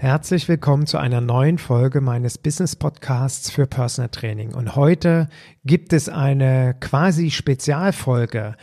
[0.00, 4.54] Herzlich willkommen zu einer neuen Folge meines Business Podcasts für Personal Training.
[4.54, 5.28] Und heute
[5.66, 8.56] gibt es eine quasi Spezialfolge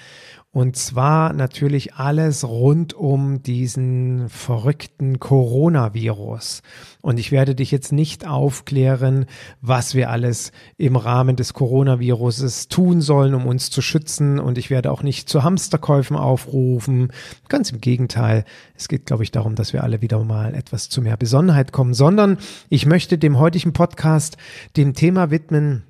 [0.57, 6.63] und zwar natürlich alles rund um diesen verrückten Coronavirus.
[7.03, 9.27] Und ich werde dich jetzt nicht aufklären,
[9.61, 14.39] was wir alles im Rahmen des Coronaviruses tun sollen, um uns zu schützen.
[14.39, 17.13] Und ich werde auch nicht zu Hamsterkäufen aufrufen.
[17.49, 18.43] Ganz im Gegenteil.
[18.75, 21.93] Es geht, glaube ich, darum, dass wir alle wieder mal etwas zu mehr Besonnenheit kommen,
[21.93, 24.37] sondern ich möchte dem heutigen Podcast
[24.75, 25.83] dem Thema widmen,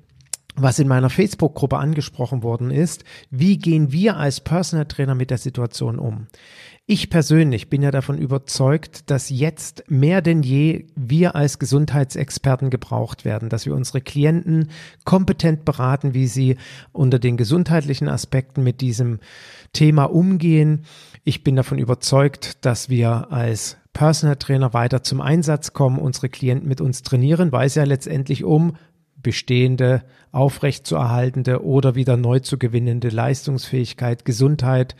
[0.62, 5.38] was in meiner Facebook-Gruppe angesprochen worden ist, wie gehen wir als Personal Trainer mit der
[5.38, 6.26] Situation um?
[6.90, 13.26] Ich persönlich bin ja davon überzeugt, dass jetzt mehr denn je wir als Gesundheitsexperten gebraucht
[13.26, 14.70] werden, dass wir unsere Klienten
[15.04, 16.56] kompetent beraten, wie sie
[16.92, 19.18] unter den gesundheitlichen Aspekten mit diesem
[19.74, 20.86] Thema umgehen.
[21.24, 26.68] Ich bin davon überzeugt, dass wir als Personal Trainer weiter zum Einsatz kommen, unsere Klienten
[26.68, 28.76] mit uns trainieren, weil es ja letztendlich um
[29.22, 30.02] bestehende
[30.32, 34.94] aufrechtzuerhaltende oder wieder neu zu gewinnende Leistungsfähigkeit, Gesundheit,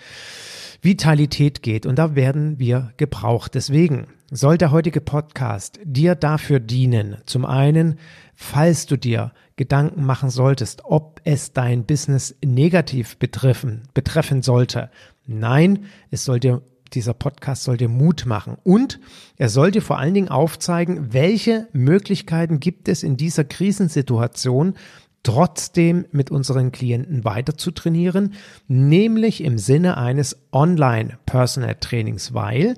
[0.83, 1.86] Vitalität geht.
[1.86, 3.55] Und da werden wir gebraucht.
[3.55, 7.19] Deswegen soll der heutige Podcast dir dafür dienen.
[7.27, 7.98] Zum einen,
[8.34, 14.91] falls du dir Gedanken machen solltest, ob es dein Business negativ betreffen, betreffen sollte.
[15.26, 16.62] Nein, es soll dir
[16.94, 19.00] dieser Podcast soll dir Mut machen und
[19.37, 24.75] er soll dir vor allen Dingen aufzeigen, welche Möglichkeiten gibt es in dieser Krisensituation,
[25.22, 28.34] trotzdem mit unseren Klienten weiter zu trainieren,
[28.66, 32.76] nämlich im Sinne eines Online-Personal-Trainings, weil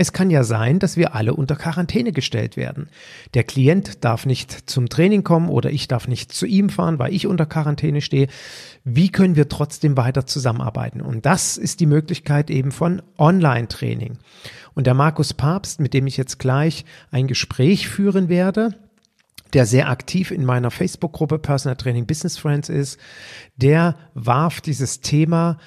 [0.00, 2.88] es kann ja sein, dass wir alle unter Quarantäne gestellt werden.
[3.34, 7.12] Der Klient darf nicht zum Training kommen oder ich darf nicht zu ihm fahren, weil
[7.12, 8.28] ich unter Quarantäne stehe.
[8.84, 11.00] Wie können wir trotzdem weiter zusammenarbeiten?
[11.00, 14.18] Und das ist die Möglichkeit eben von Online-Training.
[14.74, 18.74] Und der Markus Papst, mit dem ich jetzt gleich ein Gespräch führen werde,
[19.52, 22.98] der sehr aktiv in meiner Facebook-Gruppe Personal Training Business Friends ist,
[23.56, 25.58] der warf dieses Thema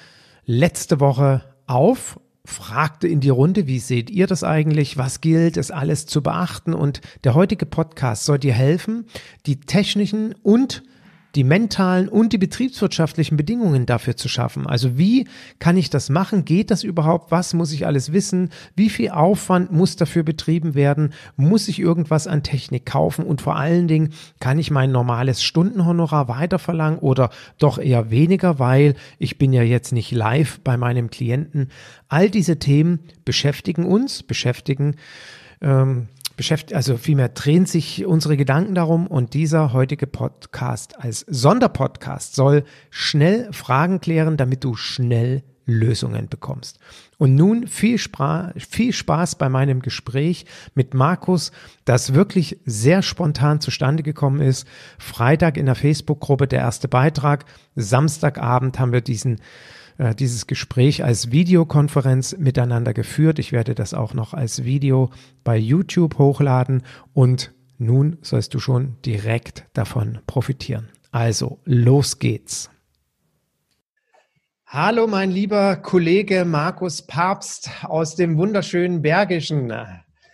[0.46, 4.98] letzte Woche auf fragte in die Runde, wie seht ihr das eigentlich?
[4.98, 6.74] Was gilt es alles zu beachten?
[6.74, 9.06] Und der heutige Podcast soll dir helfen,
[9.46, 10.82] die technischen und
[11.34, 14.66] die mentalen und die betriebswirtschaftlichen Bedingungen dafür zu schaffen.
[14.66, 15.26] Also wie
[15.58, 16.44] kann ich das machen?
[16.44, 17.30] Geht das überhaupt?
[17.30, 18.50] Was muss ich alles wissen?
[18.76, 21.12] Wie viel Aufwand muss dafür betrieben werden?
[21.36, 23.24] Muss ich irgendwas an Technik kaufen?
[23.24, 28.94] Und vor allen Dingen, kann ich mein normales Stundenhonorar weiterverlangen oder doch eher weniger, weil
[29.18, 31.70] ich bin ja jetzt nicht live bei meinem Klienten.
[32.08, 34.96] All diese Themen beschäftigen uns, beschäftigen
[35.60, 42.34] ähm, beschäftigt, also vielmehr drehen sich unsere Gedanken darum und dieser heutige Podcast als Sonderpodcast
[42.34, 46.78] soll schnell Fragen klären, damit du schnell Lösungen bekommst.
[47.16, 50.44] Und nun viel, Spra viel Spaß bei meinem Gespräch
[50.74, 51.52] mit Markus,
[51.84, 54.66] das wirklich sehr spontan zustande gekommen ist.
[54.98, 57.46] Freitag in der Facebook-Gruppe der erste Beitrag.
[57.76, 59.40] Samstagabend haben wir diesen
[59.98, 63.38] äh, dieses Gespräch als Videokonferenz miteinander geführt.
[63.38, 65.10] Ich werde das auch noch als Video
[65.44, 66.82] bei YouTube hochladen
[67.12, 70.88] und nun sollst du schon direkt davon profitieren.
[71.10, 72.70] Also, los geht's.
[74.66, 79.72] Hallo, mein lieber Kollege Markus Papst aus dem wunderschönen Bergischen.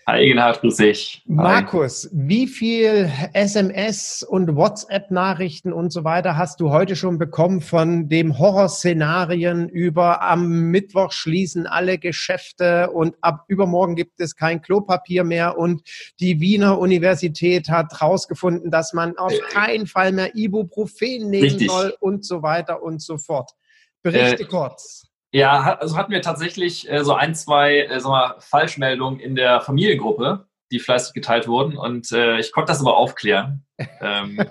[0.06, 1.22] Eigenheit grüß dich.
[1.26, 8.08] Markus, wie viel SMS und WhatsApp-Nachrichten und so weiter hast du heute schon bekommen von
[8.08, 15.24] dem Horrorszenarien über am Mittwoch schließen alle Geschäfte und ab übermorgen gibt es kein Klopapier
[15.24, 15.82] mehr und
[16.18, 21.70] die Wiener Universität hat herausgefunden, dass man auf keinen Fall mehr Ibuprofen nehmen Richtig.
[21.70, 23.50] soll und so weiter und so fort.
[24.02, 25.09] Berichte äh, kurz.
[25.32, 29.60] Ja, also hatten wir tatsächlich äh, so ein, zwei äh, sag mal, Falschmeldungen in der
[29.60, 31.76] Familiengruppe, die fleißig geteilt wurden.
[31.76, 33.64] Und äh, ich konnte das aber aufklären.
[34.00, 34.42] ähm,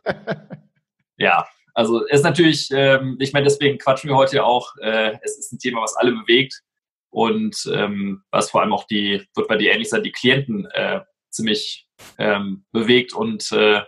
[1.18, 4.76] ja, also es ist natürlich, ähm, ich meine, deswegen quatschen wir heute ja auch.
[4.78, 6.62] Äh, es ist ein Thema, was alle bewegt
[7.10, 11.02] und ähm, was vor allem auch die, wird bei dir ähnlich sein, die Klienten äh,
[11.30, 11.88] ziemlich
[12.18, 13.82] ähm, bewegt und äh,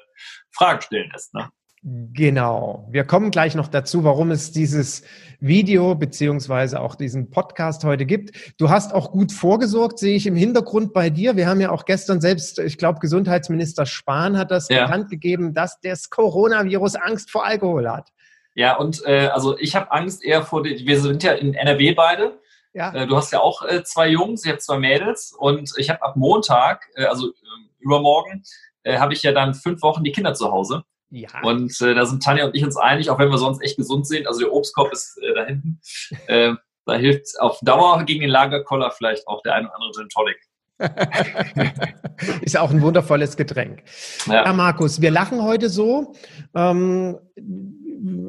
[0.51, 1.33] Fragen stellen lässt.
[1.33, 1.49] Ne?
[1.83, 2.87] Genau.
[2.91, 5.01] Wir kommen gleich noch dazu, warum es dieses
[5.39, 8.53] Video beziehungsweise auch diesen Podcast heute gibt.
[8.59, 11.35] Du hast auch gut vorgesorgt, sehe ich im Hintergrund bei dir.
[11.35, 14.83] Wir haben ja auch gestern selbst, ich glaube, Gesundheitsminister Spahn hat das ja.
[14.83, 18.09] bekannt gegeben, dass das Coronavirus Angst vor Alkohol hat.
[18.53, 21.95] Ja, und äh, also ich habe Angst eher vor, die, wir sind ja in NRW
[21.95, 22.39] beide.
[22.73, 22.93] Ja.
[22.93, 26.03] Äh, du hast ja auch äh, zwei Jungs, ich habe zwei Mädels und ich habe
[26.03, 28.43] ab Montag, äh, also ähm, übermorgen,
[28.83, 30.83] äh, habe ich ja dann fünf Wochen die Kinder zu Hause.
[31.11, 31.29] Ja.
[31.43, 34.07] Und äh, da sind Tanja und ich uns einig, auch wenn wir sonst echt gesund
[34.07, 34.27] sind.
[34.27, 35.81] Also der Obstkorb ist äh, da hinten.
[36.27, 36.53] Äh,
[36.85, 40.37] da hilft auf Dauer gegen den Lagerkoller vielleicht auch der ein oder andere Gin Tonic.
[42.41, 43.83] ist auch ein wundervolles Getränk.
[44.25, 44.45] Ja.
[44.45, 46.15] ja, Markus, wir lachen heute so.
[46.55, 47.19] Ähm,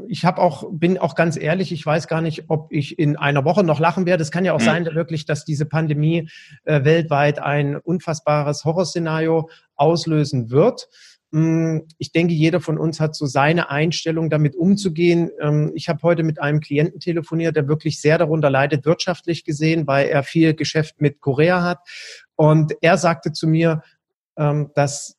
[0.09, 3.45] ich habe auch, bin auch ganz ehrlich, ich weiß gar nicht, ob ich in einer
[3.45, 4.23] Woche noch lachen werde.
[4.23, 4.65] Es kann ja auch mhm.
[4.65, 6.29] sein, wirklich, dass diese Pandemie
[6.65, 10.89] äh, weltweit ein unfassbares Horrorszenario auslösen wird.
[11.33, 15.31] Hm, ich denke, jeder von uns hat so seine Einstellung, damit umzugehen.
[15.41, 19.87] Ähm, ich habe heute mit einem Klienten telefoniert, der wirklich sehr darunter leidet, wirtschaftlich gesehen,
[19.87, 21.79] weil er viel Geschäft mit Korea hat.
[22.37, 23.83] Und er sagte zu mir,
[24.37, 25.17] ähm, dass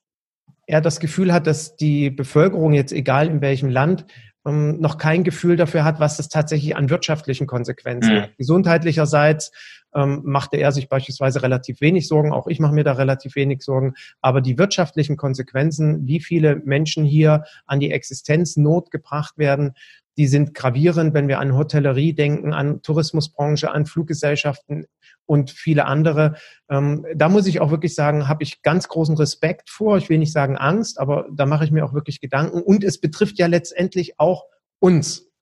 [0.68, 4.06] er das Gefühl hat, dass die Bevölkerung jetzt, egal in welchem Land,
[4.46, 8.38] ähm, noch kein Gefühl dafür hat, was das tatsächlich an wirtschaftlichen Konsequenzen hat.
[8.38, 9.52] Gesundheitlicherseits
[9.96, 12.32] ähm, machte er sich beispielsweise relativ wenig Sorgen.
[12.32, 13.94] Auch ich mache mir da relativ wenig Sorgen.
[14.22, 19.74] Aber die wirtschaftlichen Konsequenzen, wie viele Menschen hier an die Existenznot gebracht werden,
[20.18, 24.86] die sind gravierend, wenn wir an Hotellerie denken, an Tourismusbranche, an Fluggesellschaften
[25.26, 26.36] und viele andere.
[26.70, 29.98] Ähm, da muss ich auch wirklich sagen, habe ich ganz großen Respekt vor.
[29.98, 32.62] Ich will nicht sagen Angst, aber da mache ich mir auch wirklich Gedanken.
[32.62, 34.46] Und es betrifft ja letztendlich auch
[34.80, 35.33] uns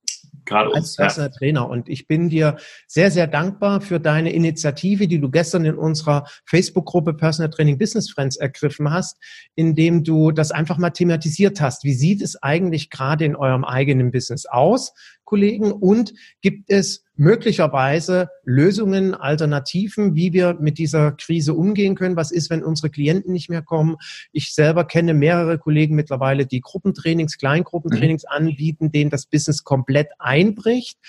[0.46, 1.38] Gerade uns, als Personal ja.
[1.38, 1.70] Trainer.
[1.70, 2.58] Und ich bin dir
[2.88, 8.12] sehr, sehr dankbar für deine Initiative, die du gestern in unserer Facebook-Gruppe Personal Training Business
[8.12, 9.18] Friends ergriffen hast,
[9.56, 11.84] indem du das einfach mal thematisiert hast.
[11.84, 14.94] Wie sieht es eigentlich gerade in eurem eigenen Business aus?
[15.32, 15.72] Kollegen?
[15.72, 22.18] Und gibt es möglicherweise Lösungen, Alternativen, wie wir mit dieser Krise umgehen können?
[22.18, 23.96] Was ist, wenn unsere Klienten nicht mehr kommen?
[24.34, 28.48] Ich selber kenne mehrere Kollegen mittlerweile, die Gruppentrainings, Kleingruppentrainings mhm.
[28.48, 31.00] anbieten, denen das Business komplett einbricht.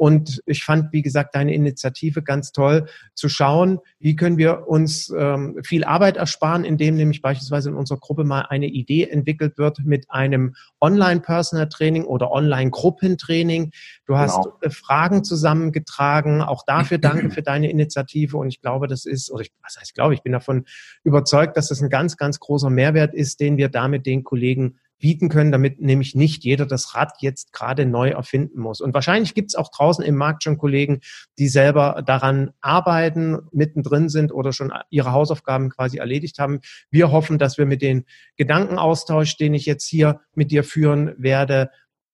[0.00, 5.12] Und ich fand, wie gesagt, deine Initiative ganz toll, zu schauen, wie können wir uns
[5.14, 9.80] ähm, viel Arbeit ersparen, indem nämlich beispielsweise in unserer Gruppe mal eine Idee entwickelt wird
[9.84, 13.72] mit einem Online-Personal-Training oder Online-Gruppentraining.
[14.06, 14.56] Du hast genau.
[14.62, 16.40] Äh, Fragen zusammengetragen.
[16.40, 18.38] Auch dafür danke für deine Initiative.
[18.38, 20.64] Und ich glaube, das ist, oder ich, was heißt, glaube ich bin davon
[21.04, 25.28] überzeugt, dass das ein ganz, ganz großer Mehrwert ist, den wir damit den Kollegen bieten
[25.28, 28.80] können, damit nämlich nicht jeder das Rad jetzt gerade neu erfinden muss.
[28.80, 31.00] Und wahrscheinlich gibt es auch draußen im Markt schon Kollegen,
[31.38, 36.60] die selber daran arbeiten, mittendrin sind oder schon ihre Hausaufgaben quasi erledigt haben.
[36.90, 38.04] Wir hoffen, dass wir mit den
[38.36, 41.70] Gedankenaustausch, den ich jetzt hier mit dir führen werde,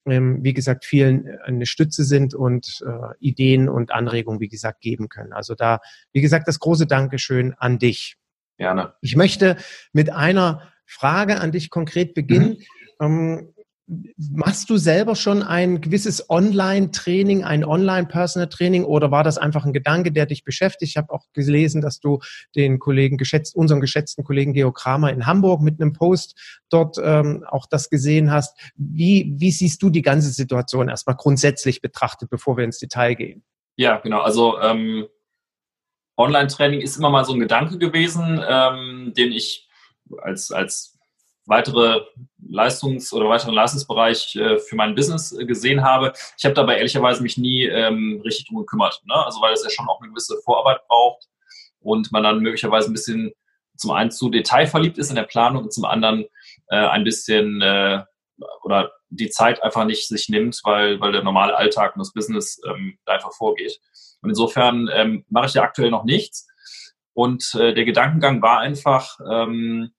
[0.07, 5.09] ähm, wie gesagt, vielen eine Stütze sind und äh, Ideen und Anregungen, wie gesagt, geben
[5.09, 5.33] können.
[5.33, 5.79] Also da,
[6.13, 8.15] wie gesagt, das große Dankeschön an dich.
[8.57, 8.93] Gerne.
[9.01, 9.57] Ich möchte
[9.93, 12.57] mit einer Frage an dich konkret beginnen.
[12.99, 13.05] Mhm.
[13.05, 13.53] Ähm,
[14.17, 20.11] machst du selber schon ein gewisses Online-Training, ein Online-Personal-Training oder war das einfach ein Gedanke,
[20.11, 20.91] der dich beschäftigt?
[20.91, 22.19] Ich habe auch gelesen, dass du
[22.55, 27.45] den Kollegen, geschätzt, unseren geschätzten Kollegen Geo Kramer in Hamburg mit einem Post dort ähm,
[27.47, 28.59] auch das gesehen hast.
[28.75, 33.43] Wie, wie siehst du die ganze Situation erstmal grundsätzlich betrachtet, bevor wir ins Detail gehen?
[33.77, 34.19] Ja, genau.
[34.21, 35.07] Also ähm,
[36.17, 39.66] Online-Training ist immer mal so ein Gedanke gewesen, ähm, den ich
[40.21, 40.97] als, als
[41.45, 42.01] weitere
[42.45, 46.13] Leistungs- oder weiteren Leistungsbereich äh, für mein Business äh, gesehen habe.
[46.37, 49.01] Ich habe dabei ehrlicherweise mich nie ähm, richtig drum gekümmert.
[49.05, 49.15] Ne?
[49.15, 51.27] Also weil es ja schon auch eine gewisse Vorarbeit braucht
[51.79, 53.31] und man dann möglicherweise ein bisschen
[53.77, 56.25] zum einen zu detailverliebt ist in der Planung und zum anderen
[56.67, 58.03] äh, ein bisschen äh,
[58.63, 62.59] oder die Zeit einfach nicht sich nimmt, weil, weil der normale Alltag und das Business
[62.67, 63.79] ähm, da einfach vorgeht.
[64.21, 66.47] Und insofern ähm, mache ich ja aktuell noch nichts.
[67.13, 69.91] Und äh, der Gedankengang war einfach, ähm,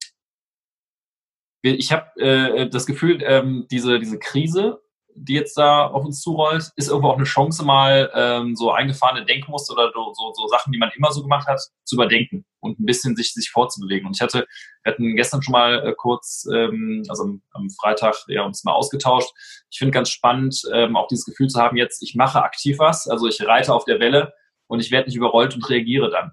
[1.62, 4.80] ich habe äh, das Gefühl, ähm, diese, diese Krise,
[5.20, 9.24] die jetzt da auf uns zurollt, ist irgendwo auch eine Chance, mal ähm, so eingefahrene
[9.24, 12.86] Denkmuster oder so, so, Sachen, die man immer so gemacht hat, zu überdenken und ein
[12.86, 14.06] bisschen sich, sich vorzubewegen.
[14.06, 14.46] Und ich hatte,
[14.82, 18.72] wir hatten gestern schon mal äh, kurz, ähm, also am, am Freitag, ja, uns mal
[18.72, 19.30] ausgetauscht.
[19.70, 23.08] Ich finde ganz spannend, ähm, auch dieses Gefühl zu haben, jetzt, ich mache aktiv was,
[23.08, 24.32] also ich reite auf der Welle
[24.66, 26.32] und ich werde nicht überrollt und reagiere dann.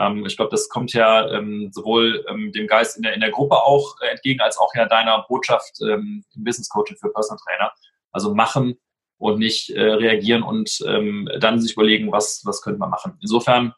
[0.00, 3.30] Ähm, ich glaube, das kommt ja ähm, sowohl ähm, dem Geist in der, in der
[3.30, 7.38] Gruppe auch äh, entgegen, als auch ja deiner Botschaft ähm, im Business Coaching für Personal
[7.44, 7.72] Trainer.
[8.12, 8.78] Also machen
[9.18, 13.18] und nicht äh, reagieren und ähm, dann sich überlegen, was, was könnte man machen.
[13.20, 13.74] Insofern,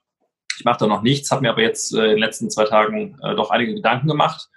[0.56, 3.18] ich mache da noch nichts, habe mir aber jetzt äh, in den letzten zwei Tagen
[3.22, 4.48] äh, doch einige Gedanken gemacht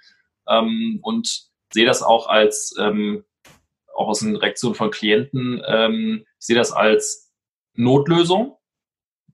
[0.47, 6.71] ähm, und sehe das auch als auch aus den Reaktionen von Klienten, ich sehe das
[6.71, 7.33] als
[7.73, 8.57] Notlösung.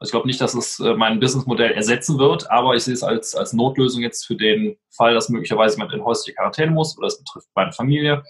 [0.03, 3.35] Ich glaube nicht, dass es äh, mein Businessmodell ersetzen wird, aber ich sehe es als,
[3.35, 7.19] als Notlösung jetzt für den Fall, dass möglicherweise jemand in häusliche Quarantäne muss oder es
[7.19, 8.23] betrifft meine Familie,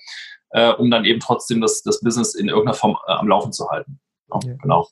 [0.50, 3.70] äh, um dann eben trotzdem das, das Business in irgendeiner Form äh, am Laufen zu
[3.70, 4.00] halten.
[4.30, 4.56] Ja, ja.
[4.62, 4.88] Genau.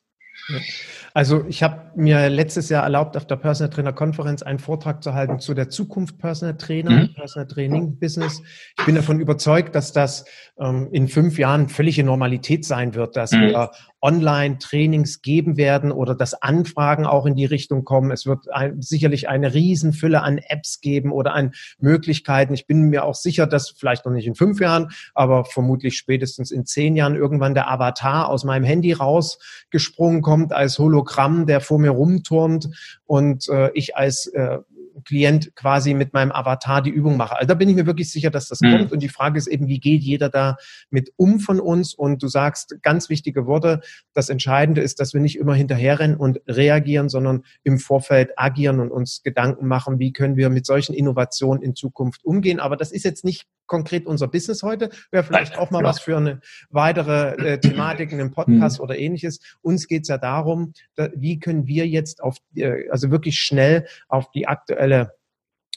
[1.13, 5.13] Also ich habe mir letztes Jahr erlaubt, auf der Personal Trainer Konferenz einen Vortrag zu
[5.13, 7.13] halten zu der Zukunft Personal Trainer, mhm.
[7.13, 8.41] Personal Training Business.
[8.77, 10.25] Ich bin davon überzeugt, dass das
[10.60, 13.41] ähm, in fünf Jahren völlige Normalität sein wird, dass mhm.
[13.41, 18.12] wir Online-Trainings geben werden oder dass Anfragen auch in die Richtung kommen.
[18.12, 22.53] Es wird ein, sicherlich eine Riesenfülle an Apps geben oder an Möglichkeiten.
[22.53, 26.51] Ich bin mir auch sicher, dass vielleicht noch nicht in fünf Jahren, aber vermutlich spätestens
[26.51, 31.79] in zehn Jahren irgendwann der Avatar aus meinem Handy rausgesprungen kommt als Hologramm, der vor
[31.79, 32.69] mir rumturnt
[33.05, 34.59] und äh, ich als äh,
[35.05, 37.36] Klient quasi mit meinem Avatar die Übung mache.
[37.36, 38.71] Also da bin ich mir wirklich sicher, dass das mhm.
[38.71, 38.91] kommt.
[38.91, 40.57] Und die Frage ist eben, wie geht jeder da
[40.89, 41.93] mit um von uns?
[41.93, 43.81] Und du sagst ganz wichtige Worte.
[44.13, 48.91] Das Entscheidende ist, dass wir nicht immer hinterherrennen und reagieren, sondern im Vorfeld agieren und
[48.91, 52.59] uns Gedanken machen, wie können wir mit solchen Innovationen in Zukunft umgehen.
[52.59, 54.89] Aber das ist jetzt nicht konkret unser Business heute.
[55.11, 58.83] Wäre vielleicht auch mal was für eine weitere äh, Thematik in einem Podcast mhm.
[58.83, 59.39] oder ähnliches.
[59.61, 63.88] Uns geht es ja darum, da, wie können wir jetzt auf, äh, also wirklich schnell
[64.09, 65.13] auf die aktuelle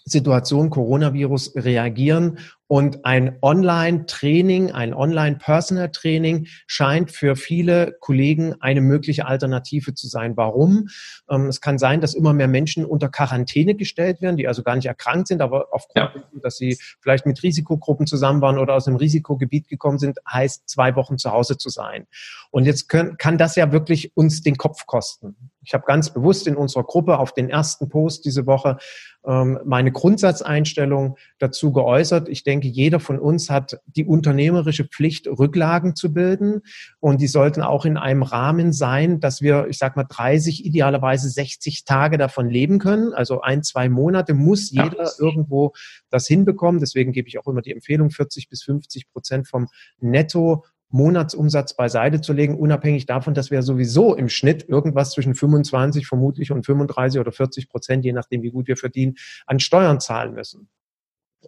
[0.04, 2.38] Situation Coronavirus reagieren
[2.72, 10.38] und ein Online-Training, ein Online-Personal-Training scheint für viele Kollegen eine mögliche Alternative zu sein.
[10.38, 10.88] Warum?
[11.28, 14.74] Ähm, es kann sein, dass immer mehr Menschen unter Quarantäne gestellt werden, die also gar
[14.74, 16.40] nicht erkrankt sind, aber aufgrund, ja.
[16.42, 20.96] dass sie vielleicht mit Risikogruppen zusammen waren oder aus einem Risikogebiet gekommen sind, heißt zwei
[20.96, 22.06] Wochen zu Hause zu sein.
[22.50, 25.51] Und jetzt können, kann das ja wirklich uns den Kopf kosten.
[25.64, 28.78] Ich habe ganz bewusst in unserer Gruppe auf den ersten Post diese Woche
[29.24, 32.28] ähm, meine Grundsatzeinstellung dazu geäußert.
[32.28, 36.62] Ich denke, jeder von uns hat die unternehmerische Pflicht, Rücklagen zu bilden.
[36.98, 41.28] Und die sollten auch in einem Rahmen sein, dass wir, ich sage mal, 30, idealerweise
[41.28, 43.12] 60 Tage davon leben können.
[43.12, 45.10] Also ein, zwei Monate muss jeder ja.
[45.18, 45.72] irgendwo
[46.10, 46.80] das hinbekommen.
[46.80, 49.68] Deswegen gebe ich auch immer die Empfehlung, 40 bis 50 Prozent vom
[50.00, 56.06] Netto Monatsumsatz beiseite zu legen, unabhängig davon, dass wir sowieso im Schnitt irgendwas zwischen 25
[56.06, 59.14] vermutlich und 35 oder 40 Prozent, je nachdem, wie gut wir verdienen,
[59.46, 60.68] an Steuern zahlen müssen.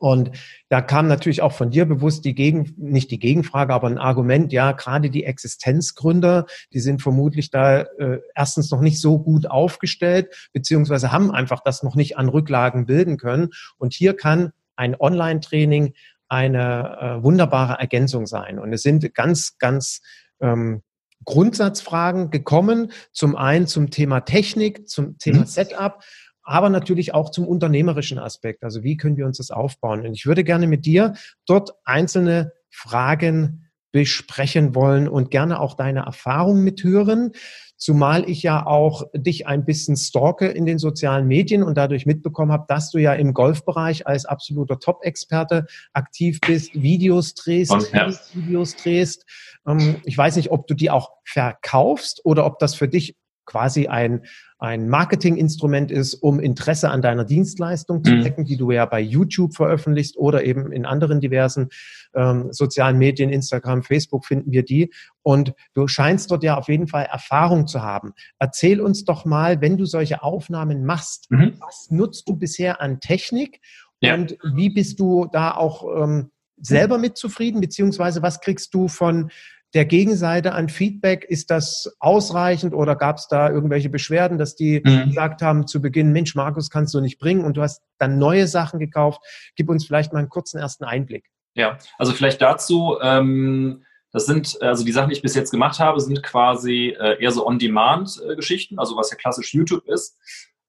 [0.01, 0.31] Und
[0.69, 4.53] da kam natürlich auch von dir bewusst die Gegen, nicht die Gegenfrage, aber ein Argument,
[4.53, 10.51] ja, gerade die Existenzgründer, die sind vermutlich da äh, erstens noch nicht so gut aufgestellt,
[10.53, 13.51] beziehungsweise haben einfach das noch nicht an Rücklagen bilden können.
[13.79, 15.95] Und hier kann ein Online-Training
[16.29, 18.59] eine äh, wunderbare Ergänzung sein.
[18.59, 20.01] Und es sind ganz, ganz
[20.41, 20.83] ähm,
[21.25, 22.93] Grundsatzfragen gekommen.
[23.13, 25.47] Zum einen zum Thema Technik, zum Thema mhm.
[25.47, 26.03] Setup,
[26.43, 28.63] aber natürlich auch zum unternehmerischen Aspekt.
[28.63, 30.07] Also wie können wir uns das aufbauen?
[30.07, 31.15] Und ich würde gerne mit dir
[31.47, 33.64] dort einzelne Fragen
[33.95, 37.31] besprechen wollen und gerne auch deine Erfahrungen mithören.
[37.77, 42.51] Zumal ich ja auch dich ein bisschen stalke in den sozialen Medien und dadurch mitbekommen
[42.51, 48.11] habe, dass du ja im Golfbereich als absoluter Top-Experte aktiv bist, Videos drehst, und, ja.
[48.33, 49.27] Videos drehst.
[49.65, 53.15] Ähm, ich weiß nicht, ob du die auch verkaufst oder ob das für dich
[53.47, 54.23] quasi ein,
[54.59, 58.25] ein Marketinginstrument ist, um Interesse an deiner Dienstleistung zu mhm.
[58.25, 61.69] wecken, die du ja bei YouTube veröffentlichst oder eben in anderen diversen
[62.15, 64.93] ähm, sozialen Medien, Instagram, Facebook finden wir die.
[65.23, 68.13] Und du scheinst dort ja auf jeden Fall Erfahrung zu haben.
[68.39, 71.55] Erzähl uns doch mal, wenn du solche Aufnahmen machst, mhm.
[71.61, 73.61] was nutzt du bisher an Technik
[74.01, 74.15] ja.
[74.15, 79.31] und wie bist du da auch ähm, selber mit zufrieden, beziehungsweise was kriegst du von
[79.75, 84.81] der Gegenseite an Feedback, ist das ausreichend oder gab es da irgendwelche Beschwerden, dass die
[84.85, 85.09] mhm.
[85.09, 88.47] gesagt haben zu Beginn, Mensch, Markus, kannst du nicht bringen und du hast dann neue
[88.47, 89.21] Sachen gekauft.
[89.57, 91.27] Gib uns vielleicht mal einen kurzen ersten Einblick.
[91.55, 95.81] Ja, also vielleicht dazu, ähm, das sind, also die Sachen, die ich bis jetzt gemacht
[95.81, 100.17] habe, sind quasi äh, eher so On-Demand-Geschichten, also was ja klassisch YouTube ist.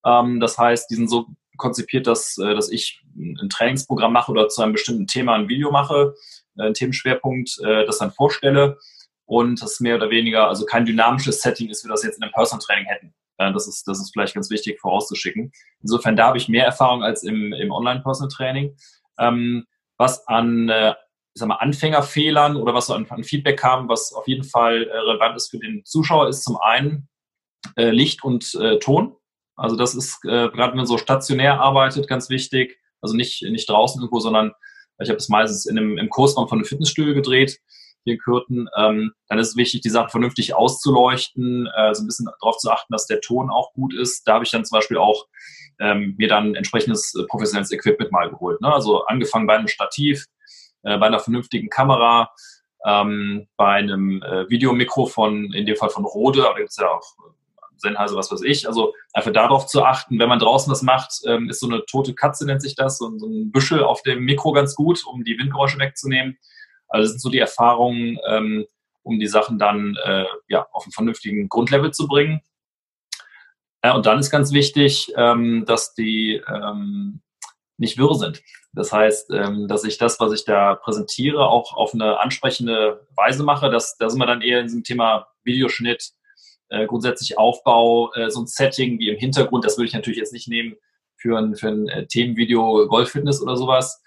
[0.03, 4.47] Ähm, das heißt, die sind so konzipiert, dass, äh, dass ich ein Trainingsprogramm mache oder
[4.49, 6.15] zu einem bestimmten Thema ein Video mache,
[6.57, 8.77] äh, einen Themenschwerpunkt, äh, das dann vorstelle
[9.25, 12.23] und das mehr oder weniger, also kein dynamisches Setting ist, wie wir das jetzt in
[12.23, 13.13] einem Personal Training hätten.
[13.37, 15.51] Das ist, das ist vielleicht ganz wichtig vorauszuschicken.
[15.81, 18.77] Insofern da habe ich mehr Erfahrung als im, im Online-Personal Training.
[19.19, 19.65] Ähm,
[19.97, 20.93] was an äh,
[21.35, 24.83] ich sag mal, Anfängerfehlern oder was so an, an, Feedback kam, was auf jeden Fall
[24.87, 27.09] äh, relevant ist für den Zuschauer, ist zum einen
[27.75, 29.17] äh, Licht und äh, Ton.
[29.57, 32.79] Also das ist, äh, gerade wenn man so stationär arbeitet, ganz wichtig.
[33.01, 34.53] Also nicht, nicht draußen irgendwo, sondern
[34.99, 37.59] ich habe es meistens in einem, im Kursraum von einem Fitnessstudio gedreht
[38.13, 42.27] in Kürten, ähm, dann ist es wichtig, die Sachen vernünftig auszuleuchten, äh, so ein bisschen
[42.39, 44.27] darauf zu achten, dass der Ton auch gut ist.
[44.27, 45.25] Da habe ich dann zum Beispiel auch
[45.79, 48.61] ähm, mir dann entsprechendes äh, professionelles Equipment mal geholt.
[48.61, 48.73] Ne?
[48.73, 50.25] Also angefangen bei einem Stativ,
[50.83, 52.31] äh, bei einer vernünftigen Kamera,
[52.85, 56.77] ähm, bei einem äh, Videomikro von, in dem Fall von Rode, aber da gibt es
[56.77, 57.03] ja auch
[57.77, 58.67] Sennheiser, was weiß ich.
[58.67, 62.13] Also einfach darauf zu achten, wenn man draußen was macht, ähm, ist so eine tote
[62.13, 65.37] Katze, nennt sich das, so, so ein Büschel auf dem Mikro ganz gut, um die
[65.37, 66.37] Windgeräusche wegzunehmen.
[66.87, 68.65] Also das sind so die Erfahrungen, ähm,
[69.03, 72.41] um die Sachen dann äh, ja, auf einen vernünftigen Grundlevel zu bringen.
[73.83, 77.21] Ja, und dann ist ganz wichtig, ähm, dass die ähm,
[77.77, 78.41] nicht wirr sind.
[78.73, 83.43] Das heißt, ähm, dass ich das, was ich da präsentiere, auch auf eine ansprechende Weise
[83.43, 83.69] mache.
[83.69, 86.11] Das, da sind wir dann eher in diesem Thema Videoschnitt,
[86.69, 89.63] äh, grundsätzlich Aufbau, äh, so ein Setting wie im Hintergrund.
[89.65, 90.75] Das würde ich natürlich jetzt nicht nehmen
[91.15, 94.01] für ein, für ein äh, Themenvideo Golffitness oder sowas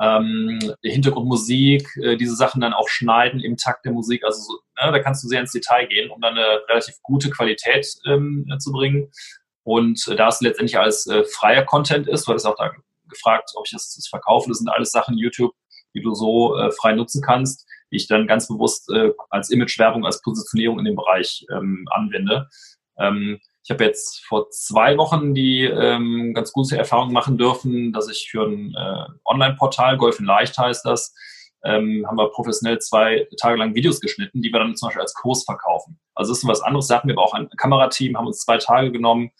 [0.00, 4.24] ähm, Hintergrundmusik, äh, diese Sachen dann auch schneiden im Takt der Musik.
[4.24, 4.52] Also so,
[4.82, 8.46] ne, da kannst du sehr ins Detail gehen, um dann eine relativ gute Qualität ähm,
[8.58, 9.10] zu bringen.
[9.64, 12.70] Und äh, da es letztendlich als äh, freier Content ist, du hattest auch da
[13.08, 15.52] gefragt, ob ich das, das verkaufe, das sind alles Sachen YouTube,
[15.94, 20.04] die du so äh, frei nutzen kannst, die ich dann ganz bewusst äh, als Imagewerbung,
[20.04, 22.48] als Positionierung in dem Bereich ähm, anwende.
[22.98, 28.08] Ähm, ich habe jetzt vor zwei Wochen die ähm, ganz gute Erfahrung machen dürfen, dass
[28.08, 31.14] ich für ein äh, Online-Portal, Golf in Leicht heißt das,
[31.62, 35.12] ähm, haben wir professionell zwei Tage lang Videos geschnitten, die wir dann zum Beispiel als
[35.12, 36.00] Kurs verkaufen.
[36.14, 36.86] Also das ist was anderes.
[36.86, 39.32] Da hatten wir aber auch ein Kamerateam, haben uns zwei Tage genommen,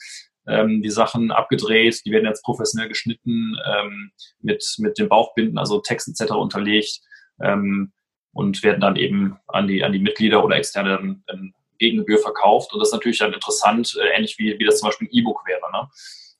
[0.47, 4.11] ähm, die Sachen abgedreht, die werden jetzt professionell geschnitten, ähm,
[4.42, 6.32] mit, mit dem Bauchbinden, also Text etc.
[6.32, 7.00] unterlegt
[7.40, 7.92] ähm,
[8.35, 12.73] und werden dann eben an die, an die Mitglieder oder Externe dann, Gegengebühr verkauft.
[12.73, 15.42] Und das ist natürlich dann interessant, äh, ähnlich wie, wie das zum Beispiel ein E-Book
[15.47, 15.70] wäre.
[15.73, 15.88] Ne?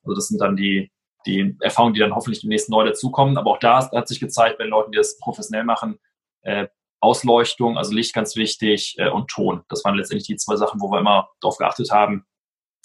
[0.03, 0.91] Also das sind dann die,
[1.27, 3.37] die Erfahrungen, die dann hoffentlich demnächst neu dazukommen.
[3.37, 5.99] Aber auch da hat sich gezeigt, wenn Leute, die das professionell machen,
[6.43, 6.69] äh,
[7.01, 9.63] Ausleuchtung, also Licht ganz wichtig äh, und Ton.
[9.69, 12.27] Das waren letztendlich die zwei Sachen, wo wir immer darauf geachtet haben,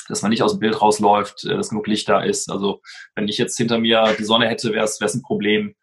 [0.07, 2.51] dass man nicht aus dem Bild rausläuft, äh, dass genug Licht da ist.
[2.51, 2.81] Also
[3.15, 5.75] wenn ich jetzt hinter mir die Sonne hätte, wäre es ein Problem.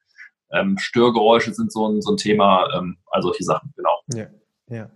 [0.52, 4.00] Ähm, Störgeräusche sind so ein, so ein Thema, ähm, also solche Sachen, genau.
[4.14, 4.26] Ja.
[4.70, 4.88] Ja,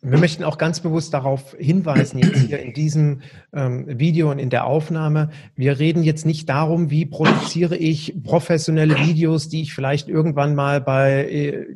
[0.00, 3.20] wir möchten auch ganz bewusst darauf hinweisen, jetzt hier in diesem
[3.52, 8.98] ähm, Video und in der Aufnahme, wir reden jetzt nicht darum, wie produziere ich professionelle
[9.00, 11.66] Videos, die ich vielleicht irgendwann mal bei äh,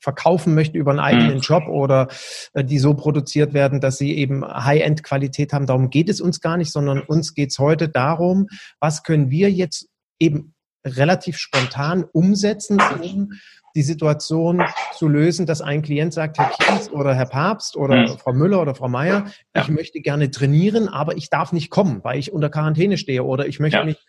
[0.00, 1.40] verkaufen möchte über einen eigenen mhm.
[1.40, 2.08] Job oder
[2.52, 5.64] äh, die so produziert werden, dass sie eben High-End-Qualität haben.
[5.64, 8.48] Darum geht es uns gar nicht, sondern uns geht es heute darum,
[8.80, 9.88] was können wir jetzt
[10.18, 10.52] eben
[10.84, 13.32] relativ spontan umsetzen, um
[13.74, 14.62] die Situation
[14.96, 18.18] zu lösen, dass ein Klient sagt, Herr Kies oder Herr Papst oder mhm.
[18.18, 19.62] Frau Müller oder Frau Meier, ja.
[19.62, 23.46] ich möchte gerne trainieren, aber ich darf nicht kommen, weil ich unter Quarantäne stehe oder
[23.46, 23.84] ich möchte ja.
[23.84, 24.04] nicht,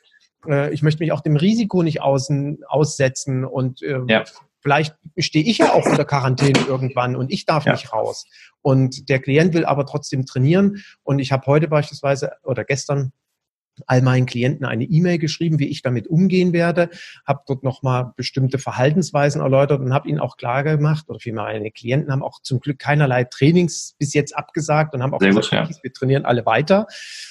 [0.47, 4.23] äh, ich möchte mich auch dem Risiko nicht außen, aussetzen und äh, ja.
[4.61, 8.25] vielleicht stehe ich ja auch unter Quarantäne irgendwann und ich darf nicht raus.
[8.61, 13.11] Und der Klient will aber trotzdem trainieren und ich habe heute beispielsweise oder gestern
[13.87, 16.89] all meinen Klienten eine E-Mail geschrieben, wie ich damit umgehen werde,
[17.25, 21.71] habe dort nochmal bestimmte Verhaltensweisen erläutert und habe ihnen auch klar gemacht, oder vielmehr meine
[21.71, 25.49] Klienten haben auch zum Glück keinerlei Trainings bis jetzt abgesagt und haben auch Sehr gesagt,
[25.49, 25.83] gut, ja.
[25.83, 26.87] wir trainieren alle weiter.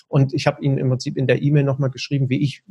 [0.09, 2.62] Und ich habe ihnen im Prinzip in der E-Mail nochmal geschrieben, wie ich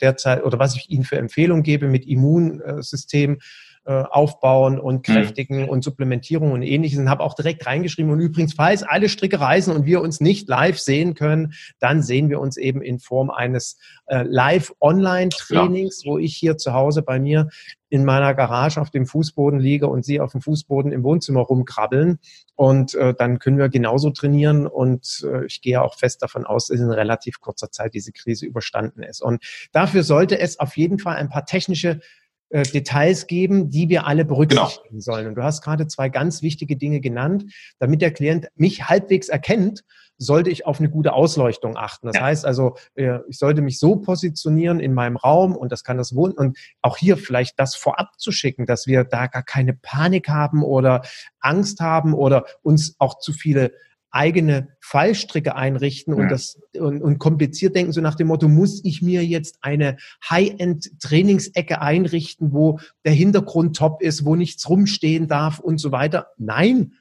[0.00, 3.38] derzeit oder was ich ihnen für Empfehlungen gebe mit Immunsystem
[3.86, 5.12] äh, aufbauen und mhm.
[5.12, 5.68] kräftigen mhm.
[5.68, 9.74] und Supplementierung und ähnliches und habe auch direkt reingeschrieben und übrigens, falls alle Stricke reisen
[9.74, 13.78] und wir uns nicht live sehen können, dann sehen wir uns eben in Form eines
[14.06, 16.10] äh, Live-Online-Trainings, ja.
[16.10, 17.48] wo ich hier zu Hause bei mir
[17.88, 22.18] in meiner Garage auf dem Fußboden liege und sie auf dem Fußboden im Wohnzimmer rumkrabbeln.
[22.56, 24.66] Und äh, dann können wir genauso trainieren.
[24.66, 28.46] Und äh, ich gehe auch fest davon aus, dass in relativ kurzer Zeit diese Krise
[28.46, 29.22] überstanden ist.
[29.22, 32.00] Und dafür sollte es auf jeden Fall ein paar technische
[32.50, 35.00] äh, Details geben, die wir alle berücksichtigen genau.
[35.00, 35.26] sollen.
[35.26, 37.52] Und du hast gerade zwei ganz wichtige Dinge genannt.
[37.78, 39.82] Damit der Klient mich halbwegs erkennt,
[40.18, 42.06] sollte ich auf eine gute Ausleuchtung achten.
[42.06, 42.22] Das ja.
[42.22, 46.14] heißt also, äh, ich sollte mich so positionieren in meinem Raum und das kann das
[46.14, 50.28] Wohnen und auch hier vielleicht das vorab zu schicken, dass wir da gar keine Panik
[50.28, 51.02] haben oder
[51.40, 53.72] Angst haben oder uns auch zu viele
[54.16, 59.02] eigene Fallstricke einrichten und das und, und kompliziert denken, so nach dem Motto, muss ich
[59.02, 59.98] mir jetzt eine
[60.28, 66.28] High-End-Trainingsecke einrichten, wo der Hintergrund top ist, wo nichts rumstehen darf und so weiter.
[66.38, 66.94] Nein,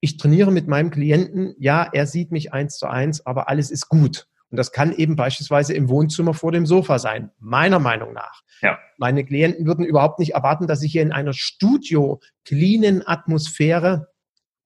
[0.00, 3.88] ich trainiere mit meinem Klienten, ja, er sieht mich eins zu eins, aber alles ist
[3.88, 4.26] gut.
[4.50, 8.42] Und das kann eben beispielsweise im Wohnzimmer vor dem Sofa sein, meiner Meinung nach.
[8.62, 8.78] Ja.
[8.96, 14.08] Meine Klienten würden überhaupt nicht erwarten, dass ich hier in einer studio-cleanen Atmosphäre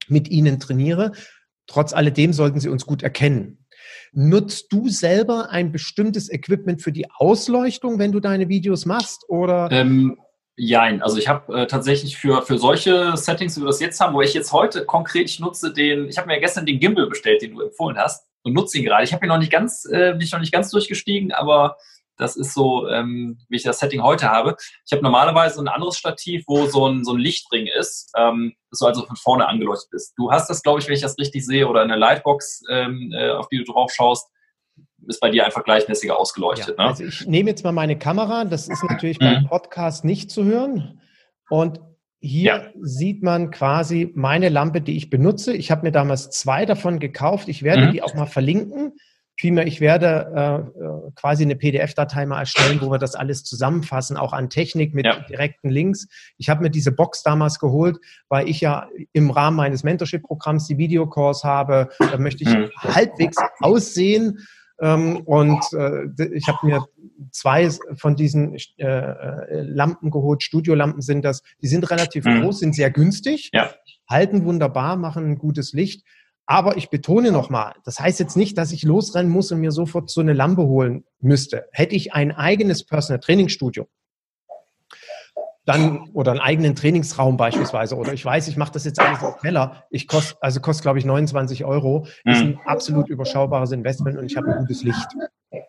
[0.09, 1.12] mit ihnen trainiere,
[1.72, 3.64] Trotz alledem sollten sie uns gut erkennen.
[4.12, 9.24] Nutzt du selber ein bestimmtes Equipment für die Ausleuchtung, wenn du deine Videos machst?
[9.28, 9.70] Oder?
[9.72, 10.18] Ähm,
[10.54, 14.12] Jein, also ich habe äh, tatsächlich für, für solche Settings, wie wir das jetzt haben,
[14.12, 17.40] wo ich jetzt heute konkret, ich nutze den, ich habe mir gestern den Gimbal bestellt,
[17.40, 19.04] den du empfohlen hast und nutze ihn gerade.
[19.04, 21.78] Ich habe ihn noch nicht ganz, äh, bin ich noch nicht ganz durchgestiegen, aber
[22.16, 24.57] Das ist so, ähm, wie ich das Setting heute habe.
[24.87, 28.81] Ich habe normalerweise ein anderes Stativ, wo so ein, so ein Lichtring ist, ähm, das
[28.81, 30.14] so also von vorne angeleuchtet ist.
[30.16, 33.31] Du hast das, glaube ich, wenn ich das richtig sehe, oder eine Lightbox, ähm, äh,
[33.31, 34.29] auf die du drauf schaust,
[35.09, 36.79] ist bei dir einfach gleichmäßiger ausgeleuchtet.
[36.79, 36.90] Ja, ne?
[36.90, 39.25] Also ich nehme jetzt mal meine Kamera, das ist natürlich mhm.
[39.25, 41.01] beim Podcast nicht zu hören.
[41.48, 41.81] Und
[42.20, 42.70] hier ja.
[42.81, 45.55] sieht man quasi meine Lampe, die ich benutze.
[45.55, 47.48] Ich habe mir damals zwei davon gekauft.
[47.48, 47.92] Ich werde mhm.
[47.92, 48.92] die auch mal verlinken.
[49.36, 54.16] Vielmehr, ich werde äh, äh quasi eine PDF-Datei mal erstellen, wo wir das alles zusammenfassen,
[54.16, 55.20] auch an Technik mit ja.
[55.28, 56.06] direkten Links.
[56.38, 60.78] Ich habe mir diese Box damals geholt, weil ich ja im Rahmen meines Mentorship-Programms die
[60.78, 61.88] Videocalls habe.
[61.98, 62.70] Da möchte ich mhm.
[62.76, 64.38] halbwegs aussehen
[64.82, 66.84] ähm, und äh, ich habe mir
[67.30, 71.42] zwei von diesen äh, äh, Lampen geholt, Studiolampen sind das.
[71.62, 72.42] Die sind relativ mhm.
[72.42, 73.70] groß, sind sehr günstig, ja.
[74.10, 76.04] halten wunderbar, machen ein gutes Licht.
[76.46, 80.11] Aber ich betone nochmal, das heißt jetzt nicht, dass ich losrennen muss und mir sofort
[80.11, 81.66] so eine Lampe holen müsste.
[81.72, 83.87] Hätte ich ein eigenes Personal Training Studio,
[85.64, 89.40] dann oder einen eigenen Trainingsraum beispielsweise oder ich weiß, ich mache das jetzt alles auf
[89.40, 89.85] Keller.
[89.90, 92.07] Ich kost, also kostet glaube ich 29 Euro.
[92.24, 92.61] Das ist ein mhm.
[92.64, 95.07] absolut überschaubares Investment und ich habe ein gutes Licht.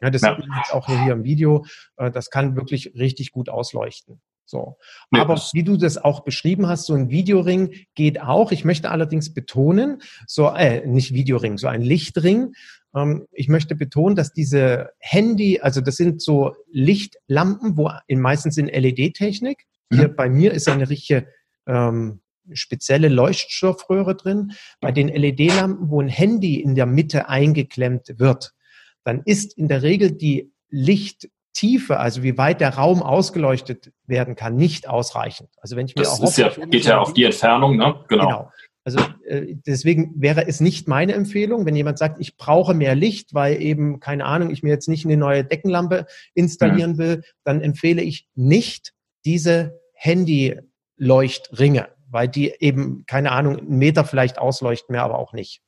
[0.01, 0.35] Ja, das ja.
[0.35, 1.65] sieht man jetzt auch hier, hier im Video.
[1.97, 4.21] Äh, das kann wirklich richtig gut ausleuchten.
[4.53, 4.77] So.
[5.09, 8.51] Aber wie du das auch beschrieben hast, so ein Videoring geht auch.
[8.51, 12.53] Ich möchte allerdings betonen, so, äh, nicht Videoring, so ein Lichtring.
[12.95, 18.57] Ähm, ich möchte betonen, dass diese Handy, also das sind so Lichtlampen, wo in meistens
[18.57, 20.15] in LED-Technik, hier mhm.
[20.15, 21.25] bei mir ist eine richtige
[21.65, 22.21] ähm,
[22.53, 24.51] spezielle Leuchtstoffröhre drin.
[24.81, 28.53] Bei den LED-Lampen, wo ein Handy in der Mitte eingeklemmt wird,
[29.03, 30.51] dann ist in der Regel die
[31.53, 35.49] Lichttiefe, also wie weit der Raum ausgeleuchtet werden kann, nicht ausreichend.
[35.61, 37.95] Also wenn ich mir das auch ja, geht ja auf die Entfernung, ne?
[38.07, 38.25] Genau.
[38.25, 38.51] genau.
[38.85, 43.33] Also äh, deswegen wäre es nicht meine Empfehlung, wenn jemand sagt, ich brauche mehr Licht,
[43.33, 46.97] weil eben, keine Ahnung, ich mir jetzt nicht eine neue Deckenlampe installieren mhm.
[46.97, 54.37] will, dann empfehle ich nicht diese Handy-Leuchtringe, weil die eben, keine Ahnung, einen Meter vielleicht
[54.37, 55.61] ausleuchten mehr, aber auch nicht.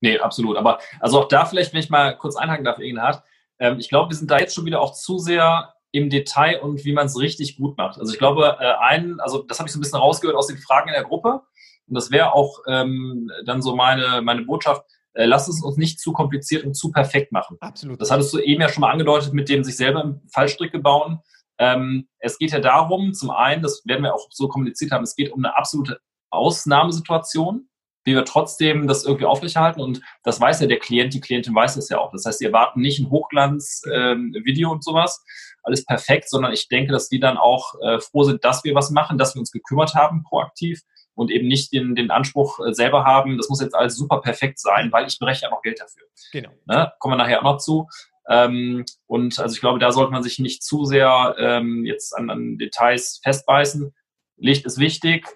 [0.00, 0.56] Nee, absolut.
[0.56, 3.24] Aber also auch da vielleicht, wenn ich mal kurz einhaken darf, Egenhard,
[3.60, 6.84] ähm, ich glaube, wir sind da jetzt schon wieder auch zu sehr im Detail und
[6.84, 7.98] wie man es richtig gut macht.
[7.98, 10.58] Also ich glaube, äh, ein, also das habe ich so ein bisschen rausgehört aus den
[10.58, 11.42] Fragen in der Gruppe.
[11.86, 15.98] Und das wäre auch ähm, dann so meine, meine Botschaft, äh, lass es uns nicht
[15.98, 17.56] zu kompliziert und zu perfekt machen.
[17.60, 18.00] Absolut.
[18.00, 21.20] Das hattest du eben ja schon mal angedeutet mit dem sich selber im Fallstricke bauen.
[21.58, 25.16] Ähm, es geht ja darum, zum einen, das werden wir auch so kommuniziert haben, es
[25.16, 27.68] geht um eine absolute Ausnahmesituation,
[28.04, 29.80] wie wir trotzdem das irgendwie aufrechterhalten.
[29.80, 32.12] Und das weiß ja der Klient, die Klientin weiß es ja auch.
[32.12, 35.24] Das heißt, die erwarten nicht ein Hochglanz-Video ähm, und sowas,
[35.62, 38.90] alles perfekt, sondern ich denke, dass die dann auch äh, froh sind, dass wir was
[38.90, 40.80] machen, dass wir uns gekümmert haben, proaktiv
[41.14, 44.58] und eben nicht den, den Anspruch äh, selber haben, das muss jetzt alles super perfekt
[44.58, 46.06] sein, weil ich berechne ja noch Geld dafür.
[46.32, 46.50] Genau.
[46.66, 46.92] Ne?
[46.98, 47.88] Kommen wir nachher auch noch zu.
[48.28, 52.30] Ähm, und also ich glaube, da sollte man sich nicht zu sehr ähm, jetzt an,
[52.30, 53.92] an Details festbeißen.
[54.36, 55.26] Licht ist wichtig.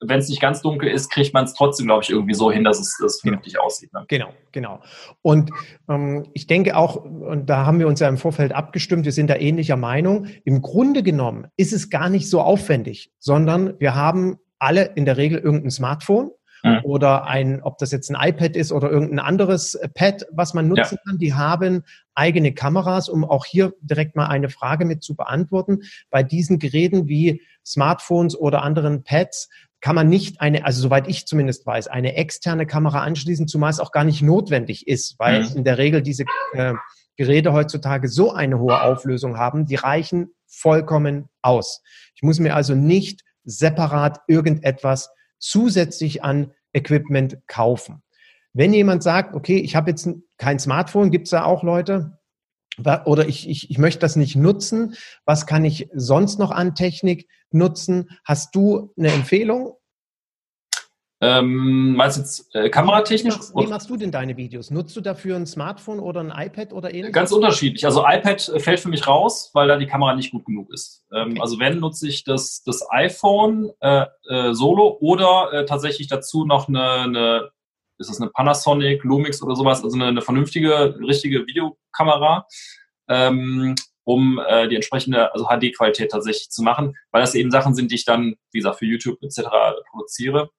[0.00, 2.64] Wenn es nicht ganz dunkel ist, kriegt man es trotzdem, glaube ich, irgendwie so hin,
[2.64, 3.64] dass es, dass vernünftig genau.
[3.64, 3.92] aussieht.
[3.92, 4.04] Ne?
[4.08, 4.80] Genau, genau.
[5.22, 5.50] Und
[5.88, 9.28] ähm, ich denke auch, und da haben wir uns ja im Vorfeld abgestimmt, wir sind
[9.28, 10.26] da ähnlicher Meinung.
[10.44, 15.16] Im Grunde genommen ist es gar nicht so aufwendig, sondern wir haben alle in der
[15.16, 16.30] Regel irgendein Smartphone
[16.66, 16.80] mhm.
[16.82, 20.96] oder ein, ob das jetzt ein iPad ist oder irgendein anderes Pad, was man nutzen
[20.96, 21.00] ja.
[21.06, 21.18] kann.
[21.18, 21.84] Die haben
[22.14, 25.80] eigene Kameras, um auch hier direkt mal eine Frage mit zu beantworten.
[26.10, 29.48] Bei diesen Geräten wie Smartphones oder anderen Pads
[29.80, 33.80] kann man nicht eine, also soweit ich zumindest weiß, eine externe Kamera anschließen, zumal es
[33.80, 35.56] auch gar nicht notwendig ist, weil mhm.
[35.56, 36.74] in der Regel diese äh,
[37.16, 41.82] Geräte heutzutage so eine hohe Auflösung haben, die reichen vollkommen aus.
[42.14, 48.02] Ich muss mir also nicht separat irgendetwas zusätzlich an Equipment kaufen.
[48.52, 50.08] Wenn jemand sagt, okay, ich habe jetzt
[50.38, 52.18] kein Smartphone, gibt es da auch Leute,
[53.04, 57.26] oder ich, ich, ich möchte das nicht nutzen, was kann ich sonst noch an Technik
[57.56, 58.10] nutzen?
[58.24, 59.76] Hast du eine Empfehlung?
[61.22, 63.34] Ähm, meinst du jetzt äh, kameratechnisch?
[63.34, 64.70] Wie machst, wie machst, du denn deine Videos?
[64.70, 67.14] Nutzt du dafür ein Smartphone oder ein iPad oder ähnliches?
[67.14, 67.86] Ganz unterschiedlich.
[67.86, 71.06] Also iPad äh, fällt für mich raus, weil da die Kamera nicht gut genug ist.
[71.14, 71.40] Ähm, okay.
[71.40, 76.68] Also wenn nutze ich das, das iPhone äh, äh, solo oder äh, tatsächlich dazu noch
[76.68, 77.50] eine, eine,
[77.96, 82.46] ist das eine Panasonic, Lumix oder sowas, also eine, eine vernünftige, richtige Videokamera.
[83.08, 83.74] Ähm,
[84.06, 87.96] um äh, die entsprechende also HD-Qualität tatsächlich zu machen, weil das eben Sachen sind, die
[87.96, 89.48] ich dann, wie gesagt, für YouTube etc.
[89.90, 90.50] produziere.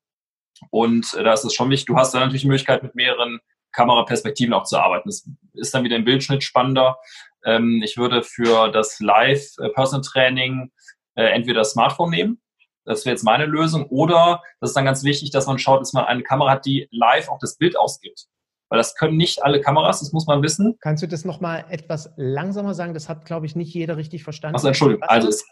[0.69, 3.39] Und äh, da ist es schon wichtig, du hast da natürlich die Möglichkeit, mit mehreren
[3.71, 5.07] Kameraperspektiven auch zu arbeiten.
[5.07, 6.97] Das ist dann wieder im Bildschnitt spannender.
[7.45, 10.71] Ähm, ich würde für das Live-Person-Training
[11.15, 12.41] äh, entweder das Smartphone nehmen,
[12.83, 15.93] das wäre jetzt meine Lösung, oder das ist dann ganz wichtig, dass man schaut, dass
[15.93, 18.27] man eine Kamera hat, die live auch das Bild ausgibt.
[18.69, 20.77] Weil das können nicht alle Kameras, das muss man wissen.
[20.81, 22.93] Kannst du das nochmal etwas langsamer sagen?
[22.93, 24.55] Das hat, glaube ich, nicht jeder richtig verstanden.
[24.55, 25.45] Also Entschuldigung, also es,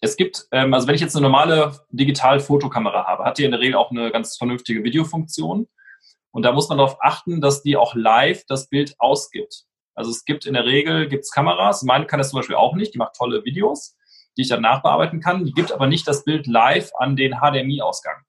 [0.00, 3.60] es gibt, ähm, also wenn ich jetzt eine normale Digital-Fotokamera habe, hat die in der
[3.60, 5.68] Regel auch eine ganz vernünftige Videofunktion.
[6.32, 9.64] Und da muss man darauf achten, dass die auch live das Bild ausgibt.
[9.94, 12.94] Also es gibt in der Regel gibt's Kameras, meine kann das zum Beispiel auch nicht,
[12.94, 13.96] die macht tolle Videos,
[14.36, 18.22] die ich dann nachbearbeiten kann, die gibt aber nicht das Bild live an den HDMI-Ausgang.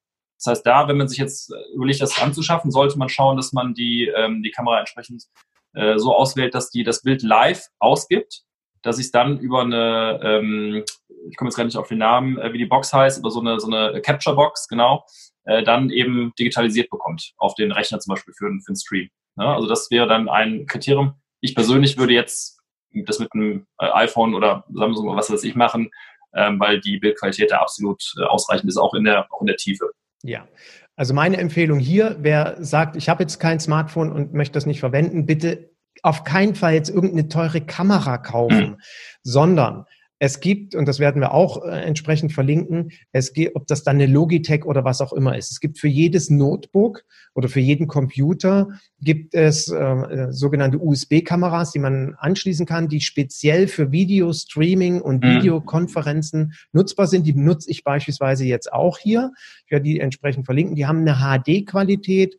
[0.44, 3.54] Das heißt, da, wenn man sich jetzt äh, überlegt, das anzuschaffen, sollte man schauen, dass
[3.54, 5.26] man die, ähm, die Kamera entsprechend
[5.74, 8.42] äh, so auswählt, dass die das Bild live ausgibt,
[8.82, 10.84] dass ich es dann über eine, ähm,
[11.30, 13.40] ich komme jetzt gar nicht auf den Namen, äh, wie die Box heißt, über so
[13.40, 15.06] eine, so eine Capture-Box, genau,
[15.44, 19.10] äh, dann eben digitalisiert bekommt auf den Rechner zum Beispiel für, für einen Stream.
[19.38, 21.22] Ja, also das wäre dann ein Kriterium.
[21.40, 22.60] Ich persönlich würde jetzt
[22.94, 25.92] das mit einem äh, iPhone oder Samsung oder was weiß ich machen,
[26.34, 29.58] ähm, weil die Bildqualität da absolut äh, ausreichend ist, auch in der, auch in der
[29.58, 29.92] Tiefe.
[30.24, 30.48] Ja,
[30.96, 34.80] also meine Empfehlung hier, wer sagt, ich habe jetzt kein Smartphone und möchte das nicht
[34.80, 35.72] verwenden, bitte
[36.04, 38.78] auf keinen Fall jetzt irgendeine teure Kamera kaufen,
[39.24, 39.86] sondern
[40.24, 43.96] es gibt, und das werden wir auch äh, entsprechend verlinken, es geht, ob das dann
[43.96, 45.50] eine Logitech oder was auch immer ist.
[45.50, 47.04] Es gibt für jedes Notebook
[47.34, 48.68] oder für jeden Computer
[49.00, 55.24] gibt es äh, äh sogenannte USB-Kameras, die man anschließen kann, die speziell für Video-Streaming und
[55.24, 55.38] mhm.
[55.38, 57.26] Videokonferenzen nutzbar sind.
[57.26, 59.32] Die nutze ich beispielsweise jetzt auch hier.
[59.66, 60.76] Ich werde die entsprechend verlinken.
[60.76, 62.38] Die haben eine HD-Qualität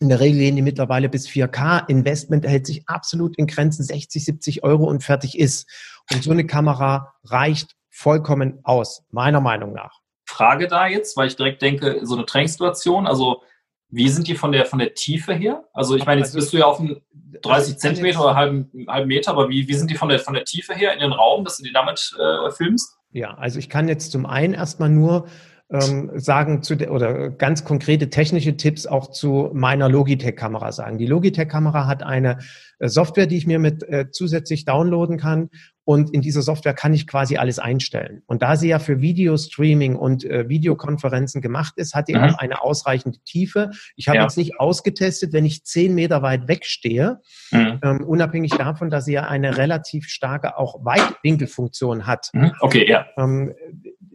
[0.00, 1.88] in der Regel gehen die mittlerweile bis 4K.
[1.88, 5.68] Investment hält sich absolut in Grenzen 60, 70 Euro und fertig ist.
[6.12, 10.00] Und so eine Kamera reicht vollkommen aus, meiner Meinung nach.
[10.26, 13.42] Frage da jetzt, weil ich direkt denke, so eine Trainingssituation, also
[13.88, 15.64] wie sind die von der, von der Tiefe her?
[15.72, 17.00] Also ich meine, jetzt also, bist du ja auf einem
[17.42, 20.44] 30 Zentimeter oder halben, halben Meter, aber wie, wie sind die von der, von der
[20.44, 22.96] Tiefe her in den Raum, dass du die damit äh, filmst?
[23.12, 25.26] Ja, also ich kann jetzt zum einen erstmal nur
[25.70, 30.98] ähm, sagen zu de, oder ganz konkrete technische Tipps auch zu meiner Logitech-Kamera sagen.
[30.98, 32.38] Die Logitech-Kamera hat eine
[32.78, 35.50] äh, Software, die ich mir mit äh, zusätzlich downloaden kann.
[35.84, 38.22] Und in dieser Software kann ich quasi alles einstellen.
[38.26, 42.22] Und da sie ja für Videostreaming und äh, Videokonferenzen gemacht ist, hat die mhm.
[42.24, 43.70] auch eine ausreichende Tiefe.
[43.94, 44.24] Ich habe ja.
[44.24, 47.20] jetzt nicht ausgetestet, wenn ich zehn Meter weit wegstehe,
[47.52, 47.78] mhm.
[47.82, 52.30] ähm, unabhängig davon, dass sie ja eine relativ starke auch Weitwinkelfunktion hat.
[52.32, 52.52] Mhm.
[52.60, 53.06] Okay, ja.
[53.16, 53.54] Ähm,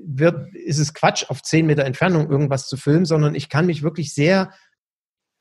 [0.06, 3.84] wird, ist es Quatsch, auf zehn Meter Entfernung irgendwas zu filmen, sondern ich kann mich
[3.84, 4.52] wirklich sehr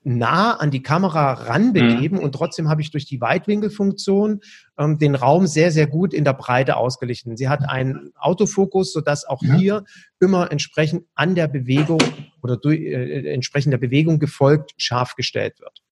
[0.03, 2.23] nah an die Kamera ranbegeben mhm.
[2.23, 4.41] und trotzdem habe ich durch die Weitwinkelfunktion
[4.77, 7.37] ähm, den Raum sehr, sehr gut in der Breite ausgelichtet.
[7.37, 9.55] Sie hat einen Autofokus, sodass auch mhm.
[9.55, 9.83] hier
[10.19, 12.01] immer entsprechend an der Bewegung
[12.41, 15.83] oder durch, äh, entsprechend der Bewegung gefolgt scharf gestellt wird.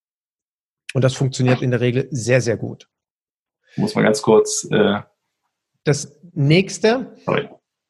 [0.94, 2.88] Und das funktioniert in der Regel sehr, sehr gut.
[3.76, 4.68] Muss man ganz kurz.
[4.72, 5.02] Äh
[5.84, 7.48] das nächste Sorry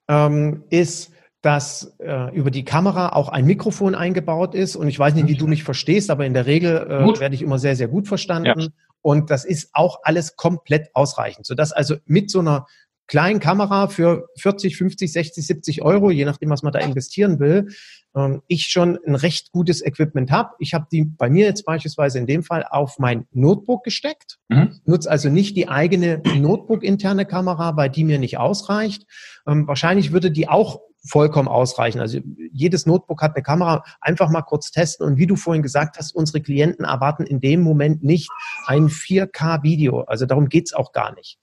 [0.09, 4.75] ähm, ist, dass äh, über die Kamera auch ein Mikrofon eingebaut ist.
[4.75, 7.41] Und ich weiß nicht, wie du mich verstehst, aber in der Regel äh, werde ich
[7.41, 8.59] immer sehr, sehr gut verstanden.
[8.59, 8.67] Ja.
[9.01, 12.65] Und das ist auch alles komplett ausreichend, sodass also mit so einer
[13.09, 17.67] kleinen Kamera für 40, 50, 60, 70 Euro, je nachdem, was man da investieren will,
[18.15, 20.51] ähm, ich schon ein recht gutes Equipment habe.
[20.59, 24.79] Ich habe die bei mir jetzt beispielsweise in dem Fall auf mein Notebook gesteckt, mhm.
[24.85, 29.05] nutze also nicht die eigene Notebook-interne Kamera, weil die mir nicht ausreicht.
[29.47, 31.99] Ähm, wahrscheinlich würde die auch vollkommen ausreichen.
[31.99, 32.19] Also
[32.51, 33.83] jedes Notebook hat eine Kamera.
[34.01, 35.07] Einfach mal kurz testen.
[35.07, 38.29] Und wie du vorhin gesagt hast, unsere Klienten erwarten in dem Moment nicht
[38.65, 40.01] ein 4K-Video.
[40.01, 41.39] Also darum geht's auch gar nicht.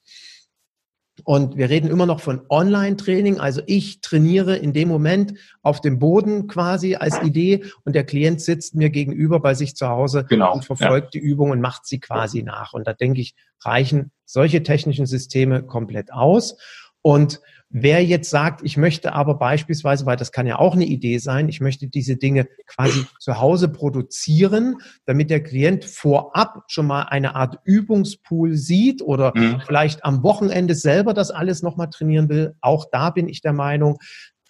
[1.25, 3.41] Und wir reden immer noch von Online-Training.
[3.41, 8.41] Also ich trainiere in dem Moment auf dem Boden quasi als Idee und der Klient
[8.41, 11.21] sitzt mir gegenüber bei sich zu Hause genau, und verfolgt ja.
[11.21, 12.75] die Übung und macht sie quasi nach.
[12.75, 16.57] Und da denke ich, reichen solche technischen Systeme komplett aus.
[17.03, 17.41] Und
[17.79, 21.51] Wer jetzt sagt, ich möchte aber beispielsweise, weil das kann ja auch eine Idee sein,
[21.51, 27.35] ich möchte diese Dinge quasi zu Hause produzieren, damit der Klient vorab schon mal eine
[27.35, 29.61] Art Übungspool sieht oder mhm.
[29.67, 33.99] vielleicht am Wochenende selber das alles nochmal trainieren will, auch da bin ich der Meinung,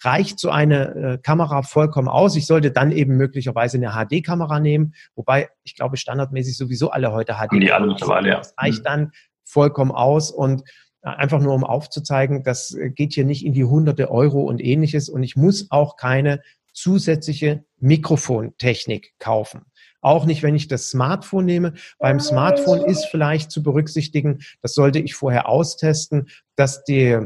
[0.05, 2.37] reicht so eine äh, Kamera vollkommen aus.
[2.37, 7.33] Ich sollte dann eben möglicherweise eine HD-Kamera nehmen, wobei ich glaube standardmäßig sowieso alle heute
[7.33, 7.61] HD.
[7.61, 8.37] Die alle mittlerweile, ja.
[8.37, 8.83] Das reicht mhm.
[8.85, 9.11] dann
[9.43, 10.63] vollkommen aus und
[11.15, 15.09] Einfach nur, um aufzuzeigen, das geht hier nicht in die hunderte Euro und ähnliches.
[15.09, 16.41] Und ich muss auch keine
[16.73, 19.65] zusätzliche Mikrofontechnik kaufen.
[20.01, 21.73] Auch nicht, wenn ich das Smartphone nehme.
[21.97, 27.17] Beim Smartphone ist vielleicht zu berücksichtigen, das sollte ich vorher austesten, dass die,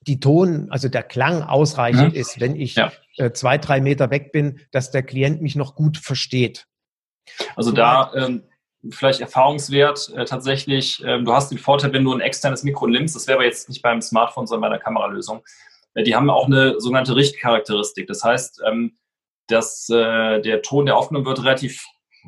[0.00, 2.18] die Ton, also der Klang ausreichend mhm.
[2.18, 2.92] ist, wenn ich ja.
[3.18, 6.66] äh, zwei, drei Meter weg bin, dass der Klient mich noch gut versteht.
[7.56, 8.42] Also da ähm,
[8.90, 13.14] vielleicht Erfahrungswert äh, tatsächlich, ähm, du hast den Vorteil, wenn du ein externes Mikro nimmst,
[13.14, 15.42] das wäre aber jetzt nicht beim Smartphone, sondern bei der Kameralösung,
[15.94, 18.06] äh, die haben auch eine sogenannte Richtcharakteristik.
[18.06, 18.96] Das heißt, ähm,
[19.46, 21.84] dass äh, der Ton, der aufgenommen wird, relativ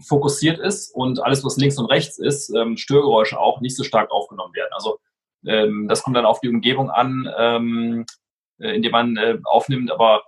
[0.06, 4.10] fokussiert ist und alles, was links und rechts ist, ähm, Störgeräusche auch nicht so stark
[4.10, 4.70] aufgenommen werden.
[4.72, 4.98] Also
[5.46, 8.06] ähm, das kommt dann auf die Umgebung an, ähm,
[8.58, 10.24] äh, in der man äh, aufnimmt, aber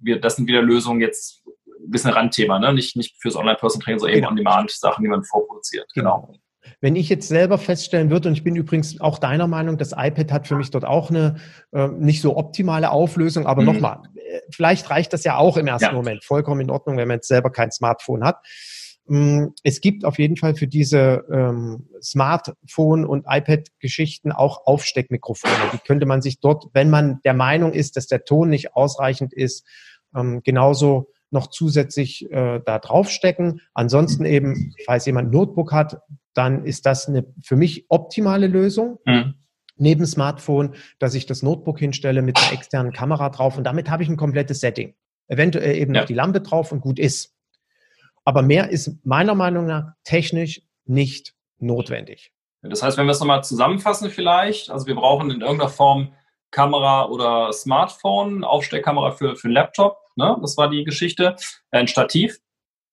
[0.00, 1.42] wir, das sind wieder Lösungen jetzt
[1.82, 2.72] ein bisschen Randthema, ne?
[2.72, 4.28] nicht, nicht fürs Online-Person-Training, sondern genau.
[4.28, 5.86] eben On-Demand-Sachen, die man vorproduziert.
[5.94, 6.26] Genau.
[6.26, 6.38] genau.
[6.80, 10.32] Wenn ich jetzt selber feststellen würde, und ich bin übrigens auch deiner Meinung, das iPad
[10.32, 11.36] hat für mich dort auch eine
[11.72, 13.72] äh, nicht so optimale Auflösung, aber mhm.
[13.72, 15.92] nochmal, äh, vielleicht reicht das ja auch im ersten ja.
[15.92, 18.38] Moment vollkommen in Ordnung, wenn man jetzt selber kein Smartphone hat.
[19.06, 25.70] Mm, es gibt auf jeden Fall für diese ähm, Smartphone- und iPad-Geschichten auch Aufsteckmikrofone.
[25.72, 29.32] Die könnte man sich dort, wenn man der Meinung ist, dass der Ton nicht ausreichend
[29.32, 29.66] ist,
[30.14, 33.60] ähm, genauso noch zusätzlich äh, da draufstecken.
[33.74, 36.00] Ansonsten eben, falls jemand Notebook hat,
[36.34, 38.98] dann ist das eine für mich optimale Lösung.
[39.04, 39.34] Mhm.
[39.76, 44.02] Neben Smartphone, dass ich das Notebook hinstelle mit einer externen Kamera drauf und damit habe
[44.02, 44.94] ich ein komplettes Setting.
[45.28, 46.02] Eventuell eben ja.
[46.02, 47.34] noch die Lampe drauf und gut ist.
[48.24, 52.32] Aber mehr ist meiner Meinung nach technisch nicht notwendig.
[52.62, 56.12] Das heißt, wenn wir es nochmal zusammenfassen vielleicht, also wir brauchen in irgendeiner Form
[56.52, 60.36] Kamera oder Smartphone, Aufsteckkamera für, für einen Laptop, ne?
[60.40, 61.36] das war die Geschichte,
[61.70, 62.38] äh, ein Stativ,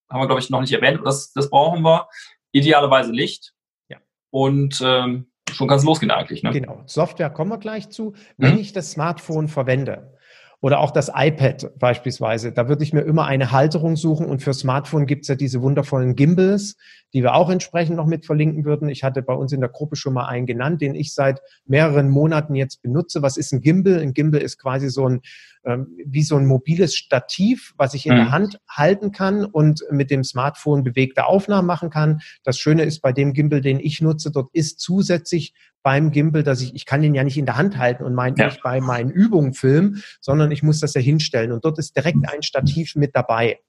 [0.10, 2.08] haben wir glaube ich noch nicht erwähnt, das, das brauchen wir,
[2.52, 3.54] idealerweise Licht
[3.90, 3.98] ja.
[4.32, 6.44] und ähm, schon kann es losgehen eigentlich.
[6.44, 6.52] Ne?
[6.52, 8.14] Genau, Software kommen wir gleich zu.
[8.38, 8.60] Wenn mhm.
[8.60, 10.14] ich das Smartphone verwende,
[10.62, 12.52] oder auch das iPad beispielsweise.
[12.52, 16.16] Da würde ich mir immer eine Halterung suchen und für Smartphone gibt's ja diese wundervollen
[16.16, 16.76] Gimbals,
[17.14, 18.90] die wir auch entsprechend noch mit verlinken würden.
[18.90, 22.10] Ich hatte bei uns in der Gruppe schon mal einen genannt, den ich seit mehreren
[22.10, 23.22] Monaten jetzt benutze.
[23.22, 24.00] Was ist ein Gimbal?
[24.00, 25.22] Ein Gimbal ist quasi so ein
[25.64, 28.18] wie so ein mobiles Stativ, was ich in mhm.
[28.18, 32.22] der Hand halten kann und mit dem Smartphone bewegte Aufnahmen machen kann.
[32.44, 36.62] Das Schöne ist bei dem Gimbal, den ich nutze, dort ist zusätzlich beim Gimbal, dass
[36.62, 38.46] ich, ich kann den ja nicht in der Hand halten und mein, ja.
[38.46, 41.52] nicht bei meinen Übungen filmen, sondern ich muss das ja hinstellen.
[41.52, 43.60] Und dort ist direkt ein Stativ mit dabei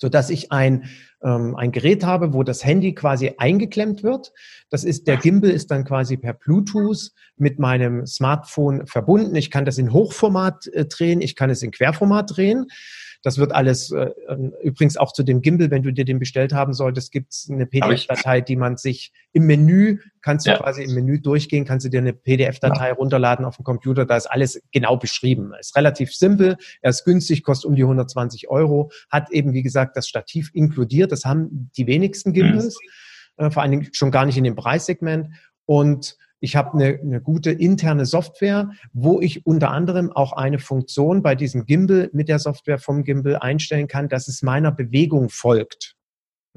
[0.00, 0.84] so dass ich ein,
[1.22, 4.32] ähm, ein Gerät habe, wo das Handy quasi eingeklemmt wird.
[4.70, 9.36] Das ist, der Gimbal ist dann quasi per Bluetooth mit meinem Smartphone verbunden.
[9.36, 12.66] Ich kann das in Hochformat äh, drehen, ich kann es in Querformat drehen.
[13.22, 16.54] Das wird alles, äh, ähm, übrigens auch zu dem Gimbal, wenn du dir den bestellt
[16.54, 20.58] haben solltest, gibt es eine PDF-Datei, die man sich im Menü, kannst du ja.
[20.58, 22.94] quasi im Menü durchgehen, kannst du dir eine PDF-Datei ja.
[22.94, 25.52] runterladen auf dem Computer, da ist alles genau beschrieben.
[25.60, 29.96] Ist relativ simpel, er ist günstig, kostet um die 120 Euro, hat eben, wie gesagt,
[29.96, 32.78] das Stativ inkludiert, das haben die wenigsten Gimbals,
[33.36, 33.44] mhm.
[33.44, 35.28] äh, vor allen Dingen schon gar nicht in dem Preissegment
[35.66, 41.22] und ich habe eine, eine gute interne Software, wo ich unter anderem auch eine Funktion
[41.22, 45.94] bei diesem Gimbal mit der Software vom Gimbal einstellen kann, dass es meiner Bewegung folgt.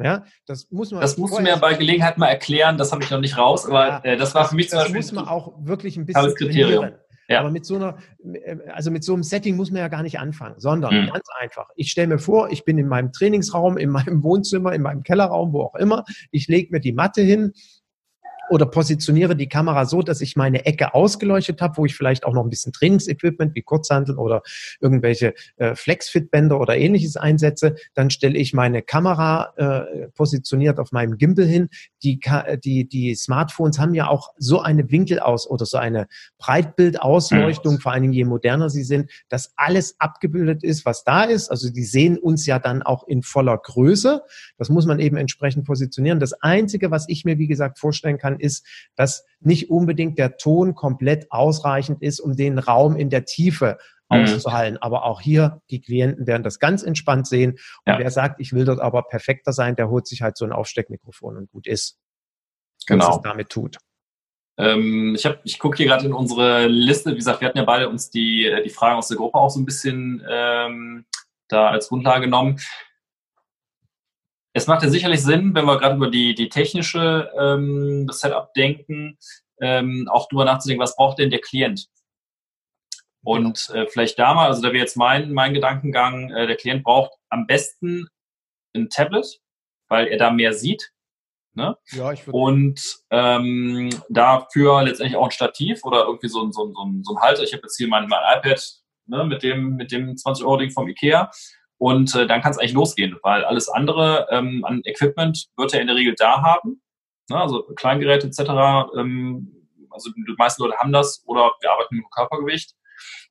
[0.01, 1.01] Ja, das muss man.
[1.01, 2.77] Das musst du mir bei Gelegenheit mal erklären.
[2.77, 4.95] Das habe ich noch nicht raus, aber ja, äh, das war für mich zum Beispiel.
[4.95, 6.89] Das muss man auch wirklich ein bisschen Kriterium.
[7.29, 7.39] Ja.
[7.39, 7.97] Aber mit so einer,
[8.73, 11.07] also mit so einem Setting muss man ja gar nicht anfangen, sondern mhm.
[11.07, 11.69] ganz einfach.
[11.75, 15.53] Ich stelle mir vor, ich bin in meinem Trainingsraum, in meinem Wohnzimmer, in meinem Kellerraum,
[15.53, 16.03] wo auch immer.
[16.31, 17.53] Ich lege mir die Matte hin,
[18.49, 22.33] oder positioniere die Kamera so, dass ich meine Ecke ausgeleuchtet habe, wo ich vielleicht auch
[22.33, 24.41] noch ein bisschen Trainingsequipment wie Kurzhanteln oder
[24.79, 27.75] irgendwelche äh, Flexfit-Bänder oder ähnliches einsetze.
[27.93, 31.69] Dann stelle ich meine Kamera äh, positioniert auf meinem Gimbal hin.
[32.03, 32.19] Die,
[32.63, 37.93] die, die Smartphones haben ja auch so eine Winkel aus oder so eine Breitbildausleuchtung, vor
[37.93, 41.49] allen Dingen je moderner sie sind, dass alles abgebildet ist, was da ist.
[41.49, 44.23] Also die sehen uns ja dann auch in voller Größe.
[44.57, 46.19] Das muss man eben entsprechend positionieren.
[46.19, 50.75] Das Einzige, was ich mir, wie gesagt, vorstellen kann, ist, dass nicht unbedingt der Ton
[50.75, 53.77] komplett ausreichend ist, um den Raum in der Tiefe
[54.09, 54.23] mhm.
[54.23, 54.77] auszuhalten.
[54.77, 57.51] Aber auch hier, die Klienten werden das ganz entspannt sehen.
[57.51, 57.99] Und ja.
[57.99, 61.37] wer sagt, ich will dort aber perfekter sein, der holt sich halt so ein Aufsteckmikrofon
[61.37, 61.97] und gut ist.
[62.85, 63.07] Genau.
[63.07, 63.77] Was es damit tut.
[64.57, 67.11] Ähm, ich ich gucke hier gerade in unsere Liste.
[67.11, 69.59] Wie gesagt, wir hatten ja beide uns die, die Fragen aus der Gruppe auch so
[69.59, 71.05] ein bisschen ähm,
[71.47, 72.59] da als Grundlage genommen
[74.53, 78.53] es macht ja sicherlich Sinn, wenn wir gerade über die, die technische ähm, das Setup
[78.53, 79.17] denken,
[79.59, 81.87] ähm, auch drüber nachzudenken, was braucht denn der Klient?
[83.23, 83.83] Und genau.
[83.83, 87.13] äh, vielleicht da mal, also da wäre jetzt mein, mein Gedankengang, äh, der Klient braucht
[87.29, 88.07] am besten
[88.75, 89.39] ein Tablet,
[89.87, 90.91] weil er da mehr sieht.
[91.55, 91.77] Ne?
[91.91, 96.65] Ja, ich würde Und ähm, dafür letztendlich auch ein Stativ oder irgendwie so ein, so
[96.65, 97.43] ein, so ein, so ein Halter.
[97.43, 98.61] Ich habe jetzt hier mein, mein iPad
[99.05, 101.31] ne, mit dem, mit dem 20-Euro-Ding vom Ikea.
[101.77, 105.81] Und äh, dann kann es eigentlich losgehen, weil alles andere ähm, an Equipment wird er
[105.81, 106.81] in der Regel da haben.
[107.29, 107.37] Ne?
[107.37, 108.39] Also Kleingeräte etc.
[108.97, 112.73] Ähm, also die meisten Leute haben das oder wir arbeiten mit Körpergewicht.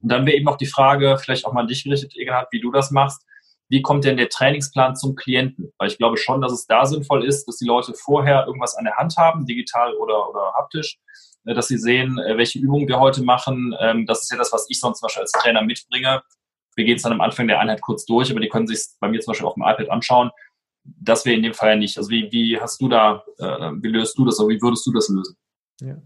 [0.01, 2.61] Und dann wäre eben noch die Frage, vielleicht auch mal an dich gerichtet, Egerhard, wie
[2.61, 3.24] du das machst.
[3.68, 5.72] Wie kommt denn der Trainingsplan zum Klienten?
[5.78, 8.84] Weil ich glaube schon, dass es da sinnvoll ist, dass die Leute vorher irgendwas an
[8.84, 10.99] der Hand haben, digital oder, oder haptisch,
[11.47, 13.74] äh, dass sie sehen, äh, welche Übungen wir heute machen.
[13.80, 16.22] Ähm, das ist ja das, was ich sonst zum Beispiel als Trainer mitbringe
[16.77, 19.09] wir gehen es dann am Anfang der Einheit kurz durch, aber die können sich bei
[19.09, 20.31] mir zum Beispiel auf dem iPad anschauen.
[20.85, 21.97] das wäre in dem Fall nicht.
[21.99, 24.93] Also wie, wie hast du da, äh, wie löst du das oder wie würdest du
[24.93, 25.37] das lösen?
[25.85, 25.97] Ja.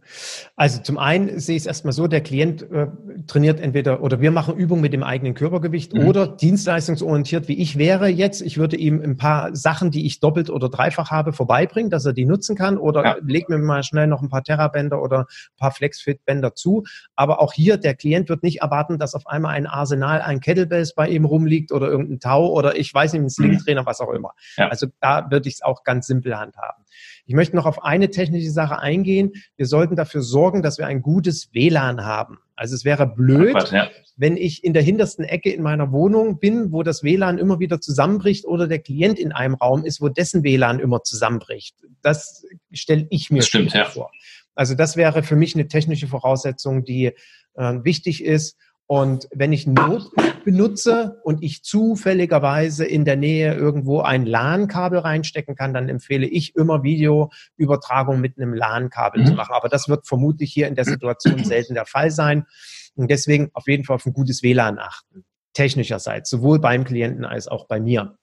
[0.57, 2.87] Also zum einen sehe ich es erstmal so, der Klient äh,
[3.27, 6.07] trainiert entweder oder wir machen Übungen mit dem eigenen Körpergewicht mhm.
[6.07, 8.41] oder dienstleistungsorientiert, wie ich wäre jetzt.
[8.41, 12.15] Ich würde ihm ein paar Sachen, die ich doppelt oder dreifach habe, vorbeibringen, dass er
[12.15, 13.17] die nutzen kann oder ja.
[13.23, 16.85] leg mir mal schnell noch ein paar Terrabänder oder ein paar Flexfit-Bänder zu.
[17.15, 20.95] Aber auch hier, der Klient wird nicht erwarten, dass auf einmal ein Arsenal ein Kettlebells
[20.95, 24.31] bei ihm rumliegt oder irgendein Tau oder ich weiß nicht, ein Slingtrainer, was auch immer.
[24.57, 24.69] Ja.
[24.69, 26.86] Also da würde ich es auch ganz simpel handhaben.
[27.27, 29.33] Ich möchte noch auf eine technische Sache eingehen.
[29.57, 32.39] Wir sollten dafür sorgen, dass wir ein gutes WLAN haben.
[32.55, 33.91] Also es wäre blöd, Quatsch, ja.
[34.17, 37.81] wenn ich in der hintersten Ecke in meiner Wohnung bin, wo das WLAN immer wieder
[37.81, 41.77] zusammenbricht oder der Klient in einem Raum ist, wo dessen WLAN immer zusammenbricht.
[42.01, 43.85] Das stelle ich mir stimmt, ja.
[43.85, 44.11] vor.
[44.55, 47.13] Also das wäre für mich eine technische Voraussetzung, die
[47.57, 48.57] äh, wichtig ist.
[48.89, 50.11] Und wenn ich Not
[50.45, 56.55] benutze und ich zufälligerweise in der Nähe irgendwo ein LAN-Kabel reinstecken kann, dann empfehle ich
[56.55, 59.27] immer Videoübertragung mit einem LAN-Kabel mhm.
[59.27, 59.55] zu machen.
[59.55, 62.47] Aber das wird vermutlich hier in der Situation selten der Fall sein.
[62.95, 65.25] Und deswegen auf jeden Fall auf ein gutes WLAN achten.
[65.53, 68.17] Technischerseits, sowohl beim Klienten als auch bei mir.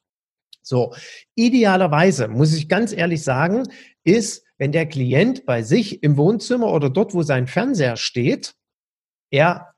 [0.62, 0.94] So,
[1.36, 3.64] idealerweise, muss ich ganz ehrlich sagen,
[4.06, 8.56] ist, wenn der Klient bei sich im Wohnzimmer oder dort, wo sein Fernseher steht,
[9.30, 9.73] er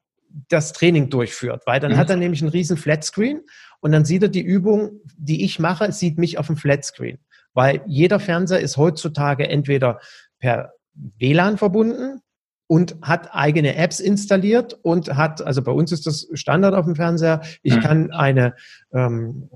[0.49, 1.97] das Training durchführt, weil dann mhm.
[1.97, 3.41] hat er nämlich einen riesen Flatscreen
[3.79, 7.19] und dann sieht er die Übung, die ich mache, sieht mich auf dem Flatscreen,
[7.53, 9.99] weil jeder Fernseher ist heutzutage entweder
[10.39, 12.21] per WLAN verbunden
[12.67, 16.95] und hat eigene Apps installiert und hat, also bei uns ist das Standard auf dem
[16.95, 17.81] Fernseher, ich mhm.
[17.81, 18.55] kann eine,
[18.91, 19.49] ähm,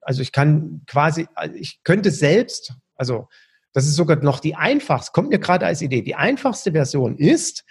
[0.00, 3.28] also ich kann quasi, ich könnte selbst, also
[3.72, 7.64] das ist sogar noch die einfachste, kommt mir gerade als Idee, die einfachste Version ist,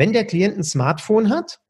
[0.00, 1.60] wenn der Klient ein Smartphone hat,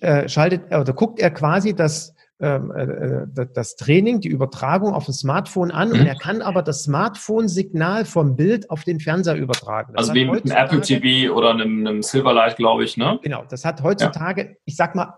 [0.00, 5.04] äh, schaltet oder guckt er quasi das, ähm, äh, äh, das Training, die Übertragung auf
[5.04, 6.00] dem Smartphone an mhm.
[6.00, 9.92] und er kann aber das Smartphone-Signal vom Bild auf den Fernseher übertragen.
[9.92, 13.20] Das also wie mit einem Apple TV oder einem, einem Silverlight, glaube ich, ne?
[13.22, 14.56] Genau, das hat heutzutage, ja.
[14.64, 15.14] ich sag mal,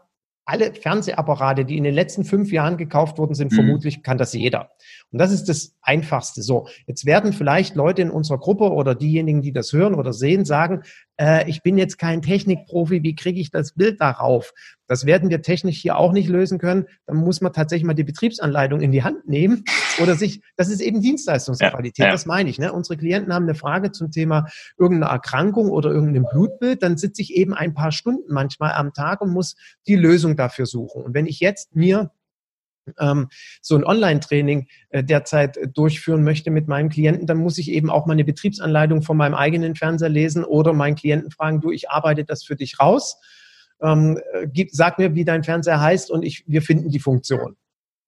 [0.49, 3.57] alle Fernsehapparate, die in den letzten fünf Jahren gekauft worden sind, mhm.
[3.57, 4.70] vermutlich kann das jeder.
[5.11, 6.42] Und das ist das Einfachste.
[6.42, 10.46] So, jetzt werden vielleicht Leute in unserer Gruppe oder diejenigen, die das hören oder sehen,
[10.46, 10.82] sagen,
[11.18, 14.55] äh, ich bin jetzt kein Technikprofi, wie kriege ich das Bild darauf?
[14.86, 16.86] Das werden wir technisch hier auch nicht lösen können.
[17.07, 19.64] Dann muss man tatsächlich mal die Betriebsanleitung in die Hand nehmen
[20.01, 22.12] oder sich, das ist eben Dienstleistungsqualität, ja, ja.
[22.12, 22.59] das meine ich.
[22.59, 22.72] Ne?
[22.72, 24.46] Unsere Klienten haben eine Frage zum Thema
[24.78, 29.20] irgendeine Erkrankung oder irgendein Blutbild, dann sitze ich eben ein paar Stunden manchmal am Tag
[29.20, 31.03] und muss die Lösung dafür suchen.
[31.03, 32.11] Und wenn ich jetzt mir
[32.99, 33.28] ähm,
[33.61, 37.91] so ein Online-Training äh, derzeit äh, durchführen möchte mit meinem Klienten, dann muss ich eben
[37.91, 42.24] auch meine Betriebsanleitung von meinem eigenen Fernseher lesen oder meinen Klienten fragen, du, ich arbeite
[42.24, 43.20] das für dich raus.
[43.80, 47.57] Ähm, äh, gib, sag mir, wie dein Fernseher heißt und ich, wir finden die Funktion.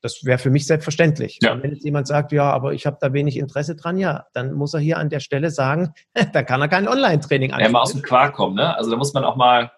[0.03, 1.39] Das wäre für mich selbstverständlich.
[1.43, 1.62] Ja.
[1.62, 4.72] Wenn jetzt jemand sagt, ja, aber ich habe da wenig Interesse dran, ja, dann muss
[4.72, 5.93] er hier an der Stelle sagen,
[6.33, 7.68] dann kann er kein Online-Training anbieten.
[7.68, 8.74] Ja, mal aus dem Quark kommen, ne?
[8.76, 9.70] Also da muss man auch mal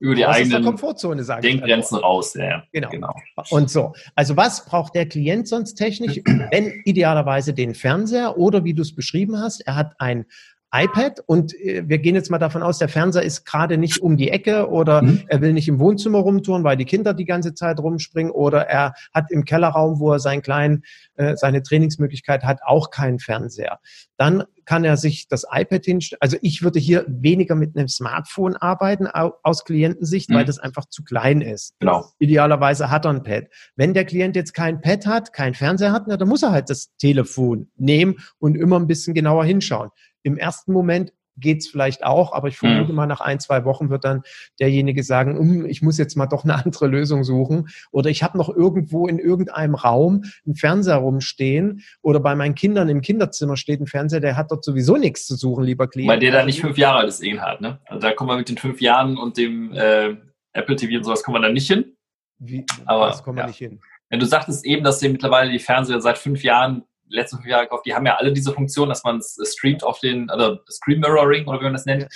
[0.00, 1.42] über die eigenen Komfortzone sagen.
[1.42, 2.64] Den Grenzen raus, ja.
[2.72, 2.88] Genau.
[2.88, 3.14] genau.
[3.50, 3.92] Und so.
[4.14, 6.20] Also was braucht der Klient sonst technisch?
[6.50, 10.24] Wenn idealerweise den Fernseher oder wie du es beschrieben hast, er hat ein
[10.72, 14.16] iPad und äh, wir gehen jetzt mal davon aus, der Fernseher ist gerade nicht um
[14.16, 15.22] die Ecke oder mhm.
[15.26, 18.94] er will nicht im Wohnzimmer rumtouren, weil die Kinder die ganze Zeit rumspringen oder er
[19.12, 20.82] hat im Kellerraum, wo er seinen kleinen,
[21.14, 23.80] äh, seine Trainingsmöglichkeit hat, auch keinen Fernseher.
[24.16, 26.20] Dann kann er sich das iPad hinstellen.
[26.20, 30.34] Also ich würde hier weniger mit einem Smartphone arbeiten aus Klientensicht, mhm.
[30.34, 31.74] weil das einfach zu klein ist.
[31.80, 32.04] Genau.
[32.20, 33.46] Idealerweise hat er ein Pad.
[33.74, 36.70] Wenn der Klient jetzt kein Pad hat, kein Fernseher hat, na, dann muss er halt
[36.70, 39.90] das Telefon nehmen und immer ein bisschen genauer hinschauen.
[40.22, 42.96] Im ersten Moment geht's vielleicht auch, aber ich vermute mhm.
[42.96, 44.22] mal, nach ein, zwei Wochen wird dann
[44.60, 47.68] derjenige sagen, um, ich muss jetzt mal doch eine andere Lösung suchen.
[47.90, 52.88] Oder ich habe noch irgendwo in irgendeinem Raum einen Fernseher rumstehen oder bei meinen Kindern
[52.88, 56.10] im Kinderzimmer steht ein Fernseher, der hat dort sowieso nichts zu suchen, lieber Klient.
[56.10, 57.80] Weil der da nicht fünf Jahre alt ist, eh hat, ne?
[57.86, 60.16] Also da kommen wir mit den fünf Jahren und dem äh,
[60.52, 61.96] Apple TV und sowas kommen wir da nicht hin.
[62.38, 63.48] Wie, aber, das kommen wir ja.
[63.48, 63.80] nicht hin.
[64.08, 67.64] Wenn du sagtest eben, dass dir mittlerweile die Fernseher seit fünf Jahren letzten fünf Jahre
[67.64, 71.00] gekauft, die haben ja alle diese Funktion, dass man es streamt auf den, also Screen
[71.00, 72.06] Mirroring oder wie man das nennt.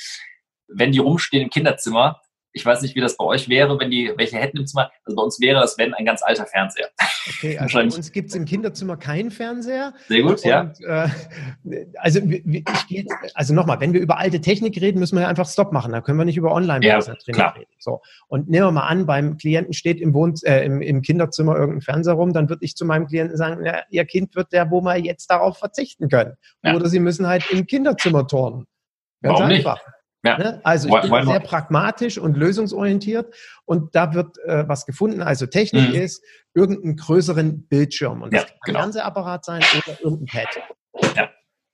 [0.69, 2.21] Wenn die rumstehen im Kinderzimmer,
[2.55, 4.91] ich weiß nicht, wie das bei euch wäre, wenn die welche hätten im Zimmer.
[5.05, 6.89] Also bei uns wäre es, wenn, ein ganz alter Fernseher.
[7.29, 9.93] Okay, also bei uns gibt es im Kinderzimmer keinen Fernseher.
[10.07, 10.73] Sehr gut, und, ja.
[10.81, 11.09] Äh,
[11.97, 15.49] also ich gehe, also nochmal, wenn wir über alte Technik reden, müssen wir ja einfach
[15.49, 15.91] Stopp machen.
[15.91, 17.57] Da können wir nicht über online ja, klar.
[17.57, 17.71] reden.
[17.81, 18.01] So.
[18.29, 21.83] Und nehmen wir mal an, beim Klienten steht im, Wohn äh, im, im Kinderzimmer irgendein
[21.83, 24.81] Fernseher rum, dann würde ich zu meinem Klienten sagen, ja, ihr Kind wird der, wo
[24.81, 26.35] wir jetzt darauf verzichten können.
[26.63, 26.77] Ja.
[26.77, 28.67] Oder sie müssen halt im Kinderzimmer turnen.
[29.23, 29.85] Ganz Warum einfach.
[29.85, 29.94] Nicht?
[30.25, 30.39] Ja.
[30.39, 30.61] Ne?
[30.65, 33.35] Also ich bin sehr pragmatisch und lösungsorientiert
[33.67, 35.23] und da wird äh, was gefunden.
[35.23, 35.95] Also Technik mhm.
[35.95, 38.79] ist irgendeinen größeren Bildschirm und das ja, kann ein genau.
[38.81, 41.17] Fernsehapparat sein oder irgendein Pad.
[41.17, 41.31] Ja,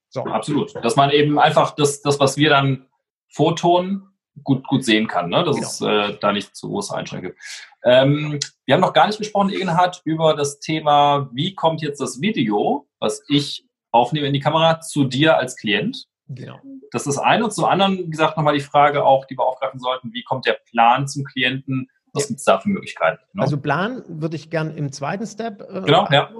[0.09, 0.25] so.
[0.25, 0.75] absolut.
[0.83, 2.87] Dass man eben einfach das, das was wir dann
[3.33, 4.09] vortonen,
[4.43, 5.45] gut, gut sehen kann, ne?
[5.45, 5.69] dass genau.
[5.69, 7.43] es äh, da nicht zu große Einschränkungen gibt.
[7.85, 12.21] Ähm, wir haben noch gar nicht gesprochen, Egenhard, über das Thema, wie kommt jetzt das
[12.21, 16.07] Video, was ich aufnehme in die Kamera, zu dir als Klient?
[16.31, 16.61] Genau.
[16.93, 17.45] Das ist das eine.
[17.45, 20.47] Und zum anderen, wie gesagt, nochmal die Frage auch, die wir aufgreifen sollten, wie kommt
[20.47, 21.89] der Plan zum Klienten?
[22.13, 23.23] Was gibt es da für Möglichkeiten?
[23.33, 23.45] Genau.
[23.45, 26.31] Also Plan würde ich gern im zweiten Step äh, genau, ja.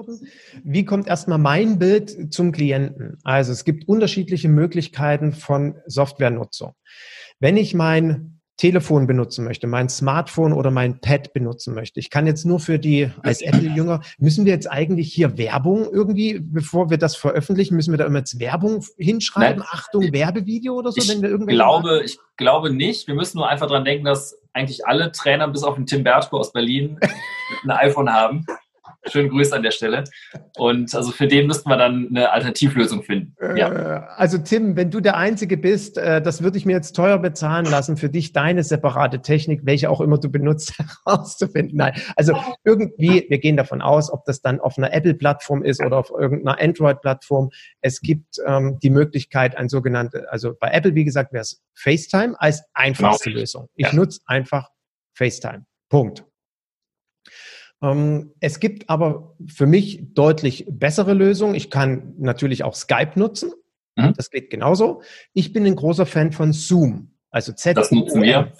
[0.65, 3.19] Wie kommt erstmal mein Bild zum Klienten?
[3.23, 6.75] Also es gibt unterschiedliche Möglichkeiten von Softwarenutzung.
[7.39, 11.99] Wenn ich mein Telefon benutzen möchte, mein Smartphone oder mein Pad benutzen möchte.
[11.99, 16.41] Ich kann jetzt nur für die als Apple-Jünger, müssen wir jetzt eigentlich hier Werbung irgendwie,
[16.41, 19.61] bevor wir das veröffentlichen, müssen wir da immer jetzt Werbung hinschreiben?
[19.61, 19.69] Nein.
[19.73, 21.47] Achtung, Werbevideo oder so, ich wenn wir.
[21.47, 23.09] Glaube, ich glaube nicht.
[23.09, 26.37] Wir müssen nur einfach dran denken, dass eigentlich alle Trainer bis auf den Tim Bertko
[26.37, 27.01] aus Berlin
[27.65, 28.45] ein iPhone haben.
[29.07, 30.05] Schönen Grüße an der Stelle.
[30.57, 33.35] Und also für den müssten wir dann eine Alternativlösung finden.
[33.57, 33.73] Ja.
[33.73, 37.19] Äh, also Tim, wenn du der Einzige bist, äh, das würde ich mir jetzt teuer
[37.19, 40.75] bezahlen lassen, für dich deine separate Technik, welche auch immer du benutzt,
[41.07, 41.79] herauszufinden.
[41.79, 45.97] Nein, also irgendwie, wir gehen davon aus, ob das dann auf einer Apple-Plattform ist oder
[45.97, 47.51] auf irgendeiner Android-Plattform.
[47.81, 52.35] Es gibt ähm, die Möglichkeit, ein sogenannte, also bei Apple, wie gesagt, wäre es FaceTime
[52.39, 53.41] als einfachste genau.
[53.41, 53.69] Lösung.
[53.77, 53.95] Ich ja.
[53.95, 54.69] nutze einfach
[55.15, 55.65] FaceTime.
[55.89, 56.25] Punkt.
[57.83, 61.55] Ähm, es gibt aber für mich deutlich bessere Lösungen.
[61.55, 63.53] Ich kann natürlich auch Skype nutzen.
[63.97, 64.15] Mhm.
[64.17, 65.03] Das geht genauso.
[65.33, 67.13] Ich bin ein großer Fan von Zoom.
[67.31, 67.77] Also Z.
[67.77, 68.53] Das nutzen wir.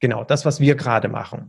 [0.00, 1.48] Genau, das, was wir gerade machen.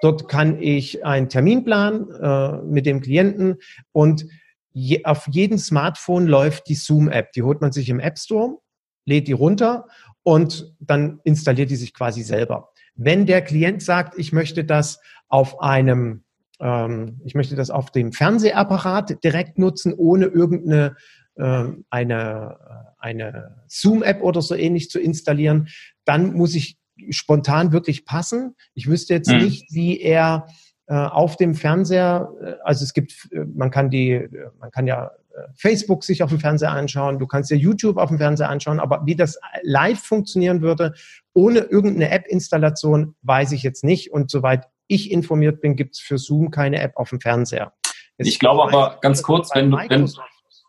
[0.00, 3.58] Dort kann ich einen Termin planen äh, mit dem Klienten
[3.92, 4.24] und
[4.72, 7.32] je, auf jedem Smartphone läuft die Zoom-App.
[7.32, 8.56] Die holt man sich im App Store,
[9.04, 9.86] lädt die runter
[10.22, 12.70] und dann installiert die sich quasi selber.
[12.94, 14.98] Wenn der Klient sagt, ich möchte das
[15.28, 16.24] auf einem
[16.62, 20.96] ähm, ich möchte das auf dem Fernsehapparat direkt nutzen, ohne irgendeine
[21.38, 22.58] ähm, eine,
[22.98, 25.68] eine Zoom-App oder so ähnlich zu installieren,
[26.04, 28.54] dann muss ich spontan wirklich passen.
[28.74, 29.38] Ich wüsste jetzt mhm.
[29.38, 30.46] nicht, wie er
[30.86, 35.10] äh, auf dem Fernseher, äh, also es gibt, äh, man kann die, man kann ja
[35.54, 39.06] Facebook sich auf dem Fernseher anschauen, du kannst ja YouTube auf dem Fernseher anschauen, aber
[39.06, 40.92] wie das live funktionieren würde,
[41.32, 44.12] ohne irgendeine App-Installation, weiß ich jetzt nicht.
[44.12, 47.72] Und soweit ich informiert bin, gibt es für Zoom keine App auf dem Fernseher.
[48.18, 50.08] Jetzt ich glaube aber ganz kurz, wenn du wenn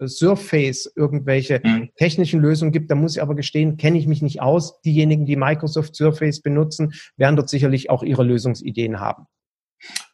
[0.07, 1.89] Surface irgendwelche mhm.
[1.95, 4.81] technischen Lösungen gibt, da muss ich aber gestehen, kenne ich mich nicht aus.
[4.81, 9.27] Diejenigen, die Microsoft Surface benutzen, werden dort sicherlich auch ihre Lösungsideen haben.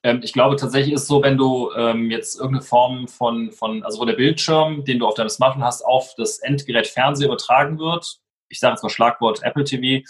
[0.03, 3.83] Ähm, ich glaube tatsächlich ist es so, wenn du ähm, jetzt irgendeine Form von, von,
[3.83, 7.79] also wo der Bildschirm, den du auf deinem Smartphone hast, auf das Endgerät Fernseher übertragen
[7.79, 10.03] wird, ich sage jetzt mal Schlagwort Apple TV,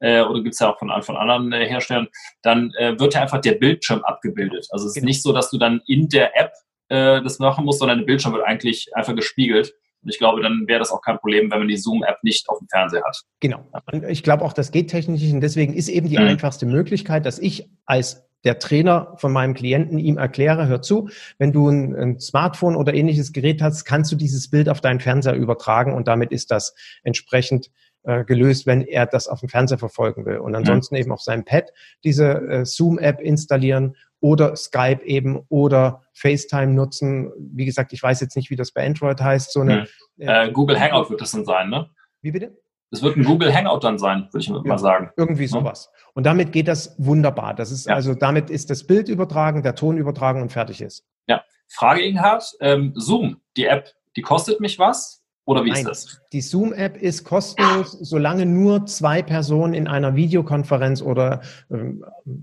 [0.00, 2.08] äh, oder gibt es ja auch von, von anderen äh, Herstellern,
[2.42, 4.66] dann äh, wird ja einfach der Bildschirm abgebildet.
[4.70, 5.04] Also es genau.
[5.04, 6.52] ist nicht so, dass du dann in der App
[6.88, 9.72] äh, das machen musst, sondern der Bildschirm wird eigentlich einfach gespiegelt.
[10.02, 12.58] Und ich glaube, dann wäre das auch kein Problem, wenn man die Zoom-App nicht auf
[12.58, 13.22] dem Fernseher hat.
[13.40, 13.66] Genau.
[13.90, 15.32] Und ich glaube auch, das geht technisch nicht.
[15.32, 16.26] Und deswegen ist eben die mhm.
[16.28, 21.52] einfachste Möglichkeit, dass ich als der Trainer von meinem Klienten ihm erkläre, hör zu, wenn
[21.52, 25.34] du ein, ein, Smartphone oder ähnliches Gerät hast, kannst du dieses Bild auf deinen Fernseher
[25.34, 26.72] übertragen und damit ist das
[27.02, 27.70] entsprechend
[28.06, 30.38] äh, gelöst, wenn er das auf dem Fernseher verfolgen will.
[30.38, 31.00] Und ansonsten mhm.
[31.00, 31.72] eben auf seinem Pad
[32.04, 37.32] diese äh, Zoom-App installieren oder Skype eben oder FaceTime nutzen.
[37.36, 39.52] Wie gesagt, ich weiß jetzt nicht, wie das bei Android heißt.
[39.52, 40.28] So eine, mhm.
[40.28, 41.90] äh, Google Hangout wird das dann sein, ne?
[42.22, 42.56] Wie bitte?
[42.92, 45.10] Es wird ein Google Hangout dann sein, würde ich ja, mal sagen.
[45.16, 45.90] Irgendwie sowas.
[46.14, 47.54] Und damit geht das wunderbar.
[47.54, 47.94] Das ist ja.
[47.94, 51.04] also damit ist das Bild übertragen, der Ton übertragen und fertig ist.
[51.26, 51.42] Ja.
[51.68, 55.25] Frage Inghard, ähm, Zoom, die App, die kostet mich was?
[55.46, 56.20] Oder wie Nein, ist das?
[56.32, 61.40] Die Zoom-App ist kostenlos, solange nur zwei Personen in einer Videokonferenz oder
[61.70, 61.92] äh,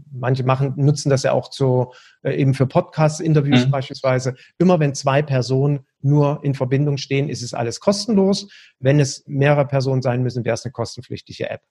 [0.10, 1.91] manche machen, nutzen das ja auch zu,
[2.24, 3.72] äh, eben für Podcast-Interviews mhm.
[3.72, 4.36] beispielsweise.
[4.58, 8.47] Immer wenn zwei Personen nur in Verbindung stehen, ist es alles kostenlos.
[8.80, 11.62] Wenn es mehrere Personen sein müssen, wäre es eine kostenpflichtige App.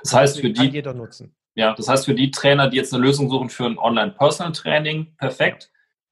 [0.00, 1.36] Das heißt für die, jeder nutzen.
[1.54, 5.70] Ja, das heißt für die Trainer, die jetzt eine Lösung suchen für ein Online-Personal-Training, perfekt.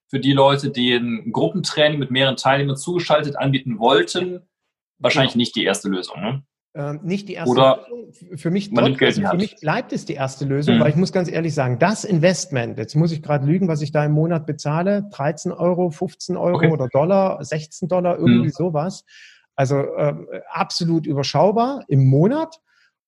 [0.09, 4.43] Für die Leute, die ein Gruppentraining mit mehreren Teilnehmern zugeschaltet anbieten wollten,
[5.01, 6.21] wahrscheinlich nicht die erste Lösung.
[6.21, 6.43] Ne?
[6.73, 8.37] Ähm, nicht die erste Oder Lösung.
[8.37, 10.81] Für mich, trotzdem, also für mich bleibt es die erste Lösung, mhm.
[10.81, 13.91] weil ich muss ganz ehrlich sagen, das Investment, jetzt muss ich gerade lügen, was ich
[13.91, 16.71] da im Monat bezahle, 13 Euro, 15 Euro okay.
[16.71, 18.53] oder Dollar, 16 Dollar, irgendwie mhm.
[18.53, 19.05] sowas.
[19.57, 22.61] Also ähm, absolut überschaubar im Monat.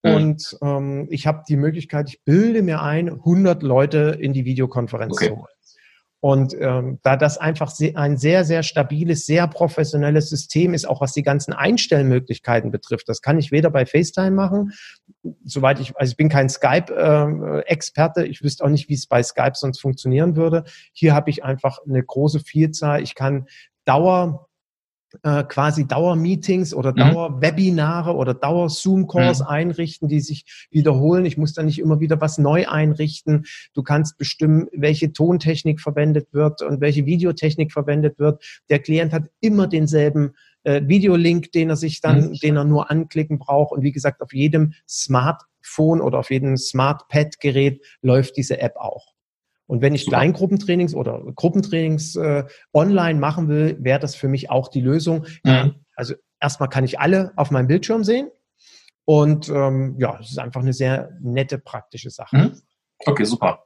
[0.03, 0.15] Mhm.
[0.15, 5.13] Und ähm, ich habe die Möglichkeit, ich bilde mir ein, 100 Leute in die Videokonferenz
[5.13, 5.29] okay.
[5.29, 5.47] zu holen.
[6.25, 11.15] Und ähm, da das einfach ein sehr, sehr stabiles, sehr professionelles System ist, auch was
[11.15, 14.73] die ganzen Einstellmöglichkeiten betrifft, das kann ich weder bei FaceTime machen,
[15.45, 19.21] soweit ich, also ich bin kein Skype-Experte, äh, ich wüsste auch nicht, wie es bei
[19.21, 20.63] Skype sonst funktionieren würde.
[20.93, 23.03] Hier habe ich einfach eine große Vielzahl.
[23.03, 23.49] Ich kann
[23.85, 24.47] Dauer
[25.23, 26.97] äh, quasi Dauermeetings oder mhm.
[26.97, 29.47] Dauerwebinare oder Dauer-Zoom-Calls mhm.
[29.47, 31.25] einrichten, die sich wiederholen.
[31.25, 33.45] Ich muss da nicht immer wieder was neu einrichten.
[33.75, 38.43] Du kannst bestimmen, welche Tontechnik verwendet wird und welche Videotechnik verwendet wird.
[38.71, 40.33] Der Klient hat immer denselben
[40.65, 42.35] äh, Videolink, den er sich dann, mhm.
[42.35, 43.73] den er nur anklicken braucht.
[43.73, 49.12] Und wie gesagt, auf jedem Smartphone oder auf jedem Smart-Pad-Gerät läuft diese App auch.
[49.73, 50.19] Und wenn ich Super.
[50.19, 52.45] Kleingruppentrainings oder Gruppentrainings äh,
[52.75, 55.25] online machen will, wäre das für mich auch die Lösung.
[55.45, 55.77] Mhm.
[55.97, 58.31] Also erstmal kann ich alle auf meinem Bildschirm sehen.
[59.07, 62.37] Und ähm, ja, es ist einfach eine sehr nette, praktische Sache.
[62.37, 62.63] Mhm.
[63.07, 63.65] Okay, super.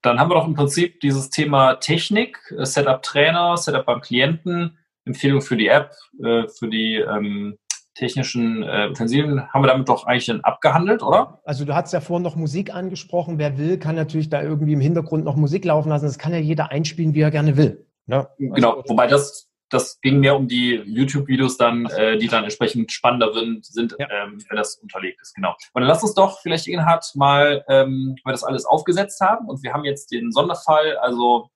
[0.00, 4.78] Dann haben wir doch im Prinzip dieses Thema Technik, äh, Setup Trainer, Setup beim Klienten,
[5.04, 5.92] Empfehlung für die App,
[6.24, 7.58] äh, für die ähm,
[7.94, 11.40] technischen äh, Utensilien haben wir damit doch eigentlich dann abgehandelt, oder?
[11.44, 13.38] Also du hast ja vorhin noch Musik angesprochen.
[13.38, 16.06] Wer will, kann natürlich da irgendwie im Hintergrund noch Musik laufen lassen.
[16.06, 17.86] Das kann ja jeder einspielen, wie er gerne will.
[18.06, 18.28] Ne?
[18.38, 22.92] Genau, also, wobei das, das ging mehr um die YouTube-Videos dann, äh, die dann entsprechend
[22.92, 23.32] spannender
[23.62, 24.06] sind, ja.
[24.10, 25.34] ähm, wenn das unterlegt ist.
[25.34, 25.54] Genau.
[25.72, 29.48] Und dann lass uns doch vielleicht, Inhard, mal, ähm, wenn wir das alles aufgesetzt haben
[29.48, 31.48] und wir haben jetzt den Sonderfall, also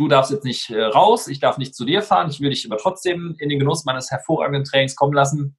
[0.00, 2.66] du darfst jetzt nicht äh, raus, ich darf nicht zu dir fahren, ich will dich
[2.66, 5.56] aber trotzdem in den Genuss meines hervorragenden Trainings kommen lassen.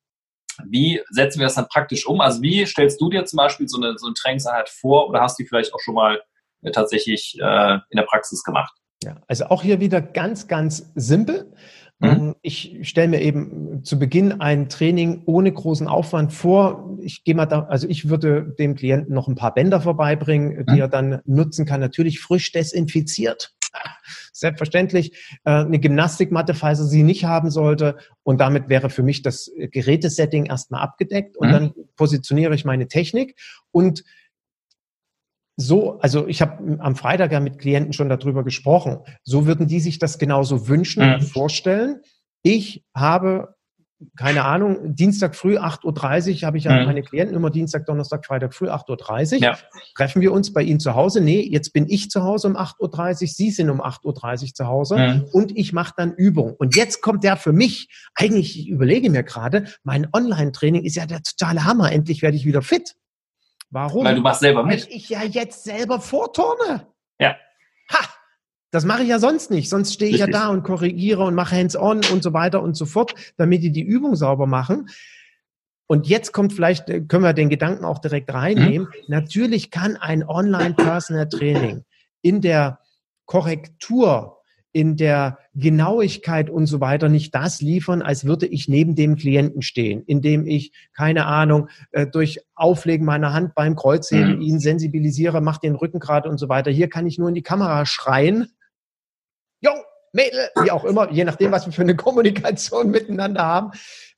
[0.66, 2.22] Wie setzen wir das dann praktisch um?
[2.22, 5.38] Also wie stellst du dir zum Beispiel so eine, so eine Trainingseinheit vor oder hast
[5.38, 6.22] du die vielleicht auch schon mal
[6.64, 8.74] äh, tatsächlich äh, in der Praxis gemacht?
[9.04, 11.54] Ja, also auch hier wieder ganz, ganz simpel.
[12.00, 12.08] Mhm.
[12.10, 16.98] Ähm, ich stelle mir eben zu Beginn ein Training ohne großen Aufwand vor.
[17.00, 20.74] Ich gehe mal da, also ich würde dem Klienten noch ein paar Bänder vorbeibringen, die
[20.74, 20.82] mhm.
[20.82, 21.80] er dann nutzen kann.
[21.80, 23.54] Natürlich frisch desinfiziert.
[24.32, 25.14] Selbstverständlich
[25.44, 27.98] äh, eine Gymnastikmatte, falls er sie nicht haben sollte.
[28.24, 31.38] Und damit wäre für mich das Gerätesetting erstmal abgedeckt.
[31.38, 31.52] Und mhm.
[31.52, 33.40] dann positioniere ich meine Technik.
[33.72, 34.04] Und
[35.58, 39.00] so, also ich habe am Freitag ja mit Klienten schon darüber gesprochen.
[39.24, 41.26] So würden die sich das genauso wünschen und mhm.
[41.26, 42.02] vorstellen.
[42.42, 43.56] Ich habe
[44.16, 46.86] keine Ahnung, Dienstag früh 8.30 Uhr habe ich ja mhm.
[46.86, 49.40] meine Klienten immer Dienstag, Donnerstag, Freitag früh 8.30 Uhr.
[49.40, 49.58] Ja.
[49.96, 51.22] Treffen wir uns bei Ihnen zu Hause?
[51.22, 54.68] Nee, jetzt bin ich zu Hause um 8.30 Uhr, Sie sind um 8.30 Uhr zu
[54.68, 55.26] Hause mhm.
[55.32, 56.54] und ich mache dann Übung.
[56.54, 61.06] Und jetzt kommt der für mich, eigentlich, ich überlege mir gerade, mein Online-Training ist ja
[61.06, 61.92] der totale Hammer.
[61.92, 62.96] Endlich werde ich wieder fit.
[63.70, 64.06] Warum?
[64.06, 64.86] Weil du machst selber mit.
[64.86, 66.88] Weil ich ja jetzt selber vorturne.
[67.20, 67.36] Ja.
[67.92, 68.21] Ha!
[68.72, 69.70] Das mache ich ja sonst nicht.
[69.70, 72.86] Sonst stehe ich ja da und korrigiere und mache Hands-on und so weiter und so
[72.86, 74.88] fort, damit die die Übung sauber machen.
[75.88, 78.88] Und jetzt kommt vielleicht, äh, können wir den Gedanken auch direkt reinnehmen.
[78.88, 79.04] Mhm.
[79.10, 81.84] Natürlich kann ein Online-Personal-Training
[82.22, 82.80] in der
[83.26, 84.38] Korrektur
[84.74, 89.62] in der Genauigkeit und so weiter nicht das liefern, als würde ich neben dem Klienten
[89.62, 94.42] stehen, indem ich, keine Ahnung, äh, durch Auflegen meiner Hand beim Kreuzheben mhm.
[94.42, 96.72] ihn sensibilisiere, mache den Rücken gerade und so weiter.
[96.72, 98.48] Hier kann ich nur in die Kamera schreien
[99.62, 99.72] Jo,
[100.14, 103.72] Mädel, wie auch immer, je nachdem, was wir für eine Kommunikation miteinander haben.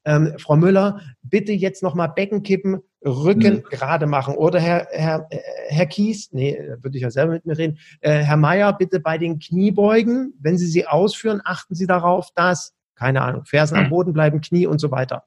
[0.05, 3.63] Ähm, Frau Müller, bitte jetzt nochmal Becken kippen, Rücken mhm.
[3.63, 4.35] gerade machen.
[4.35, 7.77] Oder Herr, Herr, äh, Herr Kies, nee, würde ich ja selber mit mir reden.
[8.01, 12.73] Äh, Herr Meier, bitte bei den Kniebeugen, wenn Sie sie ausführen, achten Sie darauf, dass,
[12.95, 13.89] keine Ahnung, Fersen am mhm.
[13.89, 15.25] Boden bleiben, Knie und so weiter.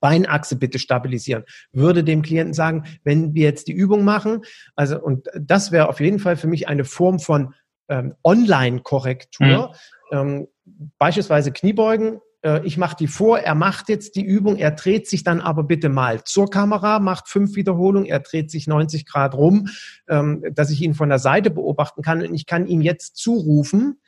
[0.00, 1.44] Beinachse bitte stabilisieren.
[1.72, 4.42] Würde dem Klienten sagen, wenn wir jetzt die Übung machen,
[4.76, 7.54] also und das wäre auf jeden Fall für mich eine Form von
[7.88, 9.74] ähm, Online-Korrektur.
[10.10, 10.18] Mhm.
[10.18, 10.48] Ähm,
[10.98, 12.20] beispielsweise Kniebeugen.
[12.42, 15.64] Äh, ich mache die vor, er macht jetzt die Übung, er dreht sich dann aber
[15.64, 19.68] bitte mal zur Kamera, macht fünf Wiederholungen, er dreht sich 90 Grad rum,
[20.08, 24.00] ähm, dass ich ihn von der Seite beobachten kann und ich kann ihm jetzt zurufen,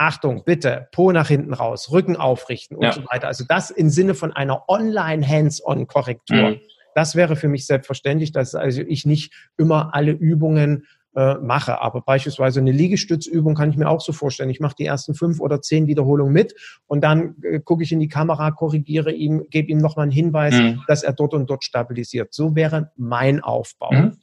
[0.00, 2.92] Achtung, bitte, Po nach hinten raus, Rücken aufrichten und ja.
[2.92, 3.26] so weiter.
[3.26, 6.50] Also das im Sinne von einer Online-Hands-on-Korrektur.
[6.52, 6.60] Mhm.
[6.94, 11.80] Das wäre für mich selbstverständlich, dass also ich nicht immer alle Übungen äh, mache.
[11.80, 14.50] Aber beispielsweise eine Liegestützübung kann ich mir auch so vorstellen.
[14.50, 16.54] Ich mache die ersten fünf oder zehn Wiederholungen mit
[16.86, 20.54] und dann äh, gucke ich in die Kamera, korrigiere ihm, gebe ihm nochmal einen Hinweis,
[20.54, 20.82] mhm.
[20.86, 22.32] dass er dort und dort stabilisiert.
[22.32, 23.92] So wäre mein Aufbau.
[23.92, 24.18] Mhm.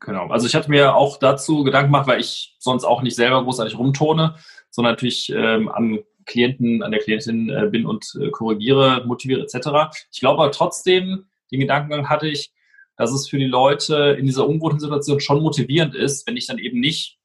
[0.00, 0.28] Genau.
[0.28, 3.78] Also ich hatte mir auch dazu Gedanken gemacht, weil ich sonst auch nicht selber großartig
[3.78, 4.36] rumtone,
[4.70, 9.94] sondern natürlich ähm, am Klienten, an der Klientin äh, bin und äh, korrigiere, motiviere etc.
[10.12, 12.53] Ich glaube aber trotzdem, den Gedankengang hatte ich,
[12.96, 16.58] dass es für die Leute in dieser ungewohnten Situation schon motivierend ist, wenn ich dann
[16.58, 17.18] eben nicht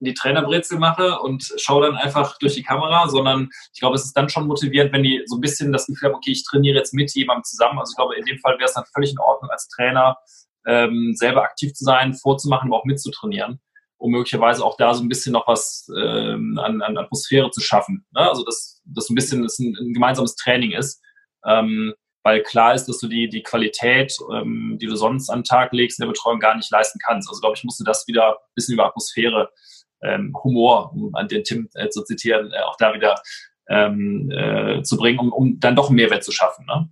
[0.00, 4.12] die Trainerbrezel mache und schaue dann einfach durch die Kamera, sondern ich glaube, es ist
[4.16, 6.92] dann schon motivierend, wenn die so ein bisschen das Gefühl haben, okay, ich trainiere jetzt
[6.92, 7.78] mit jemandem zusammen.
[7.78, 10.18] Also ich glaube, in dem Fall wäre es dann völlig in Ordnung, als Trainer
[10.66, 13.60] ähm, selber aktiv zu sein, vorzumachen, aber auch mitzutrainieren.
[13.98, 18.04] um möglicherweise auch da so ein bisschen noch was ähm, an, an Atmosphäre zu schaffen.
[18.12, 18.20] Ne?
[18.20, 21.02] Also dass das ein bisschen dass ein, ein gemeinsames Training ist.
[21.46, 21.94] Ähm,
[22.26, 25.72] weil klar ist, dass du die, die Qualität, ähm, die du sonst an den Tag
[25.72, 27.28] legst in der Betreuung, gar nicht leisten kannst.
[27.28, 29.48] Also glaube ich, musste das wieder ein bisschen über Atmosphäre,
[30.02, 33.14] ähm, Humor, um an den Tim äh, zu zitieren, äh, auch da wieder
[33.68, 36.66] ähm, äh, zu bringen, um, um dann doch einen Mehrwert zu schaffen.
[36.66, 36.90] Ne?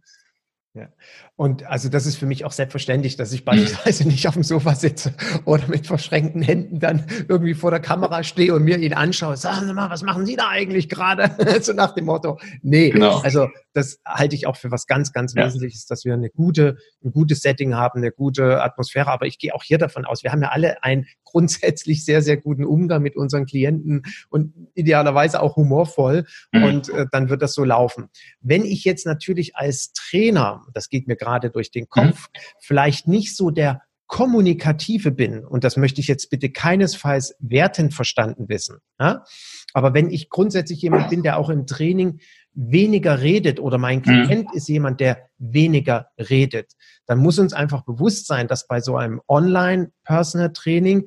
[0.75, 0.89] Ja.
[1.37, 4.77] Und also das ist für mich auch selbstverständlich, dass ich beispielsweise nicht auf dem Sofa
[4.77, 5.15] sitze
[5.45, 9.37] oder mit verschränkten Händen dann irgendwie vor der Kamera stehe und mir ihn anschaue.
[9.37, 11.35] Sagen Sie mal, was machen Sie da eigentlich gerade?
[11.61, 12.39] so nach dem Motto.
[12.63, 13.19] Nee, genau.
[13.19, 15.45] also das halte ich auch für was ganz, ganz ja.
[15.45, 19.11] Wesentliches, dass wir eine gute, ein gutes Setting haben, eine gute Atmosphäre.
[19.11, 22.37] Aber ich gehe auch hier davon aus, wir haben ja alle einen grundsätzlich sehr, sehr
[22.37, 26.27] guten Umgang mit unseren Klienten und idealerweise auch humorvoll.
[26.53, 26.63] Mhm.
[26.63, 28.09] Und äh, dann wird das so laufen.
[28.41, 32.39] Wenn ich jetzt natürlich als Trainer, das geht mir gerade durch den Kopf, mhm.
[32.61, 38.49] vielleicht nicht so der kommunikative bin, und das möchte ich jetzt bitte keinesfalls wertend verstanden
[38.49, 39.25] wissen, ja?
[39.73, 42.21] aber wenn ich grundsätzlich jemand bin, der auch im Training
[42.53, 44.03] weniger redet oder mein mhm.
[44.03, 44.57] Klient mhm.
[44.57, 46.73] ist jemand, der weniger redet,
[47.07, 51.07] dann muss uns einfach bewusst sein, dass bei so einem Online-Personal-Training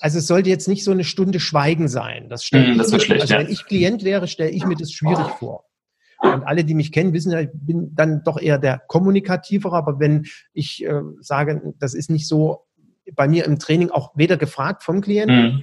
[0.00, 2.28] also es sollte jetzt nicht so eine Stunde Schweigen sein.
[2.28, 3.40] Das, mm, das schlecht, also ja.
[3.40, 5.64] wenn ich Klient wäre, stelle ich mir das schwierig vor.
[6.32, 9.76] Und alle, die mich kennen, wissen ja, ich bin dann doch eher der kommunikativere.
[9.76, 12.64] Aber wenn ich äh, sage, das ist nicht so
[13.14, 15.42] bei mir im Training auch weder gefragt vom Klienten.
[15.42, 15.62] Mhm.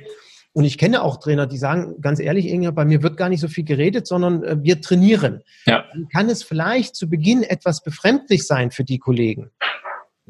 [0.53, 3.39] Und ich kenne auch Trainer, die sagen, ganz ehrlich, Inge, bei mir wird gar nicht
[3.39, 5.41] so viel geredet, sondern äh, wir trainieren.
[5.65, 5.85] Ja.
[5.93, 9.51] Dann kann es vielleicht zu Beginn etwas befremdlich sein für die Kollegen.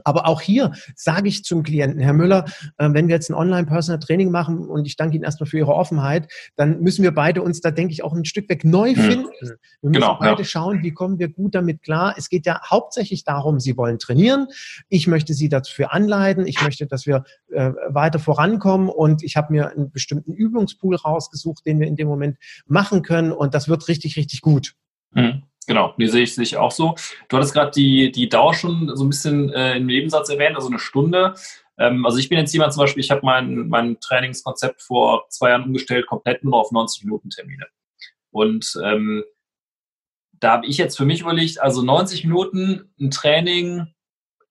[0.03, 2.45] Aber auch hier sage ich zum Klienten, Herr Müller,
[2.77, 6.31] äh, wenn wir jetzt ein Online-Personal-Training machen und ich danke Ihnen erstmal für Ihre Offenheit,
[6.55, 8.95] dann müssen wir beide uns da, denke ich, auch ein Stück weg neu hm.
[8.95, 9.29] finden.
[9.41, 10.47] Wir müssen genau, beide ja.
[10.47, 12.15] schauen, wie kommen wir gut damit klar.
[12.17, 14.47] Es geht ja hauptsächlich darum, Sie wollen trainieren.
[14.89, 16.47] Ich möchte Sie dafür anleiten.
[16.47, 21.65] Ich möchte, dass wir äh, weiter vorankommen und ich habe mir einen bestimmten Übungspool rausgesucht,
[21.65, 24.73] den wir in dem Moment machen können und das wird richtig, richtig gut.
[25.13, 25.43] Mhm.
[25.67, 26.95] Genau, die sehe ich, sehe ich auch so.
[27.29, 30.69] Du hattest gerade die, die Dauer schon so ein bisschen äh, im Nebensatz erwähnt, also
[30.69, 31.35] eine Stunde.
[31.77, 35.49] Ähm, also ich bin jetzt jemand zum Beispiel, ich habe mein, mein Trainingskonzept vor zwei
[35.49, 37.67] Jahren umgestellt, komplett nur auf 90 Minuten Termine.
[38.31, 39.23] Und ähm,
[40.39, 43.87] da habe ich jetzt für mich überlegt, also 90 Minuten ein Training,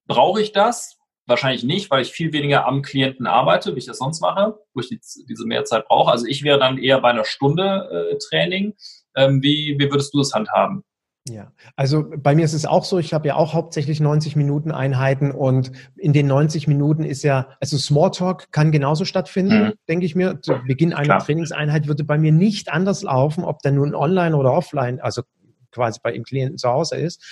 [0.07, 0.97] brauche ich das?
[1.27, 4.81] Wahrscheinlich nicht, weil ich viel weniger am Klienten arbeite, wie ich das sonst mache, wo
[4.81, 6.11] ich die, diese mehr Zeit brauche.
[6.11, 8.75] Also ich wäre dann eher bei einer Stunde äh, Training.
[9.17, 10.85] Ähm, wie, wie würdest du es handhaben?
[11.29, 14.73] Ja, also bei mir ist es auch so, ich habe ja auch hauptsächlich 90 Minuten
[14.73, 19.73] Einheiten und in den 90 Minuten ist ja, also Smalltalk kann genauso stattfinden, mhm.
[19.87, 20.41] denke ich mir.
[20.41, 21.25] Zu Beginn einer Klar.
[21.25, 25.23] Trainingseinheit würde bei mir nicht anders laufen, ob der nun online oder offline, also
[25.71, 27.23] quasi bei Ihrem Klienten zu Hause ist.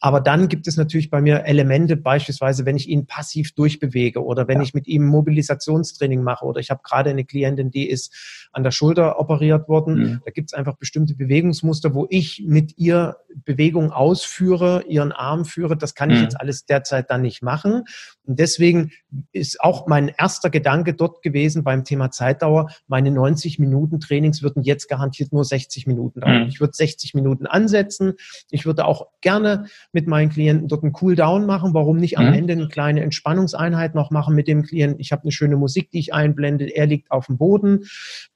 [0.00, 4.48] Aber dann gibt es natürlich bei mir Elemente, beispielsweise, wenn ich ihn passiv durchbewege oder
[4.48, 4.64] wenn ja.
[4.64, 8.70] ich mit ihm Mobilisationstraining mache oder ich habe gerade eine Klientin, die ist an der
[8.70, 9.94] Schulter operiert worden.
[9.94, 10.22] Mhm.
[10.24, 15.76] Da gibt es einfach bestimmte Bewegungsmuster, wo ich mit ihr Bewegung ausführe, ihren Arm führe.
[15.76, 16.24] Das kann ich mhm.
[16.24, 17.84] jetzt alles derzeit dann nicht machen.
[18.24, 18.92] Und deswegen
[19.32, 24.62] ist auch mein erster Gedanke dort gewesen beim Thema Zeitdauer, meine 90 Minuten Trainings würden
[24.62, 26.42] jetzt garantiert nur 60 Minuten dauern.
[26.42, 26.48] Mhm.
[26.48, 28.14] Ich würde 60 Minuten ansetzen setzen.
[28.50, 31.74] Ich würde auch gerne mit meinen Klienten dort einen Cool-Down machen.
[31.74, 32.34] Warum nicht am mhm.
[32.34, 35.00] Ende eine kleine Entspannungseinheit noch machen mit dem Klienten?
[35.00, 36.66] Ich habe eine schöne Musik, die ich einblende.
[36.66, 37.84] Er liegt auf dem Boden.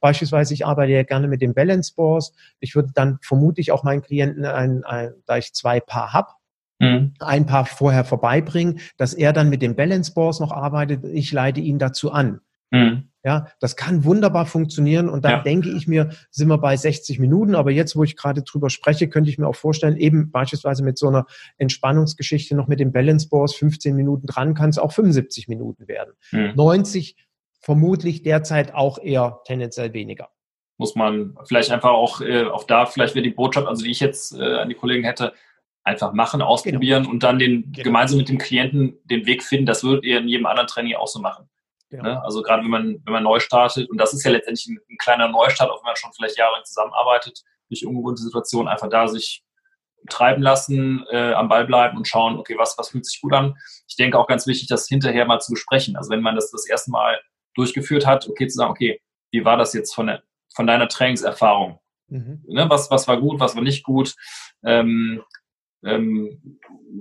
[0.00, 2.32] Beispielsweise, ich arbeite ja gerne mit dem Balance Balls.
[2.60, 6.28] Ich würde dann vermutlich auch meinen Klienten, ein, ein, da ich zwei Paar habe,
[6.78, 7.14] mhm.
[7.20, 11.04] ein paar vorher vorbeibringen, dass er dann mit den Balance Balls noch arbeitet.
[11.04, 12.40] Ich leite ihn dazu an.
[12.70, 13.11] Mhm.
[13.24, 15.42] Ja, das kann wunderbar funktionieren und dann ja.
[15.42, 17.54] denke ich mir, sind wir bei 60 Minuten.
[17.54, 20.98] Aber jetzt, wo ich gerade drüber spreche, könnte ich mir auch vorstellen, eben beispielsweise mit
[20.98, 25.46] so einer Entspannungsgeschichte noch mit dem Balance Boards 15 Minuten dran, kann es auch 75
[25.46, 26.14] Minuten werden.
[26.32, 26.52] Mhm.
[26.56, 27.16] 90
[27.60, 30.28] vermutlich derzeit auch eher tendenziell weniger.
[30.78, 34.00] Muss man vielleicht einfach auch, äh, auch da, vielleicht wäre die Botschaft, also die ich
[34.00, 35.32] jetzt äh, an die Kollegen hätte,
[35.84, 37.12] einfach machen, ausprobieren genau.
[37.12, 37.84] und dann den genau.
[37.84, 39.66] gemeinsam mit dem Klienten den Weg finden.
[39.66, 41.48] Das würdet ihr in jedem anderen Training auch so machen.
[41.92, 42.02] Ja.
[42.02, 42.24] Ne?
[42.24, 44.96] Also gerade wenn man, wenn man neu startet, und das ist ja letztendlich ein, ein
[44.98, 49.44] kleiner Neustart, auch wenn man schon vielleicht jahrelang zusammenarbeitet, durch ungewohnte Situationen einfach da sich
[50.08, 53.54] treiben lassen, äh, am Ball bleiben und schauen, okay, was, was fühlt sich gut an.
[53.86, 55.96] Ich denke auch ganz wichtig, das hinterher mal zu besprechen.
[55.96, 57.20] Also wenn man das das erste Mal
[57.54, 60.22] durchgeführt hat, okay, zu sagen, okay, wie war das jetzt von, der,
[60.54, 61.78] von deiner Trainingserfahrung?
[62.08, 62.44] Mhm.
[62.48, 64.14] Ne, was, was war gut, was war nicht gut?
[64.64, 65.22] Ähm,
[65.84, 66.58] ähm,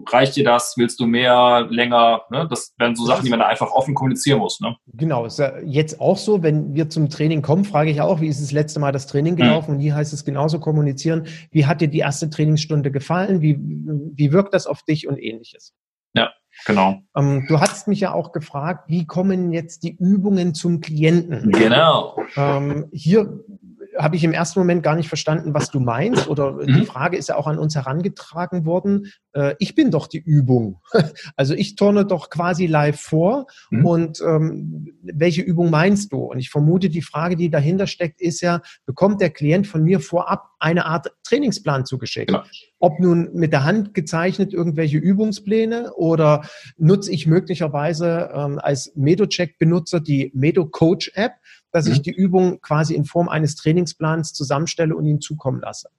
[0.08, 0.76] reicht dir das?
[0.78, 2.22] Willst du mehr, länger?
[2.30, 2.48] Ne?
[2.50, 4.60] Das wären so Sachen, die man da einfach offen kommunizieren muss.
[4.60, 4.76] Ne?
[4.94, 8.28] Genau, ist ja jetzt auch so, wenn wir zum Training kommen, frage ich auch, wie
[8.28, 9.72] ist das letzte Mal das Training gelaufen?
[9.72, 9.76] Mhm.
[9.78, 11.28] Und hier heißt es genauso kommunizieren.
[11.52, 13.42] Wie hat dir die erste Trainingsstunde gefallen?
[13.42, 15.74] Wie, wie wirkt das auf dich und ähnliches?
[16.14, 16.32] Ja.
[16.66, 17.02] Genau.
[17.16, 21.52] Ähm, du hast mich ja auch gefragt, wie kommen jetzt die Übungen zum Klienten?
[21.52, 22.18] Genau.
[22.36, 23.44] Ähm, hier
[23.98, 26.28] habe ich im ersten Moment gar nicht verstanden, was du meinst.
[26.28, 26.68] Oder mhm.
[26.68, 29.12] die Frage ist ja auch an uns herangetragen worden.
[29.34, 30.80] Äh, ich bin doch die Übung.
[31.36, 33.48] Also ich turne doch quasi live vor.
[33.70, 33.86] Mhm.
[33.86, 36.20] Und ähm, welche Übung meinst du?
[36.20, 40.00] Und ich vermute, die Frage, die dahinter steckt, ist ja, bekommt der Klient von mir
[40.00, 42.28] vorab eine Art Trainingsplan zugeschickt?
[42.28, 42.44] Genau.
[42.80, 46.44] Ob nun mit der Hand gezeichnet irgendwelche Übungspläne oder
[46.78, 51.34] nutze ich möglicherweise ähm, als Medocheck-Benutzer die Medo-Coach-App,
[51.72, 51.93] dass mhm.
[51.93, 55.89] ich die Übung quasi in Form eines Trainingsplans zusammenstelle und ihn zukommen lasse.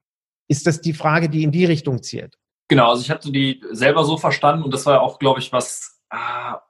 [0.49, 2.37] Ist das die Frage, die in die Richtung zielt?
[2.69, 6.01] Genau, also ich hatte die selber so verstanden und das war auch, glaube ich, was,
[6.11, 6.61] ah,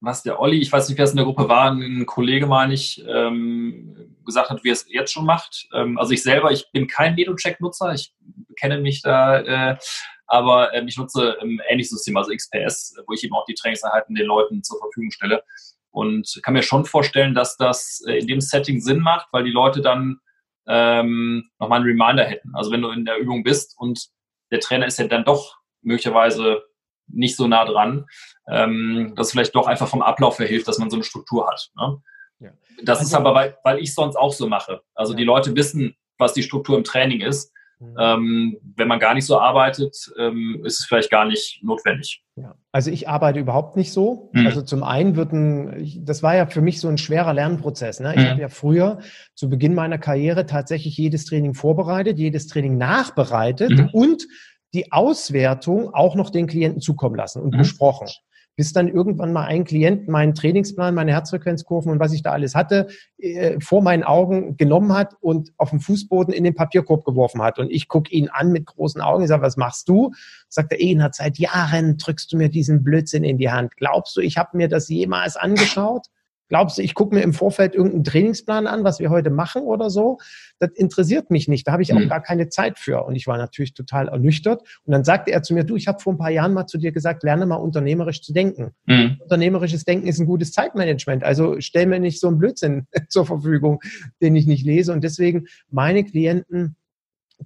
[0.00, 2.74] was der Olli, ich weiß nicht, wer es in der Gruppe war, ein Kollege, meine
[2.74, 5.68] ich, ähm, gesagt hat, wie er es jetzt schon macht.
[5.72, 8.14] Ähm, also ich selber, ich bin kein Medocheck-Nutzer, ich
[8.58, 9.78] kenne mich da, äh,
[10.26, 14.14] aber ähm, ich nutze ein ähnliches System, also XPS, wo ich eben auch die Trainingseinheiten
[14.14, 15.42] den Leuten zur Verfügung stelle.
[15.90, 19.50] Und kann mir schon vorstellen, dass das äh, in dem Setting Sinn macht, weil die
[19.50, 20.18] Leute dann
[20.66, 22.54] ähm, nochmal einen Reminder hätten.
[22.54, 24.08] Also wenn du in der Übung bist und
[24.50, 26.62] der Trainer ist ja dann doch möglicherweise
[27.06, 28.06] nicht so nah dran,
[28.50, 31.48] ähm, dass es vielleicht doch einfach vom Ablauf her hilft, dass man so eine Struktur
[31.48, 31.70] hat.
[31.76, 32.02] Ne?
[32.40, 32.50] Ja.
[32.84, 34.82] Das also, ist aber, weil, weil ich sonst auch so mache.
[34.94, 35.18] Also ja.
[35.18, 37.52] die Leute wissen, was die Struktur im Training ist.
[37.80, 37.96] Mhm.
[37.98, 42.22] Ähm, wenn man gar nicht so arbeitet, ähm, ist es vielleicht gar nicht notwendig.
[42.36, 42.54] Ja.
[42.72, 44.30] Also ich arbeite überhaupt nicht so.
[44.32, 44.46] Mhm.
[44.46, 48.00] Also zum einen wird ein, das war ja für mich so ein schwerer Lernprozess.
[48.00, 48.14] Ne?
[48.16, 48.30] Ich mhm.
[48.30, 48.98] habe ja früher
[49.34, 53.90] zu Beginn meiner Karriere tatsächlich jedes Training vorbereitet, jedes Training nachbereitet mhm.
[53.92, 54.26] und
[54.74, 57.58] die Auswertung auch noch den Klienten zukommen lassen und mhm.
[57.58, 58.08] besprochen
[58.58, 62.56] bis dann irgendwann mal ein Klient meinen Trainingsplan, meine Herzfrequenzkurven und was ich da alles
[62.56, 62.88] hatte,
[63.18, 67.60] äh, vor meinen Augen genommen hat und auf dem Fußboden in den Papierkorb geworfen hat.
[67.60, 70.10] Und ich gucke ihn an mit großen Augen, ich sage, was machst du?
[70.48, 73.76] Sagt er, Ehenhard, seit Jahren drückst du mir diesen Blödsinn in die Hand.
[73.76, 76.08] Glaubst du, ich habe mir das jemals angeschaut?
[76.48, 79.90] Glaubst du, ich gucke mir im Vorfeld irgendeinen Trainingsplan an, was wir heute machen oder
[79.90, 80.18] so?
[80.58, 81.66] Das interessiert mich nicht.
[81.66, 82.08] Da habe ich auch mhm.
[82.08, 83.04] gar keine Zeit für.
[83.04, 84.62] Und ich war natürlich total ernüchtert.
[84.84, 86.78] Und dann sagte er zu mir, du, ich habe vor ein paar Jahren mal zu
[86.78, 88.72] dir gesagt, lerne mal unternehmerisch zu denken.
[88.86, 89.18] Mhm.
[89.20, 91.22] Unternehmerisches Denken ist ein gutes Zeitmanagement.
[91.22, 93.80] Also stell mir nicht so einen Blödsinn zur Verfügung,
[94.22, 94.92] den ich nicht lese.
[94.92, 96.76] Und deswegen meine Klienten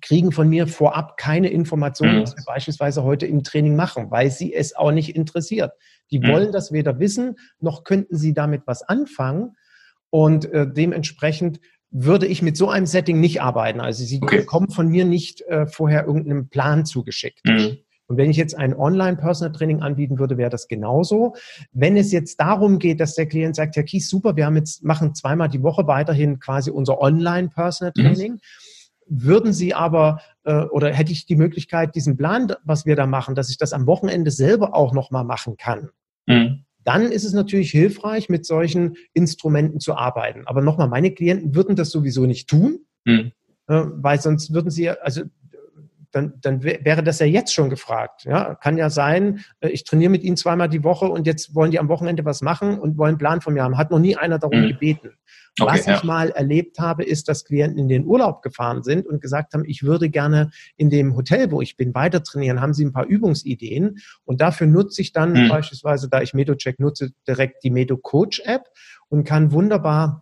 [0.00, 2.22] kriegen von mir vorab keine Informationen, mhm.
[2.22, 5.72] was wir beispielsweise heute im Training machen, weil sie es auch nicht interessiert.
[6.10, 6.28] Die mhm.
[6.28, 9.56] wollen das weder wissen, noch könnten sie damit was anfangen.
[10.10, 13.80] Und äh, dementsprechend würde ich mit so einem Setting nicht arbeiten.
[13.80, 14.38] Also sie okay.
[14.38, 17.40] bekommen von mir nicht äh, vorher irgendeinen Plan zugeschickt.
[17.44, 17.78] Mhm.
[18.06, 21.34] Und wenn ich jetzt ein Online-Personal Training anbieten würde, wäre das genauso.
[21.72, 24.84] Wenn es jetzt darum geht, dass der Klient sagt, Herr Kies, super, wir haben jetzt,
[24.84, 28.40] machen zweimal die Woche weiterhin quasi unser Online-Personal mhm.
[29.14, 33.34] Würden Sie aber äh, oder hätte ich die Möglichkeit, diesen Plan, was wir da machen,
[33.34, 35.90] dass ich das am Wochenende selber auch nochmal machen kann,
[36.26, 36.64] mhm.
[36.82, 40.46] dann ist es natürlich hilfreich, mit solchen Instrumenten zu arbeiten.
[40.46, 43.32] Aber nochmal, meine Klienten würden das sowieso nicht tun, mhm.
[43.66, 45.24] äh, weil sonst würden sie, also
[46.12, 48.24] dann, dann wäre das ja jetzt schon gefragt.
[48.24, 51.70] Ja, kann ja sein, äh, ich trainiere mit ihnen zweimal die Woche und jetzt wollen
[51.70, 53.78] die am Wochenende was machen und wollen einen Plan von mir haben.
[53.78, 54.68] Hat noch nie einer darum mhm.
[54.68, 55.10] gebeten.
[55.60, 55.96] Okay, Was ja.
[55.96, 59.64] ich mal erlebt habe, ist, dass Klienten in den Urlaub gefahren sind und gesagt haben,
[59.66, 62.60] ich würde gerne in dem Hotel, wo ich bin, weiter trainieren.
[62.62, 63.98] Haben sie ein paar Übungsideen?
[64.24, 65.48] Und dafür nutze ich dann mhm.
[65.48, 68.68] beispielsweise, da ich MedoCheck nutze, direkt die Medo Coach App
[69.08, 70.21] und kann wunderbar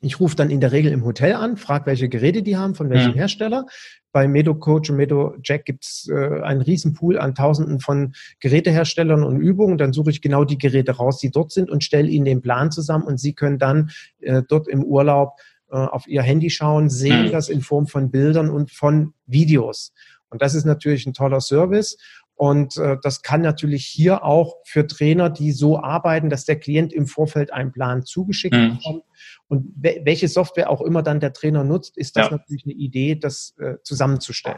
[0.00, 2.88] ich rufe dann in der Regel im Hotel an, frage, welche Geräte die haben, von
[2.90, 3.16] welchem mhm.
[3.16, 3.66] Hersteller.
[4.12, 9.40] Bei MedoCoach und MedoJack gibt es äh, einen riesen Pool an Tausenden von Geräteherstellern und
[9.40, 9.78] Übungen.
[9.78, 12.72] Dann suche ich genau die Geräte raus, die dort sind und stelle ihnen den Plan
[12.72, 13.90] zusammen und sie können dann
[14.20, 15.34] äh, dort im Urlaub
[15.70, 17.32] äh, auf ihr Handy schauen, sehen mhm.
[17.32, 19.92] das in Form von Bildern und von Videos.
[20.30, 21.98] Und das ist natürlich ein toller Service.
[22.40, 26.90] Und äh, das kann natürlich hier auch für Trainer, die so arbeiten, dass der Klient
[26.90, 28.78] im Vorfeld einen Plan zugeschickt mhm.
[28.78, 29.04] bekommt.
[29.48, 32.38] Und we welche Software auch immer dann der Trainer nutzt, ist das ja.
[32.38, 34.56] natürlich eine Idee, das äh, zusammenzustellen.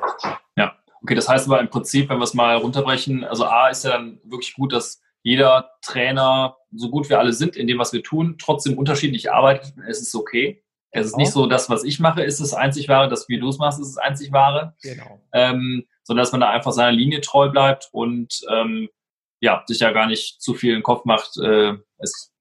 [0.57, 3.83] Ja, okay, das heißt aber im Prinzip, wenn wir es mal runterbrechen, also A ist
[3.83, 7.93] ja dann wirklich gut, dass jeder Trainer, so gut wir alle sind in dem, was
[7.93, 9.75] wir tun, trotzdem unterschiedlich arbeitet.
[9.89, 10.63] Es ist okay.
[10.93, 13.49] Es ist nicht so, das, was ich mache, ist das einzig wahre, das, wie du
[13.49, 14.77] es machst, ist das einzig wahre.
[14.83, 15.21] Genau.
[15.33, 18.89] Ähm, sondern dass man da einfach seiner Linie treu bleibt und ähm,
[19.41, 22.33] ja, sich ja gar nicht zu viel im Kopf macht, äh, es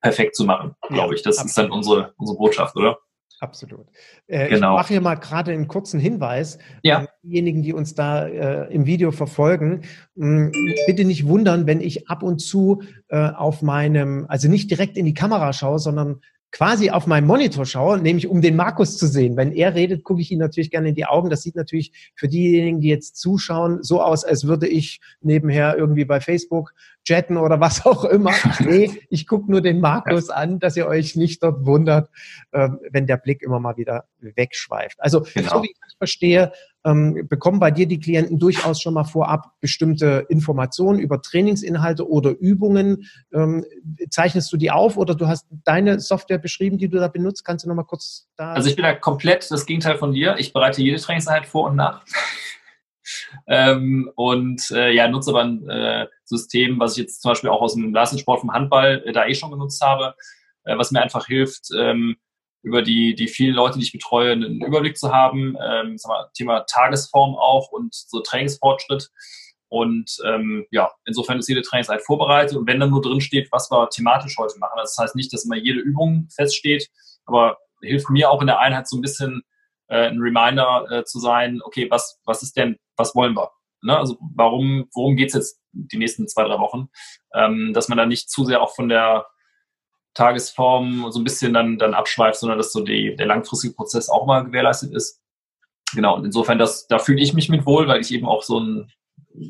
[0.00, 1.22] perfekt zu machen, glaube ich.
[1.22, 1.48] Das absolut.
[1.48, 2.98] ist dann unsere, unsere Botschaft, oder?
[3.40, 3.86] Absolut.
[4.26, 4.74] Äh, genau.
[4.74, 6.58] Ich mache hier mal gerade einen kurzen Hinweis.
[6.82, 7.06] Ja.
[7.22, 9.82] Diejenigen, die uns da äh, im Video verfolgen,
[10.16, 10.50] mh,
[10.86, 15.06] bitte nicht wundern, wenn ich ab und zu äh, auf meinem, also nicht direkt in
[15.06, 16.20] die Kamera schaue, sondern
[16.50, 19.36] quasi auf meinem Monitor schaue, nämlich um den Markus zu sehen.
[19.36, 21.30] Wenn er redet, gucke ich ihn natürlich gerne in die Augen.
[21.30, 26.04] Das sieht natürlich für diejenigen, die jetzt zuschauen, so aus, als würde ich nebenher irgendwie
[26.04, 26.72] bei Facebook
[27.04, 28.32] chatten oder was auch immer.
[28.60, 32.08] Nee, ich gucke nur den Markus an, dass ihr euch nicht dort wundert,
[32.52, 34.96] äh, wenn der Blick immer mal wieder wegschweift.
[35.00, 35.56] Also, genau.
[35.56, 36.52] so wie ich verstehe,
[36.88, 42.30] ähm, bekommen bei dir die Klienten durchaus schon mal vorab bestimmte Informationen über Trainingsinhalte oder
[42.30, 43.08] Übungen.
[43.32, 43.64] Ähm,
[44.10, 47.44] zeichnest du die auf oder du hast deine Software beschrieben, die du da benutzt?
[47.44, 48.52] Kannst du noch mal kurz da?
[48.52, 50.36] Also ich bin da komplett das Gegenteil von dir.
[50.38, 52.04] Ich bereite jede Trainingseinheit vor und nach.
[53.46, 57.60] ähm, und äh, ja, nutze aber ein äh, System, was ich jetzt zum Beispiel auch
[57.60, 60.14] aus dem Leistungssport vom Handball äh, da eh schon genutzt habe,
[60.64, 62.16] äh, was mir einfach hilft, ähm,
[62.68, 65.56] über die, die vielen Leute, die ich betreue, einen Überblick zu haben.
[65.60, 69.08] Ähm, mal, Thema Tagesform auch und so Trainingsfortschritt.
[69.68, 72.56] Und ähm, ja, insofern ist jede Trainingseinheit vorbereitet.
[72.56, 75.44] Und wenn dann nur drin steht, was wir thematisch heute machen, das heißt nicht, dass
[75.44, 76.88] immer jede Übung feststeht,
[77.26, 79.42] aber hilft mir auch in der Einheit so ein bisschen
[79.88, 83.50] äh, ein Reminder äh, zu sein, okay, was, was ist denn, was wollen wir?
[83.82, 83.96] Ne?
[83.96, 86.88] Also warum, worum geht's jetzt die nächsten zwei, drei Wochen?
[87.34, 89.26] Ähm, dass man da nicht zu sehr auch von der
[90.14, 94.26] Tagesform so ein bisschen dann, dann abschweift, sondern dass so die, der langfristige Prozess auch
[94.26, 95.20] mal gewährleistet ist.
[95.94, 98.60] Genau, und insofern, das, da fühle ich mich mit wohl, weil ich eben auch so
[98.60, 98.92] ein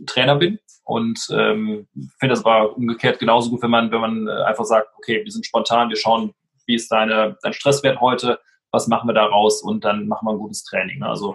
[0.06, 1.88] Trainer bin und ähm,
[2.18, 5.32] finde das aber umgekehrt genauso gut, wenn man, wenn man äh, einfach sagt, okay, wir
[5.32, 6.32] sind spontan, wir schauen,
[6.66, 8.38] wie ist deine, dein Stresswert heute,
[8.70, 11.02] was machen wir daraus und dann machen wir ein gutes Training.
[11.02, 11.34] Also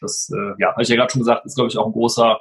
[0.00, 2.40] das, äh, ja, habe ich ja gerade schon gesagt, ist, glaube ich, auch ein großer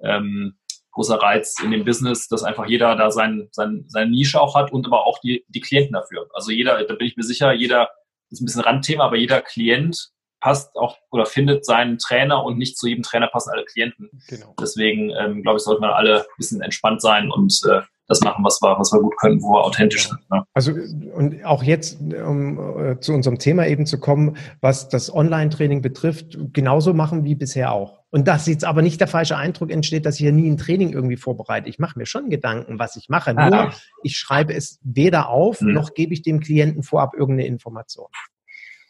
[0.00, 0.56] ähm,
[0.98, 4.72] großer Reiz in dem Business, dass einfach jeder da sein, sein, seine Nische auch hat
[4.72, 6.28] und aber auch die, die Klienten dafür.
[6.34, 7.88] Also jeder, da bin ich mir sicher, jeder
[8.30, 12.76] ist ein bisschen Randthema, aber jeder Klient passt auch oder findet seinen Trainer und nicht
[12.76, 14.10] zu jedem Trainer passen alle Klienten.
[14.28, 14.54] Genau.
[14.60, 18.42] Deswegen ähm, glaube ich, sollten wir alle ein bisschen entspannt sein und äh, das machen,
[18.42, 20.18] was wir, was wir gut können, wo wir authentisch sind.
[20.30, 20.42] Ne?
[20.54, 20.72] Also
[21.14, 26.38] und auch jetzt, um äh, zu unserem Thema eben zu kommen, was das Online-Training betrifft,
[26.54, 28.00] genauso machen wie bisher auch.
[28.10, 30.94] Und dass jetzt aber nicht der falsche Eindruck entsteht, dass ich hier nie ein Training
[30.94, 31.68] irgendwie vorbereite.
[31.68, 33.34] Ich mache mir schon Gedanken, was ich mache.
[33.34, 33.74] Nur ah.
[34.02, 35.74] ich schreibe es weder auf, hm.
[35.74, 38.08] noch gebe ich dem Klienten vorab irgendeine Information.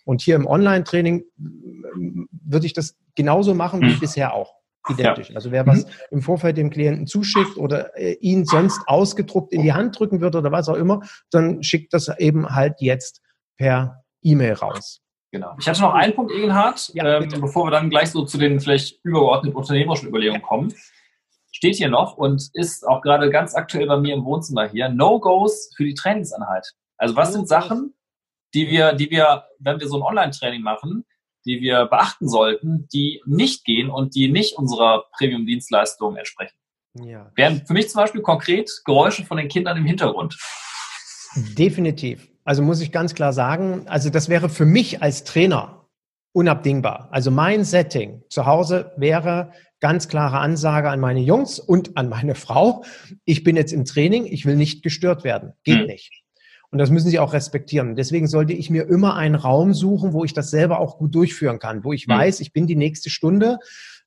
[0.04, 4.00] Und hier im Online-Training würde ich das genauso machen wie hm.
[4.00, 4.57] bisher auch
[4.90, 5.30] identisch.
[5.30, 5.36] Ja.
[5.36, 5.90] Also wer was mhm.
[6.10, 10.38] im Vorfeld dem Klienten zuschickt oder äh, ihn sonst ausgedruckt in die Hand drücken würde
[10.38, 13.20] oder was auch immer, dann schickt das eben halt jetzt
[13.56, 15.00] per E-Mail raus.
[15.30, 15.54] Genau.
[15.60, 18.60] Ich hatte noch einen Punkt, Egenhard, ja, ähm, bevor wir dann gleich so zu den
[18.60, 20.72] vielleicht übergeordneten unternehmerischen Überlegungen kommen.
[21.52, 24.88] Steht hier noch und ist auch gerade ganz aktuell bei mir im Wohnzimmer hier.
[24.88, 26.72] No-Gos für die Trainingseinheit.
[26.96, 27.94] Also was sind Sachen,
[28.54, 31.04] die wir, die wir, wenn wir so ein Online-Training machen,
[31.48, 36.56] die wir beachten sollten, die nicht gehen und die nicht unserer Premium-Dienstleistung entsprechen.
[37.04, 37.30] Ja.
[37.34, 40.38] Wären für mich zum Beispiel konkret Geräusche von den Kindern im Hintergrund.
[41.56, 42.28] Definitiv.
[42.44, 45.86] Also muss ich ganz klar sagen, also das wäre für mich als Trainer
[46.32, 47.08] unabdingbar.
[47.10, 52.34] Also mein Setting zu Hause wäre ganz klare Ansage an meine Jungs und an meine
[52.46, 52.84] Frau.
[53.24, 55.54] Ich bin jetzt im Training, ich will nicht gestört werden.
[55.64, 55.86] Geht hm.
[55.86, 56.24] nicht.
[56.70, 57.96] Und das müssen sie auch respektieren.
[57.96, 61.58] Deswegen sollte ich mir immer einen Raum suchen, wo ich das selber auch gut durchführen
[61.58, 62.12] kann, wo ich mhm.
[62.12, 63.58] weiß, ich bin die nächste Stunde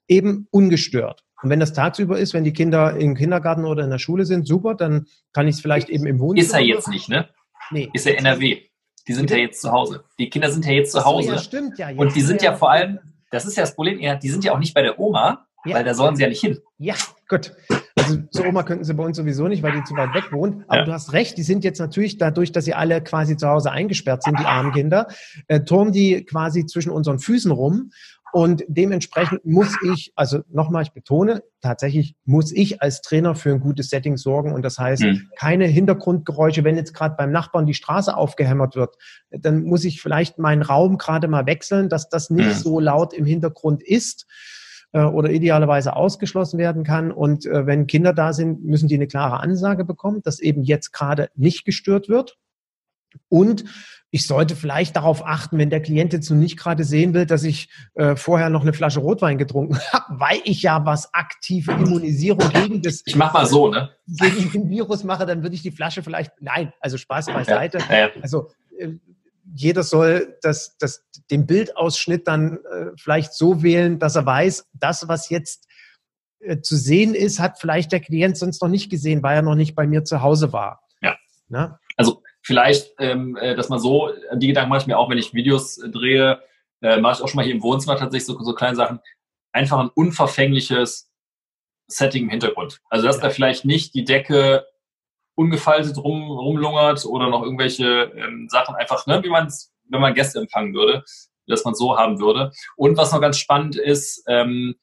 [0.08, 1.24] eben ungestört.
[1.42, 4.48] Und wenn das tagsüber ist, wenn die Kinder im Kindergarten oder in der Schule sind,
[4.48, 6.46] super, dann kann ich es vielleicht eben im Wohnzimmer.
[6.46, 7.30] Ist er jetzt nicht, ne?
[7.72, 7.90] Nee.
[7.94, 8.62] Ist er NRW.
[9.08, 9.40] Die sind Bitte?
[9.40, 10.04] ja jetzt zu Hause.
[10.20, 11.30] Die Kinder sind ja jetzt zu Hause.
[11.30, 11.90] So, ja, stimmt, ja.
[11.96, 13.00] Und die sind ja, ja vor allem,
[13.32, 15.76] das ist ja das Problem, die sind ja auch nicht bei der Oma, ja.
[15.76, 16.60] weil da sollen sie ja nicht hin.
[16.78, 16.94] Ja,
[17.28, 17.54] gut.
[18.04, 20.64] Also zur Oma könnten sie bei uns sowieso nicht, weil die zu weit weg wohnt.
[20.68, 20.86] Aber ja.
[20.86, 24.24] du hast recht, die sind jetzt natürlich dadurch, dass sie alle quasi zu Hause eingesperrt
[24.24, 25.08] sind, die armen Kinder,
[25.48, 27.92] äh, turnen die quasi zwischen unseren Füßen rum.
[28.34, 33.60] Und dementsprechend muss ich, also nochmal, ich betone, tatsächlich muss ich als Trainer für ein
[33.60, 34.54] gutes Setting sorgen.
[34.54, 35.28] Und das heißt, mhm.
[35.38, 38.96] keine Hintergrundgeräusche, wenn jetzt gerade beim Nachbarn die Straße aufgehämmert wird,
[39.32, 42.54] dann muss ich vielleicht meinen Raum gerade mal wechseln, dass das nicht mhm.
[42.54, 44.28] so laut im Hintergrund ist
[44.94, 47.12] äh, oder idealerweise ausgeschlossen werden kann.
[47.12, 50.92] Und äh, wenn Kinder da sind, müssen die eine klare Ansage bekommen, dass eben jetzt
[50.92, 52.38] gerade nicht gestört wird.
[53.30, 53.66] Und
[54.10, 57.44] ich sollte vielleicht darauf achten, wenn der Klient jetzt noch nicht gerade sehen will, dass
[57.44, 62.50] ich äh, vorher noch eine Flasche Rotwein getrunken habe, weil ich ja was aktive Immunisierung
[62.50, 63.90] gegen das ich mach mal so, ne?
[64.06, 67.80] gegen den Virus mache, dann würde ich die Flasche vielleicht nein, also Spaß beiseite.
[67.90, 68.10] Ja, ja.
[68.22, 68.90] Also äh,
[69.54, 75.08] jeder soll das, das, den Bildausschnitt dann äh, vielleicht so wählen, dass er weiß, das,
[75.08, 75.68] was jetzt
[76.40, 79.56] äh, zu sehen ist, hat vielleicht der Klient sonst noch nicht gesehen, weil er noch
[79.56, 80.82] nicht bei mir zu Hause war.
[81.02, 81.16] Ja.
[81.50, 81.80] Na?
[81.98, 85.34] Also vielleicht, ähm, äh, dass man so, die Gedanken mache ich mir auch, wenn ich
[85.34, 86.42] Videos äh, drehe,
[86.82, 89.00] äh, mache ich auch schon mal hier im Wohnzimmer tatsächlich so, so kleine Sachen.
[89.54, 91.12] Einfach ein unverfängliches
[91.88, 92.82] Setting im Hintergrund.
[92.90, 93.24] Also dass ja.
[93.24, 94.66] da vielleicht nicht die Decke
[95.42, 100.14] ungefaltet rum, rumlungert oder noch irgendwelche ähm, Sachen einfach, ne, wie man es, wenn man
[100.14, 101.04] Gäste empfangen würde,
[101.48, 102.52] dass man so haben würde.
[102.76, 104.76] Und was noch ganz spannend ist, ähm,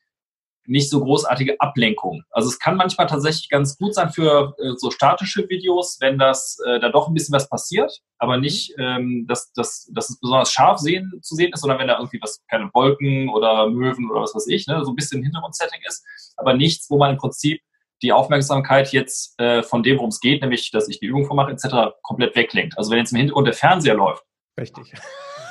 [0.66, 2.24] nicht so großartige Ablenkung.
[2.30, 6.58] Also es kann manchmal tatsächlich ganz gut sein für äh, so statische Videos, wenn das
[6.66, 8.42] äh, da doch ein bisschen was passiert, aber mhm.
[8.42, 11.96] nicht, ähm, dass, dass, dass es besonders scharf sehen, zu sehen ist, sondern wenn da
[11.96, 15.80] irgendwie was, keine Wolken oder Möwen oder was weiß ich, ne, so ein bisschen Hintergrundsetting
[15.86, 16.04] ist,
[16.36, 17.62] aber nichts, wo man im Prinzip
[18.02, 21.52] die Aufmerksamkeit jetzt äh, von dem, worum es geht, nämlich, dass ich die Übung vormache,
[21.52, 22.78] etc., komplett weglenkt.
[22.78, 24.24] Also wenn jetzt im Hintergrund der Fernseher läuft.
[24.58, 24.92] Richtig.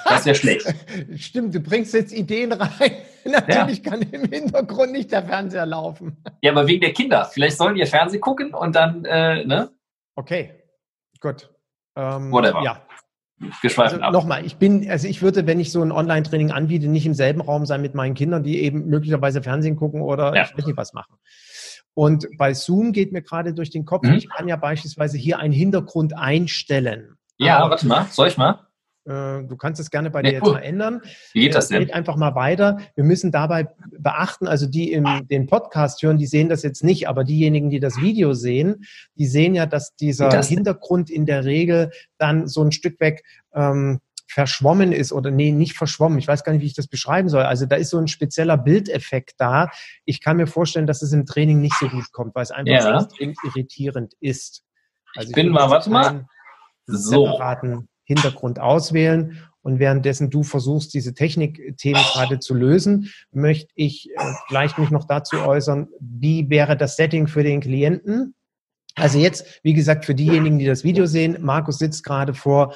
[0.07, 0.73] Das wäre schlecht.
[1.17, 2.91] Stimmt, du bringst jetzt Ideen rein.
[3.25, 3.91] Natürlich ja.
[3.91, 6.17] kann im Hintergrund nicht der Fernseher laufen.
[6.41, 7.25] Ja, aber wegen der Kinder.
[7.25, 9.71] Vielleicht sollen die ihr Fernsehen gucken und dann, äh, ne?
[10.15, 10.51] Okay,
[11.19, 11.49] gut.
[11.95, 12.61] Ähm, Whatever.
[12.63, 12.81] Ja.
[13.77, 17.15] also, Nochmal, ich bin, also ich würde, wenn ich so ein Online-Training anbiete, nicht im
[17.15, 20.43] selben Raum sein mit meinen Kindern, die eben möglicherweise Fernsehen gucken oder ja.
[20.43, 21.17] ich weiß nicht was machen.
[21.97, 24.13] Und bei Zoom geht mir gerade durch den Kopf, mhm.
[24.13, 27.17] ich kann ja beispielsweise hier einen Hintergrund einstellen.
[27.39, 28.67] Ja, warte mal, soll ich mal?
[29.05, 31.01] Äh, du kannst es gerne bei dir jetzt mal ändern.
[31.33, 31.79] Wie geht das denn?
[31.79, 32.77] Geht einfach mal weiter.
[32.93, 37.09] Wir müssen dabei beachten, also die im den Podcast hören, die sehen das jetzt nicht,
[37.09, 38.85] aber diejenigen, die das Video sehen,
[39.15, 41.89] die sehen ja, dass dieser das Hintergrund in der Regel
[42.19, 43.23] dann so ein Stück weg
[43.55, 44.01] ähm,
[44.38, 46.19] verschwommen ist oder nee, nicht verschwommen.
[46.19, 47.41] Ich weiß gar nicht, wie ich das beschreiben soll.
[47.41, 49.71] Also da ist so ein spezieller Bildeffekt da.
[50.05, 52.71] Ich kann mir vorstellen, dass es im Training nicht so gut kommt, weil es einfach
[52.71, 53.01] ja.
[53.01, 54.61] extrem irritierend ist.
[55.15, 56.27] Also ich bin mal, warte mal.
[56.85, 57.25] So.
[57.25, 59.43] Separaten Hintergrund auswählen.
[59.63, 65.05] Und währenddessen du versuchst, diese Technikthemen gerade zu lösen, möchte ich äh, vielleicht mich noch
[65.05, 68.35] dazu äußern, wie wäre das Setting für den Klienten?
[68.93, 72.75] Also jetzt, wie gesagt, für diejenigen, die das Video sehen, Markus sitzt gerade vor,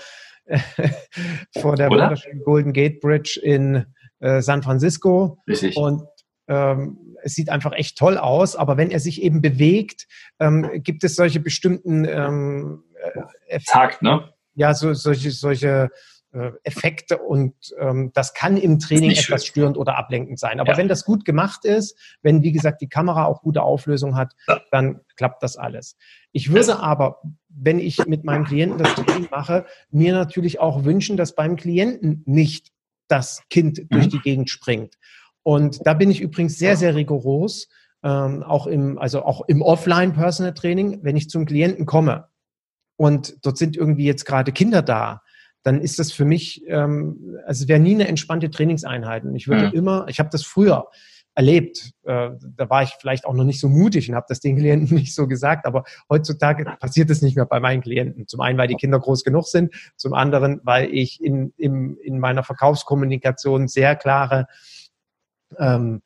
[1.62, 3.86] vor der wunderschönen Golden Gate Bridge in
[4.20, 5.38] äh, San Francisco.
[5.48, 5.76] Richtig.
[5.78, 6.04] Und
[6.48, 10.08] ähm, es sieht einfach echt toll aus, aber wenn er sich eben bewegt,
[10.40, 12.84] ähm, gibt es solche bestimmten ähm,
[13.48, 14.30] äh, Takt, ne?
[14.56, 15.90] ja, so, solche, solche
[16.34, 20.60] äh, Effekte und ähm, das kann im Training etwas störend oder ablenkend sein.
[20.60, 20.78] Aber ja.
[20.78, 24.62] wenn das gut gemacht ist, wenn wie gesagt die Kamera auch gute Auflösung hat, ja.
[24.72, 25.98] dann klappt das alles.
[26.32, 31.18] Ich würde aber, wenn ich mit meinem Klienten das Training mache, mir natürlich auch wünschen,
[31.18, 32.72] dass beim Klienten nicht
[33.08, 33.88] das Kind mhm.
[33.90, 34.98] durch die Gegend springt.
[35.44, 37.68] Und da bin ich übrigens sehr, sehr rigoros,
[38.04, 42.28] ähm, auch im, also auch im Offline-Personal Training, wenn ich zum Klienten komme
[43.02, 45.24] und dort sind irgendwie jetzt gerade Kinder da,
[45.64, 49.24] dann ist das für mich, ähm, also es wäre nie eine entspannte Trainingseinheit.
[49.24, 49.72] Und ich würde ja.
[49.72, 50.88] immer, ich habe das früher
[51.34, 54.58] erlebt, äh, da war ich vielleicht auch noch nicht so mutig und habe das den
[54.58, 58.28] Klienten nicht so gesagt, aber heutzutage passiert es nicht mehr bei meinen Klienten.
[58.28, 62.20] Zum einen, weil die Kinder groß genug sind, zum anderen, weil ich in, in, in
[62.20, 64.48] meiner Verkaufskommunikation sehr klare
[65.58, 66.02] ähm,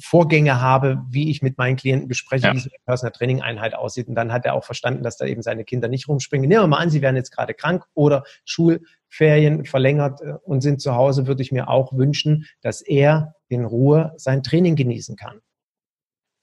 [0.00, 2.54] Vorgänge habe, wie ich mit meinen Klienten bespreche, ja.
[2.54, 4.08] wie so eine Personal Training Einheit aussieht.
[4.08, 6.48] Und dann hat er auch verstanden, dass da eben seine Kinder nicht rumspringen.
[6.48, 10.80] Nehmen wir mal an, sie werden jetzt gerade krank oder Schulferien verlängert äh, und sind
[10.80, 15.40] zu Hause, würde ich mir auch wünschen, dass er in Ruhe sein Training genießen kann.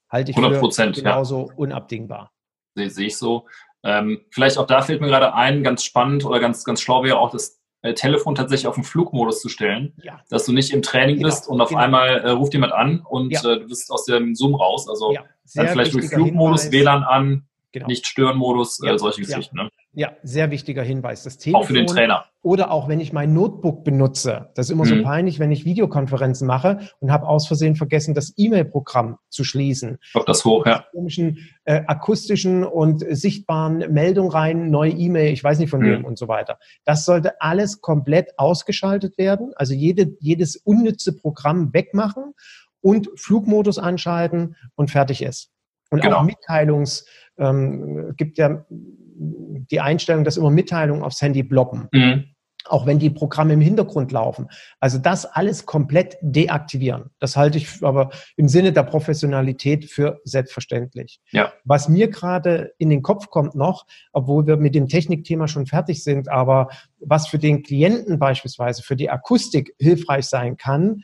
[0.08, 1.54] Halte ich 100%, für genauso ja.
[1.56, 2.32] unabdingbar.
[2.74, 3.46] Sehe, sehe ich so.
[3.82, 7.18] Ähm, vielleicht auch da fällt mir gerade ein, ganz spannend oder ganz, ganz schlau wäre
[7.18, 10.20] auch das äh, Telefon tatsächlich auf den Flugmodus zu stellen, ja.
[10.28, 11.80] dass du nicht im Training genau, bist und auf genau.
[11.80, 13.40] einmal äh, ruft jemand an und ja.
[13.40, 14.88] äh, du bist aus dem Zoom raus.
[14.88, 15.14] Also
[15.54, 16.80] dann vielleicht durch Flugmodus, Hinweis.
[16.80, 17.86] WLAN an, genau.
[17.86, 19.56] nicht Stören-Modus, äh, solche Geschichten.
[19.56, 19.70] Ne?
[19.92, 21.24] Ja, sehr wichtiger Hinweis.
[21.24, 22.26] Das Telefon, auch für den Trainer.
[22.42, 24.50] Oder auch wenn ich mein Notebook benutze.
[24.54, 24.88] Das ist immer mhm.
[24.98, 29.98] so peinlich, wenn ich Videokonferenzen mache und habe aus Versehen vergessen, das E-Mail-Programm zu schließen.
[30.12, 30.84] Kommt das hoch, ja.
[30.92, 35.86] Komischen, äh, akustischen und sichtbaren Meldungen rein, neue E-Mail, ich weiß nicht von mhm.
[35.86, 36.58] wem und so weiter.
[36.84, 39.52] Das sollte alles komplett ausgeschaltet werden.
[39.56, 42.34] Also jede, jedes unnütze Programm wegmachen
[42.80, 45.50] und Flugmodus anschalten und fertig ist.
[45.90, 46.18] Und genau.
[46.18, 47.04] auch Mitteilungs,
[47.38, 51.88] ähm, gibt ja die Einstellung, dass immer Mitteilungen aufs Handy bloppen.
[51.92, 52.24] Mhm.
[52.66, 54.48] Auch wenn die Programme im Hintergrund laufen.
[54.80, 57.10] Also das alles komplett deaktivieren.
[57.18, 61.20] Das halte ich aber im Sinne der Professionalität für selbstverständlich.
[61.30, 61.54] Ja.
[61.64, 66.04] Was mir gerade in den Kopf kommt noch, obwohl wir mit dem Technikthema schon fertig
[66.04, 71.02] sind, aber was für den Klienten beispielsweise, für die Akustik hilfreich sein kann,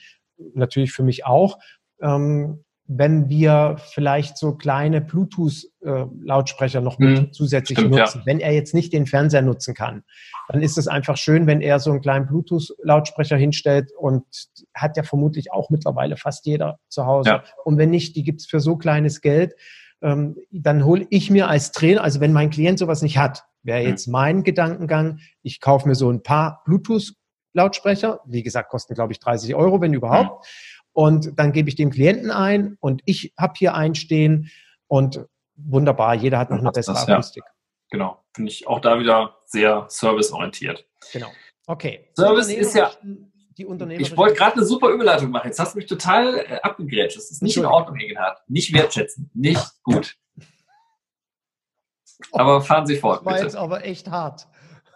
[0.52, 1.58] natürlich für mich auch,
[2.02, 8.18] ähm, wenn wir vielleicht so kleine Bluetooth-Lautsprecher noch mit mhm, zusätzlich stimmt, nutzen.
[8.20, 8.26] Ja.
[8.26, 10.04] Wenn er jetzt nicht den Fernseher nutzen kann,
[10.48, 14.24] dann ist es einfach schön, wenn er so einen kleinen Bluetooth-Lautsprecher hinstellt und
[14.74, 17.30] hat ja vermutlich auch mittlerweile fast jeder zu Hause.
[17.30, 17.44] Ja.
[17.64, 19.54] Und wenn nicht, die gibt's für so kleines Geld.
[20.02, 23.80] Ähm, dann hole ich mir als Trainer, also wenn mein Klient sowas nicht hat, wäre
[23.80, 23.88] mhm.
[23.88, 29.20] jetzt mein Gedankengang, ich kaufe mir so ein paar Bluetooth-Lautsprecher, wie gesagt, kosten glaube ich
[29.20, 30.44] 30 Euro, wenn überhaupt.
[30.44, 34.50] Mhm und dann gebe ich dem Klienten ein und ich habe hier einstehen
[34.86, 35.20] und
[35.54, 37.44] wunderbar, jeder hat noch eine bessere das, Akustik.
[37.90, 38.24] genau.
[38.34, 40.86] Finde ich auch da wieder sehr serviceorientiert.
[41.12, 41.26] Genau.
[41.66, 42.08] Okay.
[42.16, 42.90] Service ist ja.
[43.56, 45.48] ich wollte gerade eine super Überleitung machen.
[45.48, 47.18] Jetzt hast du mich total äh, abgegrätscht.
[47.18, 48.38] Das ist nicht in Ordnung, Egenhard.
[48.48, 49.30] Nicht wertschätzen.
[49.34, 50.16] Nicht gut.
[52.32, 53.18] Aber fahren Sie fort.
[53.18, 53.44] Das war bitte.
[53.44, 54.48] jetzt aber echt hart.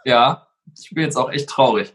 [0.06, 0.47] Ja,
[0.85, 1.94] ich bin jetzt auch echt traurig.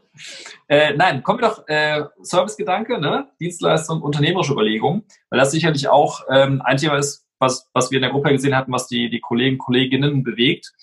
[0.68, 3.30] Äh, nein, kommen wir doch äh, Servicegedanke, ne?
[3.40, 8.04] Dienstleistung, unternehmerische Überlegung, weil das sicherlich auch ähm, ein Thema ist, was, was wir in
[8.04, 10.74] der Gruppe gesehen hatten, was die, die Kollegen, Kolleginnen bewegt.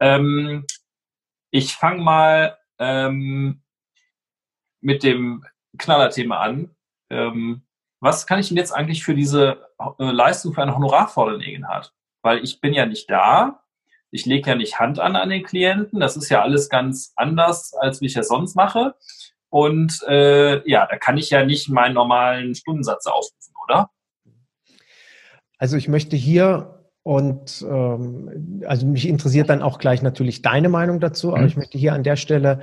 [0.00, 0.64] Ähm,
[1.50, 3.62] ich fange mal ähm,
[4.80, 5.44] mit dem
[5.78, 6.74] Knallerthema an.
[7.10, 7.62] Ähm,
[8.00, 11.92] was kann ich denn jetzt eigentlich für diese äh, Leistung für ein Honorar fordern, Egenhard?
[12.22, 13.62] Weil ich bin ja nicht da,
[14.16, 16.00] ich lege ja nicht Hand an an den Klienten.
[16.00, 18.94] Das ist ja alles ganz anders, als wie ich es sonst mache.
[19.50, 23.90] Und äh, ja, da kann ich ja nicht meinen normalen Stundensatz aufrufen, oder?
[25.58, 30.98] Also ich möchte hier und ähm, also mich interessiert dann auch gleich natürlich deine Meinung
[30.98, 31.46] dazu, aber mhm.
[31.46, 32.60] ich möchte hier an der Stelle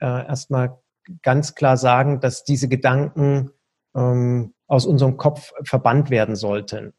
[0.00, 0.78] äh, erstmal
[1.22, 3.50] ganz klar sagen, dass diese Gedanken
[3.94, 6.94] ähm, aus unserem Kopf verbannt werden sollten.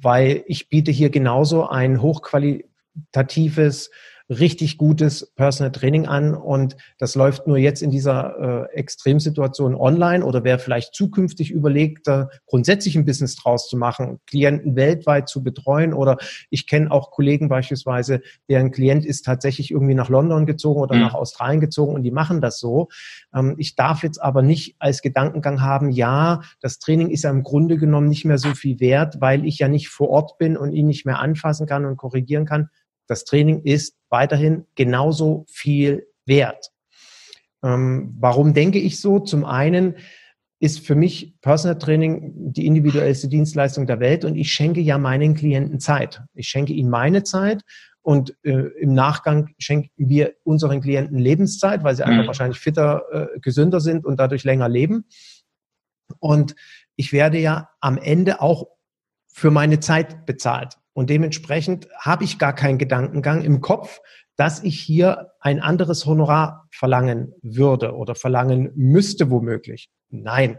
[0.00, 2.64] Weil ich biete hier genauso ein hochquali
[3.12, 3.90] qualitatives,
[4.28, 10.24] richtig gutes Personal Training an und das läuft nur jetzt in dieser äh, Extremsituation online
[10.24, 15.44] oder wer vielleicht zukünftig überlegt, da grundsätzlich ein Business draus zu machen, Klienten weltweit zu
[15.44, 16.16] betreuen oder
[16.50, 21.02] ich kenne auch Kollegen beispielsweise, deren Klient ist tatsächlich irgendwie nach London gezogen oder mhm.
[21.02, 22.88] nach Australien gezogen und die machen das so.
[23.32, 27.44] Ähm, ich darf jetzt aber nicht als Gedankengang haben, ja, das Training ist ja im
[27.44, 30.72] Grunde genommen nicht mehr so viel wert, weil ich ja nicht vor Ort bin und
[30.72, 32.70] ihn nicht mehr anfassen kann und korrigieren kann
[33.06, 36.70] das Training ist weiterhin genauso viel wert.
[37.62, 39.20] Ähm, warum denke ich so?
[39.20, 39.96] Zum einen
[40.58, 45.34] ist für mich Personal Training die individuellste Dienstleistung der Welt und ich schenke ja meinen
[45.34, 46.22] Klienten Zeit.
[46.34, 47.62] Ich schenke ihnen meine Zeit
[48.00, 52.10] und äh, im Nachgang schenken wir unseren Klienten Lebenszeit, weil sie mhm.
[52.10, 55.04] einfach wahrscheinlich fitter, äh, gesünder sind und dadurch länger leben.
[56.20, 56.54] Und
[56.94, 58.68] ich werde ja am Ende auch
[59.26, 60.78] für meine Zeit bezahlt.
[60.96, 64.00] Und dementsprechend habe ich gar keinen Gedankengang im Kopf,
[64.34, 69.90] dass ich hier ein anderes Honorar verlangen würde oder verlangen müsste womöglich.
[70.08, 70.56] Nein,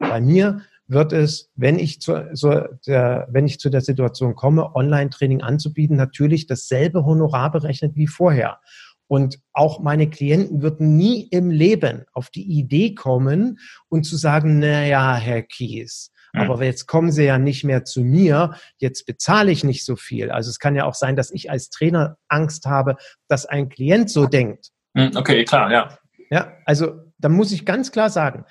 [0.00, 4.74] bei mir wird es, wenn ich zu, so der, wenn ich zu der Situation komme,
[4.74, 8.58] Online-Training anzubieten, natürlich dasselbe Honorar berechnet wie vorher.
[9.06, 14.58] Und auch meine Klienten würden nie im Leben auf die Idee kommen und zu sagen,
[14.58, 16.10] na ja, Herr Kies.
[16.36, 20.30] Aber jetzt kommen sie ja nicht mehr zu mir, jetzt bezahle ich nicht so viel.
[20.30, 22.96] Also es kann ja auch sein, dass ich als Trainer Angst habe,
[23.28, 24.70] dass ein Klient so denkt.
[24.96, 25.98] Hm, okay, klar, ja.
[26.30, 28.44] Ja, also da muss ich ganz klar sagen,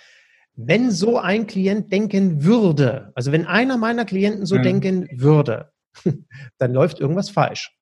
[0.56, 4.64] wenn so ein Klient denken würde, also wenn einer meiner Klienten so mhm.
[4.64, 5.72] denken würde,
[6.58, 7.78] dann läuft irgendwas falsch.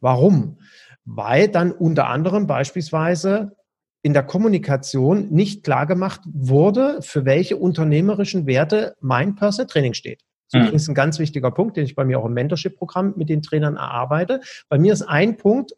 [0.00, 0.58] Warum?
[1.04, 3.56] Weil dann unter anderem beispielsweise
[4.02, 10.22] in der Kommunikation nicht klar gemacht wurde, für welche unternehmerischen Werte mein Personal Training steht.
[10.50, 13.42] Das ist ein ganz wichtiger Punkt, den ich bei mir auch im Mentorship-Programm mit den
[13.42, 14.40] Trainern erarbeite.
[14.68, 15.72] Bei mir ist ein Punkt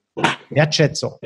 [0.48, 1.18] Wertschätzung.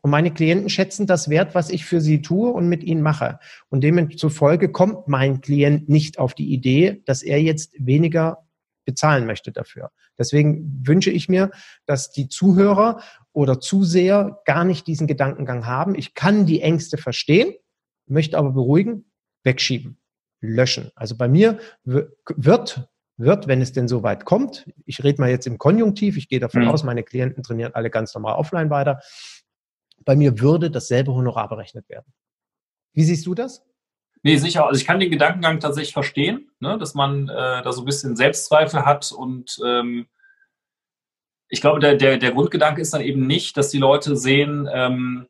[0.00, 3.38] Und meine Klienten schätzen das Wert, was ich für sie tue und mit ihnen mache.
[3.70, 8.44] Und demzufolge kommt mein Klient nicht auf die Idee, dass er jetzt weniger
[8.84, 9.90] bezahlen möchte dafür.
[10.18, 11.50] Deswegen wünsche ich mir,
[11.86, 13.00] dass die Zuhörer
[13.34, 15.94] oder Zuseher gar nicht diesen Gedankengang haben.
[15.94, 17.54] Ich kann die Ängste verstehen,
[18.06, 19.04] möchte aber beruhigen,
[19.42, 19.98] wegschieben,
[20.40, 20.90] löschen.
[20.94, 25.46] Also bei mir wird wird, wenn es denn so weit kommt, ich rede mal jetzt
[25.46, 26.68] im Konjunktiv, ich gehe davon mhm.
[26.70, 29.00] aus, meine Klienten trainieren alle ganz normal offline weiter,
[30.04, 32.12] bei mir würde dasselbe Honorar berechnet werden.
[32.92, 33.64] Wie siehst du das?
[34.22, 34.66] Nee, sicher.
[34.66, 38.16] Also ich kann den Gedankengang tatsächlich verstehen, ne, dass man äh, da so ein bisschen
[38.16, 40.06] Selbstzweifel hat und ähm,
[41.54, 45.28] ich glaube, der, der, der Grundgedanke ist dann eben nicht, dass die Leute sehen, ähm,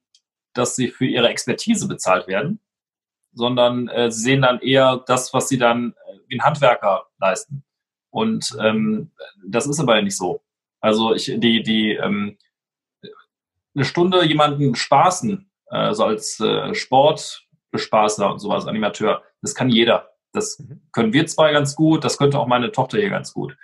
[0.54, 2.60] dass sie für ihre Expertise bezahlt werden,
[3.34, 7.62] sondern äh, sie sehen dann eher das, was sie dann äh, wie ein Handwerker leisten.
[8.08, 9.12] Und ähm,
[9.46, 10.40] das ist aber ja nicht so.
[10.80, 12.38] Also ich, die, die ähm,
[13.74, 19.22] eine Stunde jemanden spaßen, äh, so als äh, Sport, Bespaßer und sowas, Animateur.
[19.42, 20.14] Das kann jeder.
[20.32, 20.80] Das mhm.
[20.90, 23.58] können wir zwei ganz gut, das könnte auch meine Tochter hier ganz gut.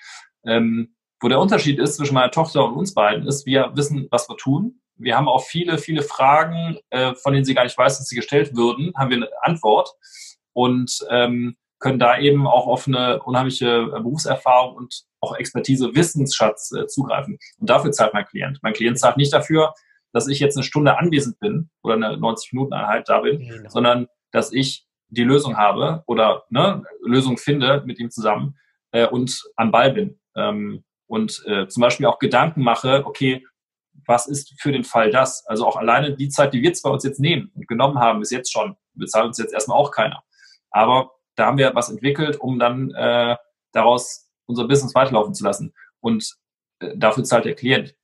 [0.44, 4.28] Ähm, wo der Unterschied ist zwischen meiner Tochter und uns beiden, ist, wir wissen, was
[4.28, 4.80] wir tun.
[4.96, 8.16] Wir haben auch viele, viele Fragen, äh, von denen sie gar nicht weiß, dass sie
[8.16, 9.90] gestellt würden, haben wir eine Antwort
[10.52, 16.86] und ähm, können da eben auch auf eine unheimliche Berufserfahrung und auch Expertise, Wissensschatz äh,
[16.86, 17.38] zugreifen.
[17.58, 18.58] Und dafür zahlt mein Klient.
[18.62, 19.74] Mein Klient zahlt nicht dafür,
[20.12, 23.68] dass ich jetzt eine Stunde anwesend bin oder eine 90-Minuten-Einheit da bin, genau.
[23.70, 28.58] sondern dass ich die Lösung habe oder ne, Lösung finde mit ihm zusammen
[28.92, 30.20] äh, und am Ball bin.
[30.36, 33.44] Ähm, und äh, zum Beispiel auch Gedanken mache, okay,
[34.06, 35.44] was ist für den Fall das?
[35.46, 38.20] Also auch alleine die Zeit, die wir jetzt bei uns jetzt nehmen und genommen haben,
[38.20, 40.22] bis jetzt schon, bezahlt uns jetzt erstmal auch keiner.
[40.70, 43.36] Aber da haben wir was entwickelt, um dann äh,
[43.72, 45.74] daraus unser Business weiterlaufen zu lassen.
[45.98, 46.36] Und
[46.78, 47.96] äh, dafür zahlt der Klient.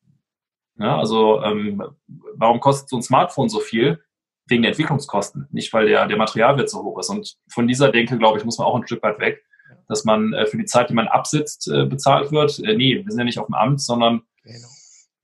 [0.77, 4.03] Ja, also ähm, warum kostet so ein Smartphone so viel?
[4.49, 7.11] Wegen der Entwicklungskosten, nicht weil der, der Materialwert so hoch ist.
[7.11, 9.45] Und von dieser Denke, glaube ich, muss man auch ein Stück weit weg,
[9.88, 12.58] dass man äh, für die Zeit, die man absitzt, äh, bezahlt wird.
[12.60, 14.68] Äh, nee, wir sind ja nicht auf dem Amt, sondern genau.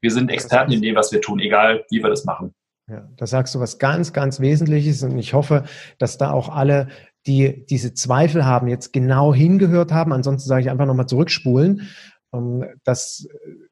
[0.00, 2.54] wir sind Experten in dem, was wir tun, egal wie wir das machen.
[2.88, 5.64] Ja, da sagst du was ganz, ganz Wesentliches und ich hoffe,
[5.98, 6.88] dass da auch alle,
[7.26, 10.12] die diese Zweifel haben, jetzt genau hingehört haben.
[10.12, 11.88] Ansonsten sage ich einfach nochmal zurückspulen,
[12.34, 13.28] ähm, dass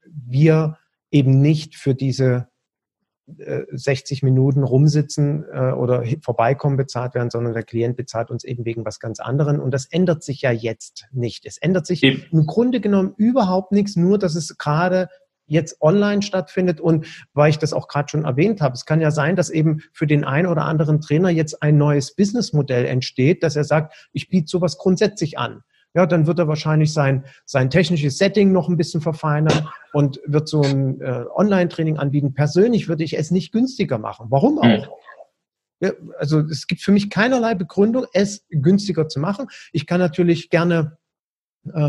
[0.06, 0.78] wir
[1.10, 2.49] eben nicht für diese
[3.70, 8.64] 60 äh, Minuten rumsitzen äh, oder vorbeikommen bezahlt werden, sondern der Klient bezahlt uns eben
[8.64, 9.60] wegen was ganz anderem.
[9.60, 11.46] Und das ändert sich ja jetzt nicht.
[11.46, 12.24] Es ändert sich eben.
[12.30, 15.08] im Grunde genommen überhaupt nichts, nur dass es gerade
[15.46, 19.10] jetzt online stattfindet und weil ich das auch gerade schon erwähnt habe, es kann ja
[19.10, 23.56] sein, dass eben für den einen oder anderen Trainer jetzt ein neues Businessmodell entsteht, dass
[23.56, 25.62] er sagt, ich biete sowas grundsätzlich an
[25.94, 30.48] ja, dann wird er wahrscheinlich sein, sein technisches Setting noch ein bisschen verfeinern und wird
[30.48, 32.32] so ein äh, Online-Training anbieten.
[32.34, 34.26] Persönlich würde ich es nicht günstiger machen.
[34.30, 34.64] Warum auch?
[34.64, 34.84] Hm.
[35.80, 39.46] Ja, also es gibt für mich keinerlei Begründung, es günstiger zu machen.
[39.72, 40.98] Ich kann natürlich gerne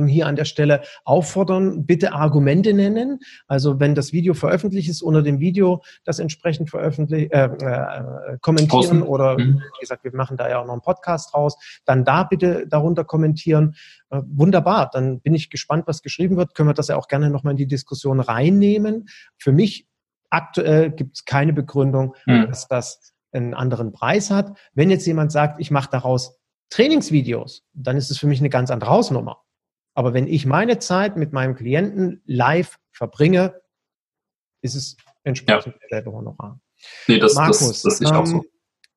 [0.07, 3.19] hier an der Stelle auffordern, bitte Argumente nennen.
[3.47, 8.99] Also wenn das Video veröffentlicht ist, unter dem Video das entsprechend veröffentlichen, äh, äh, kommentieren
[8.99, 9.01] Posten.
[9.03, 9.61] oder mhm.
[9.61, 13.03] wie gesagt, wir machen da ja auch noch einen Podcast raus, dann da bitte darunter
[13.03, 13.75] kommentieren.
[14.09, 16.53] Äh, wunderbar, dann bin ich gespannt, was geschrieben wird.
[16.53, 19.07] Können wir das ja auch gerne nochmal in die Diskussion reinnehmen.
[19.37, 19.87] Für mich
[20.29, 22.47] aktuell gibt es keine Begründung, mhm.
[22.47, 24.57] dass das einen anderen Preis hat.
[24.73, 26.37] Wenn jetzt jemand sagt, ich mache daraus
[26.69, 29.41] Trainingsvideos, dann ist es für mich eine ganz andere Hausnummer.
[29.93, 33.61] Aber wenn ich meine Zeit mit meinem Klienten live verbringe,
[34.61, 35.79] ist es entsprechend ja.
[35.89, 36.59] derselbe Honorar.
[37.07, 38.37] Nee, das, Markus, das, das ist auch so.
[38.37, 38.43] Ähm,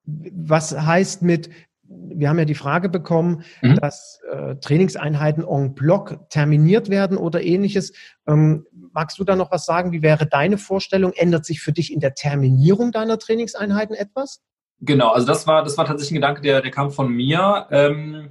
[0.06, 1.50] was heißt mit,
[1.82, 3.76] wir haben ja die Frage bekommen, mhm.
[3.76, 7.92] dass äh, Trainingseinheiten en bloc terminiert werden oder ähnliches.
[8.26, 9.92] Ähm, magst du da noch was sagen?
[9.92, 11.12] Wie wäre deine Vorstellung?
[11.14, 14.42] Ändert sich für dich in der Terminierung deiner Trainingseinheiten etwas?
[14.80, 17.66] Genau, also das war, das war tatsächlich ein Gedanke, der, der kam von mir.
[17.70, 18.30] Ähm,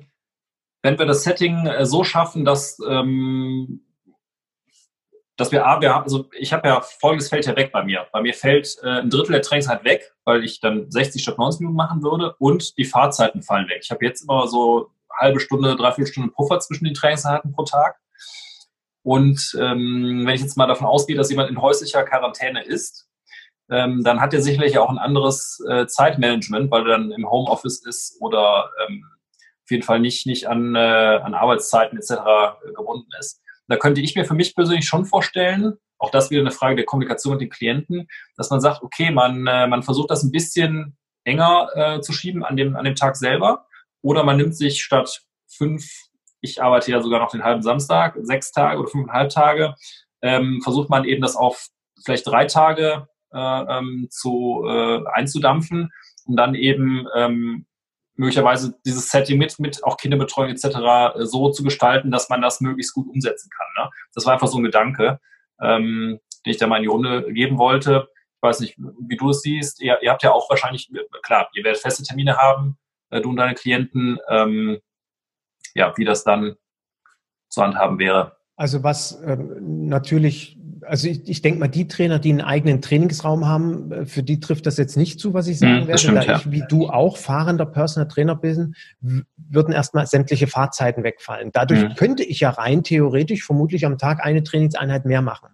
[0.84, 3.82] wenn wir das Setting äh, so schaffen, dass, ähm,
[5.38, 8.06] dass wir, A, wir, also ich habe ja folgendes fällt ja weg bei mir.
[8.12, 11.40] Bei mir fällt äh, ein Drittel der Trainings halt weg, weil ich dann 60 statt
[11.40, 13.80] 90 Minuten machen würde und die Fahrzeiten fallen weg.
[13.84, 17.98] Ich habe jetzt immer so halbe Stunde, dreiviertel Stunde Puffer zwischen den Trainingseinheiten pro Tag.
[19.04, 23.08] Und ähm, wenn ich jetzt mal davon ausgehe, dass jemand in häuslicher Quarantäne ist,
[23.70, 27.86] ähm, dann hat er sicherlich auch ein anderes äh, Zeitmanagement, weil er dann im Homeoffice
[27.86, 29.06] ist oder ähm,
[29.64, 32.14] auf jeden Fall nicht, nicht an, äh, an Arbeitszeiten etc.
[32.76, 33.42] gebunden ist.
[33.68, 36.86] Da könnte ich mir für mich persönlich schon vorstellen, auch das wieder eine Frage der
[36.86, 40.98] Kommunikation mit den Klienten, dass man sagt, okay, man, äh, man versucht das ein bisschen
[41.24, 43.66] enger äh, zu schieben an dem, an dem Tag selber
[44.02, 45.90] oder man nimmt sich statt fünf,
[46.42, 49.76] ich arbeite ja sogar noch den halben Samstag, sechs Tage oder fünfeinhalb Tage,
[50.22, 51.68] ähm, versucht man eben das auf
[52.04, 55.92] vielleicht drei Tage äh, ähm, zu, äh, einzudampfen,
[56.26, 57.66] um dann eben ähm,
[58.24, 60.66] möglicherweise dieses Setting mit, mit auch Kinderbetreuung etc.
[60.66, 63.84] Äh, so zu gestalten, dass man das möglichst gut umsetzen kann.
[63.84, 63.92] Ne?
[64.14, 65.20] Das war einfach so ein Gedanke,
[65.62, 68.08] ähm, den ich da mal in die Runde geben wollte.
[68.38, 69.82] Ich weiß nicht, wie du es siehst.
[69.82, 70.90] Ihr, ihr habt ja auch wahrscheinlich,
[71.22, 72.78] klar, ihr werdet feste Termine haben,
[73.10, 74.18] äh, du und deine Klienten.
[74.30, 74.80] Ähm,
[75.76, 76.56] ja, wie das dann
[77.50, 78.38] zu handhaben wäre.
[78.56, 80.58] Also was ähm, natürlich
[80.88, 84.40] also ich, ich denke mal, die Trainer, die einen eigenen Trainingsraum haben, äh, für die
[84.40, 86.00] trifft das jetzt nicht zu, was ich sagen ja, werde.
[86.00, 86.38] Stimmt, da ja.
[86.38, 91.52] ich, wie du auch fahrender Personal Trainer bin, würden erstmal sämtliche Fahrzeiten wegfallen.
[91.52, 91.94] Dadurch ja.
[91.94, 95.50] könnte ich ja rein theoretisch vermutlich am Tag eine Trainingseinheit mehr machen.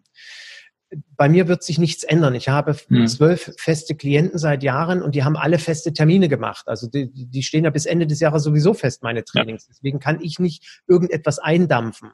[1.16, 2.34] Bei mir wird sich nichts ändern.
[2.34, 3.06] Ich habe hm.
[3.06, 6.68] zwölf feste Klienten seit Jahren und die haben alle feste Termine gemacht.
[6.68, 9.68] Also die, die stehen ja bis Ende des Jahres sowieso fest, meine Trainings.
[9.68, 12.10] Deswegen kann ich nicht irgendetwas eindampfen.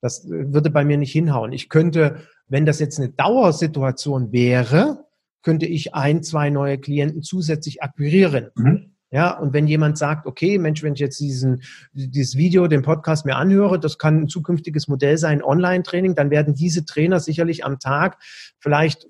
[0.00, 1.52] Das würde bei mir nicht hinhauen.
[1.52, 5.04] Ich könnte wenn das jetzt eine Dauersituation wäre,
[5.42, 8.50] könnte ich ein, zwei neue Klienten zusätzlich akquirieren.
[8.54, 8.92] Mhm.
[9.12, 11.62] Ja, und wenn jemand sagt, okay, Mensch, wenn ich jetzt diesen,
[11.92, 16.54] dieses Video, den Podcast mir anhöre, das kann ein zukünftiges Modell sein, Online-Training, dann werden
[16.54, 18.18] diese Trainer sicherlich am Tag
[18.58, 19.06] vielleicht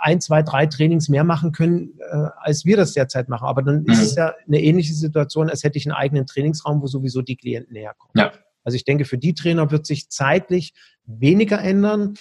[0.00, 3.46] ein, zwei, drei Trainings mehr machen können, äh, als wir das derzeit machen.
[3.46, 3.90] Aber dann mhm.
[3.90, 7.36] ist es ja eine ähnliche Situation, als hätte ich einen eigenen Trainingsraum, wo sowieso die
[7.36, 8.12] Klienten näher kommen.
[8.16, 8.32] Ja.
[8.70, 10.74] Also ich denke, für die Trainer wird sich zeitlich
[11.04, 12.14] weniger ändern.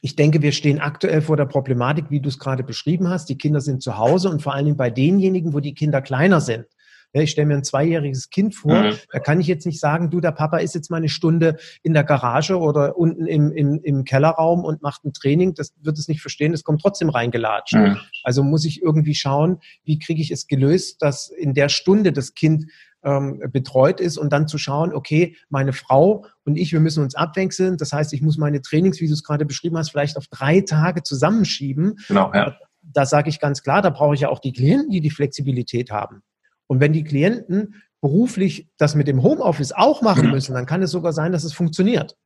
[0.00, 3.28] Ich denke, wir stehen aktuell vor der Problematik, wie du es gerade beschrieben hast.
[3.28, 6.40] Die Kinder sind zu Hause und vor allen Dingen bei denjenigen, wo die Kinder kleiner
[6.40, 6.64] sind.
[7.12, 8.94] Ich stelle mir ein zweijähriges Kind vor, mhm.
[9.12, 11.92] da kann ich jetzt nicht sagen, du, der Papa ist jetzt mal eine Stunde in
[11.92, 15.54] der Garage oder unten im, im, im Kellerraum und macht ein Training.
[15.54, 17.74] Das wird es nicht verstehen, das kommt trotzdem reingelatscht.
[17.74, 17.96] Mhm.
[18.22, 22.34] Also muss ich irgendwie schauen, wie kriege ich es gelöst, dass in der Stunde das
[22.34, 22.66] Kind
[23.02, 27.14] ähm, betreut ist und dann zu schauen, okay, meine Frau und ich, wir müssen uns
[27.14, 27.76] abwechseln.
[27.76, 30.60] Das heißt, ich muss meine Trainings, wie du es gerade beschrieben hast, vielleicht auf drei
[30.60, 31.98] Tage zusammenschieben.
[32.08, 32.56] Genau, ja.
[32.82, 35.90] Da sage ich ganz klar, da brauche ich ja auch die Klienten, die die Flexibilität
[35.90, 36.22] haben.
[36.70, 40.30] Und wenn die Klienten beruflich das mit dem Homeoffice auch machen mhm.
[40.30, 42.16] müssen, dann kann es sogar sein, dass es funktioniert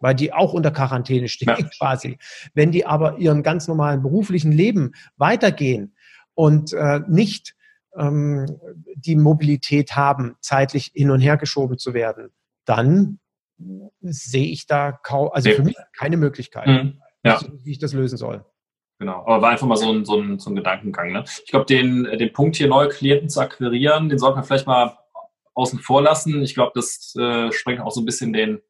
[0.00, 1.68] weil die auch unter Quarantäne stehen ja.
[1.76, 2.18] quasi.
[2.54, 5.96] Wenn die aber ihren ganz normalen beruflichen Leben weitergehen
[6.34, 7.56] und äh, nicht
[7.96, 8.46] ähm,
[8.94, 12.30] die Mobilität haben, zeitlich hin und her geschoben zu werden,
[12.64, 13.18] dann
[14.02, 17.02] sehe ich da kaum, also für mich keine Möglichkeit, mhm.
[17.24, 17.40] ja.
[17.64, 18.44] wie ich das lösen soll.
[18.98, 21.12] Genau, aber war einfach mal so ein, so ein, so ein Gedankengang.
[21.12, 21.24] Ne?
[21.44, 24.98] Ich glaube, den, den Punkt hier neue Klienten zu akquirieren, den sollte man vielleicht mal
[25.54, 26.42] außen vor lassen.
[26.42, 28.60] Ich glaube, das äh, sprengt auch so ein bisschen den,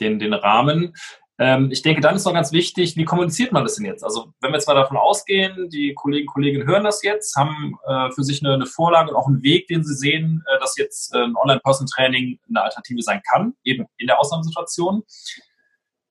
[0.00, 0.94] den, den Rahmen.
[1.38, 4.02] Ähm, ich denke, dann ist noch ganz wichtig, wie kommuniziert man das denn jetzt?
[4.02, 8.10] Also wenn wir jetzt mal davon ausgehen, die Kollegen Kolleginnen hören das jetzt, haben äh,
[8.10, 11.14] für sich eine, eine, Vorlage und auch einen Weg, den sie sehen, äh, dass jetzt
[11.14, 15.04] äh, ein Online-Person-Training eine Alternative sein kann, eben in der Ausnahmesituation.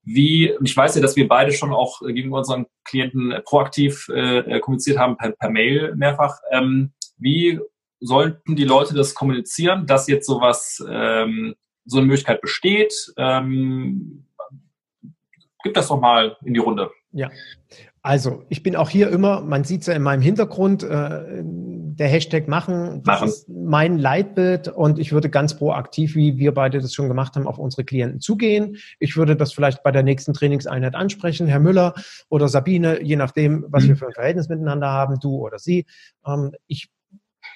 [0.09, 4.97] Wie, ich weiß ja, dass wir beide schon auch gegenüber unseren Klienten proaktiv äh, kommuniziert
[4.97, 6.39] haben, per, per Mail mehrfach.
[6.49, 7.59] Ähm, wie
[7.99, 12.93] sollten die Leute das kommunizieren, dass jetzt sowas, ähm, so eine Möglichkeit besteht?
[13.17, 14.25] Ähm,
[15.61, 16.89] gib das doch mal in die Runde.
[17.11, 17.29] Ja.
[18.07, 22.07] Also, ich bin auch hier immer, man sieht es ja in meinem Hintergrund, äh, der
[22.07, 23.27] Hashtag machen, das machen.
[23.27, 27.47] ist mein Leitbild und ich würde ganz proaktiv, wie wir beide das schon gemacht haben,
[27.47, 28.77] auf unsere Klienten zugehen.
[28.99, 31.95] Ich würde das vielleicht bei der nächsten Trainingseinheit ansprechen, Herr Müller
[32.29, 33.87] oder Sabine, je nachdem, was mhm.
[33.89, 35.85] wir für ein Verhältnis miteinander haben, du oder sie.
[36.25, 36.89] Ähm, ich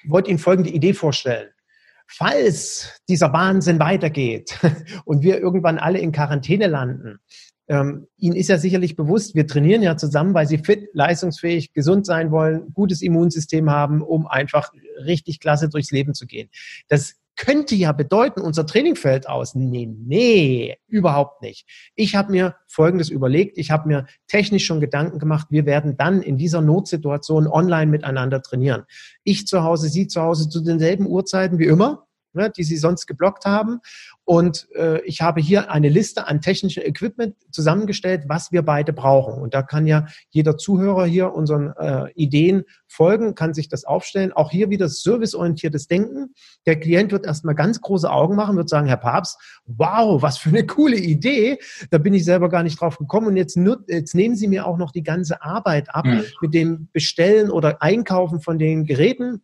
[0.06, 1.48] wollte Ihnen folgende Idee vorstellen.
[2.06, 4.58] Falls dieser Wahnsinn weitergeht
[5.06, 7.20] und wir irgendwann alle in Quarantäne landen,
[7.72, 12.04] ähm, Ihnen ist ja sicherlich bewusst, wir trainieren ja zusammen, weil Sie fit, leistungsfähig, gesund
[12.04, 14.72] sein wollen, gutes Immunsystem haben, um einfach
[15.06, 16.50] richtig klasse durchs Leben zu gehen.
[16.88, 19.54] Das könnte ja bedeuten, unser Training fällt aus.
[19.54, 21.66] Nee, nee, überhaupt nicht.
[21.94, 23.56] Ich habe mir Folgendes überlegt.
[23.56, 25.46] Ich habe mir technisch schon Gedanken gemacht.
[25.48, 28.82] Wir werden dann in dieser Notsituation online miteinander trainieren.
[29.24, 33.06] Ich zu Hause, Sie zu Hause zu denselben Uhrzeiten wie immer ne, die sie sonst
[33.06, 33.80] geblockt haben.
[34.24, 39.34] Und äh, ich habe hier eine Liste an technischem Equipment zusammengestellt, was wir beide brauchen.
[39.42, 44.32] Und da kann ja jeder Zuhörer hier unseren äh, Ideen folgen, kann sich das aufstellen.
[44.32, 46.34] Auch hier wieder serviceorientiertes Denken.
[46.66, 50.50] Der Klient wird erstmal ganz große Augen machen, wird sagen, Herr Papst, wow, was für
[50.50, 51.58] eine coole Idee.
[51.90, 53.28] Da bin ich selber gar nicht drauf gekommen.
[53.28, 56.22] Und jetzt, jetzt nehmen Sie mir auch noch die ganze Arbeit ab mhm.
[56.40, 59.42] mit dem Bestellen oder Einkaufen von den Geräten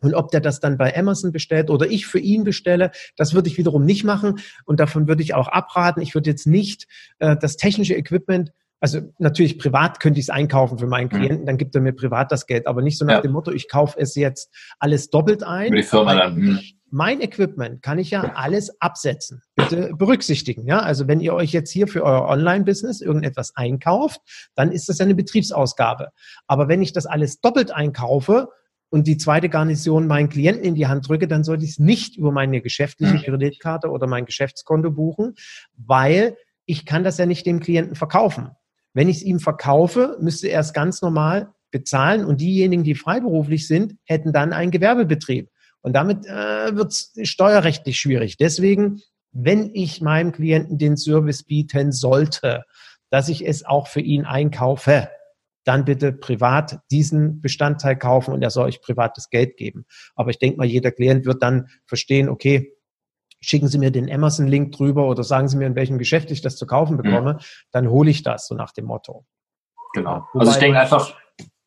[0.00, 3.48] und ob der das dann bei Amazon bestellt oder ich für ihn bestelle, das würde
[3.48, 4.38] ich wiederum nicht machen.
[4.64, 6.02] Und davon würde ich auch abraten.
[6.02, 6.86] Ich würde jetzt nicht
[7.18, 11.16] äh, das technische Equipment, also natürlich privat könnte ich es einkaufen für meinen mhm.
[11.16, 13.20] Klienten, dann gibt er mir privat das Geld, aber nicht so nach ja.
[13.22, 15.72] dem Motto, ich kaufe es jetzt alles doppelt ein.
[15.72, 16.36] Die Firma dann.
[16.36, 16.60] Hm.
[16.90, 19.42] Mein Equipment kann ich ja alles absetzen.
[19.56, 20.66] Bitte berücksichtigen.
[20.66, 24.20] Ja, also wenn ihr euch jetzt hier für euer Online-Business irgendetwas einkauft,
[24.54, 26.08] dann ist das ja eine Betriebsausgabe.
[26.46, 28.48] Aber wenn ich das alles doppelt einkaufe,
[28.90, 32.16] und die zweite Garnison meinen Klienten in die Hand drücke, dann sollte ich es nicht
[32.16, 33.22] über meine geschäftliche mhm.
[33.22, 35.34] Kreditkarte oder mein Geschäftskonto buchen,
[35.76, 38.50] weil ich kann das ja nicht dem Klienten verkaufen.
[38.94, 43.66] Wenn ich es ihm verkaufe, müsste er es ganz normal bezahlen und diejenigen, die freiberuflich
[43.66, 45.50] sind, hätten dann einen Gewerbebetrieb.
[45.80, 48.36] Und damit äh, wird es steuerrechtlich schwierig.
[48.36, 49.00] Deswegen,
[49.32, 52.64] wenn ich meinem Klienten den Service bieten sollte,
[53.10, 55.08] dass ich es auch für ihn einkaufe,
[55.68, 59.84] dann bitte privat diesen Bestandteil kaufen und er soll euch privates Geld geben.
[60.14, 62.74] Aber ich denke mal, jeder Klient wird dann verstehen, okay,
[63.40, 66.56] schicken Sie mir den Amazon-Link drüber oder sagen Sie mir, in welchem Geschäft ich das
[66.56, 67.02] zu kaufen mhm.
[67.02, 67.38] bekomme, mhm.
[67.70, 69.26] dann hole ich das, so nach dem Motto.
[69.92, 70.26] Genau.
[70.32, 71.14] Wobei, also ich denke einfach,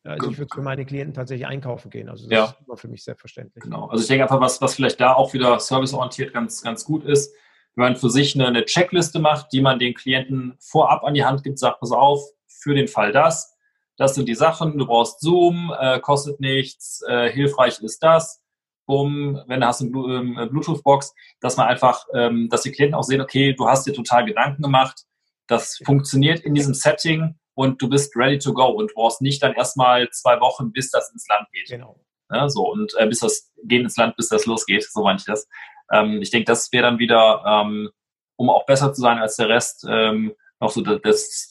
[0.04, 2.08] also ich würde für meine Klienten tatsächlich einkaufen gehen.
[2.08, 2.56] Also das ja.
[2.72, 3.62] ist für mich selbstverständlich.
[3.62, 3.86] Genau.
[3.86, 7.32] Also ich denke einfach, was, was vielleicht da auch wieder serviceorientiert ganz, ganz gut ist,
[7.76, 11.24] wenn man für sich eine, eine Checkliste macht, die man den Klienten vorab an die
[11.24, 13.56] Hand gibt, sagt, pass auf, für den Fall das,
[13.96, 18.40] das sind die Sachen, du brauchst Zoom, äh, kostet nichts, äh, hilfreich ist das.
[18.84, 23.04] Um, wenn du hast eine ähm, Bluetooth-Box, dass man einfach, ähm, dass die Klienten auch
[23.04, 25.04] sehen, okay, du hast dir total Gedanken gemacht,
[25.46, 29.54] das funktioniert in diesem Setting und du bist ready to go und brauchst nicht dann
[29.54, 31.68] erstmal zwei Wochen, bis das ins Land geht.
[31.68, 32.00] Genau.
[32.30, 35.24] Ja, so, und äh, bis das gehen ins Land, bis das losgeht, so meine ich
[35.24, 35.46] das.
[35.92, 37.90] Ähm, ich denke, das wäre dann wieder, ähm,
[38.36, 41.50] um auch besser zu sein als der Rest, ähm, noch so das, das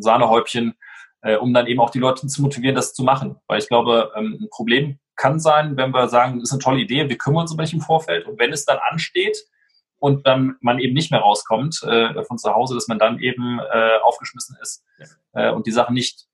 [0.00, 0.74] Sahnehäubchen,
[1.24, 3.36] äh, um dann eben auch die Leute zu motivieren, das zu machen.
[3.48, 6.80] Weil ich glaube, ähm, ein Problem kann sein, wenn wir sagen, das ist eine tolle
[6.80, 9.38] Idee, wir kümmern uns um welchen Vorfeld und wenn es dann ansteht
[9.98, 13.58] und dann man eben nicht mehr rauskommt äh, von zu Hause, dass man dann eben
[13.58, 14.84] äh, aufgeschmissen ist
[15.32, 16.26] äh, und die Sachen nicht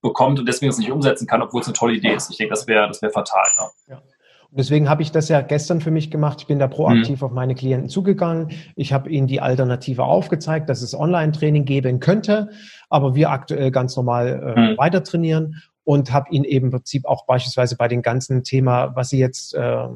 [0.00, 2.30] bekommt und deswegen es nicht umsetzen kann, obwohl es eine tolle Idee ist.
[2.30, 3.46] Ich denke, das wäre das wäre fatal.
[3.58, 3.94] Ne?
[3.94, 4.02] Ja.
[4.50, 6.40] Und deswegen habe ich das ja gestern für mich gemacht.
[6.40, 7.26] Ich bin da proaktiv mhm.
[7.26, 8.50] auf meine Klienten zugegangen.
[8.76, 12.48] Ich habe ihnen die Alternative aufgezeigt, dass es Online-Training geben könnte,
[12.88, 14.78] aber wir aktuell ganz normal äh, mhm.
[14.78, 19.10] weiter trainieren und habe ihnen eben im Prinzip auch beispielsweise bei den ganzen Thema, was
[19.10, 19.88] sie jetzt äh,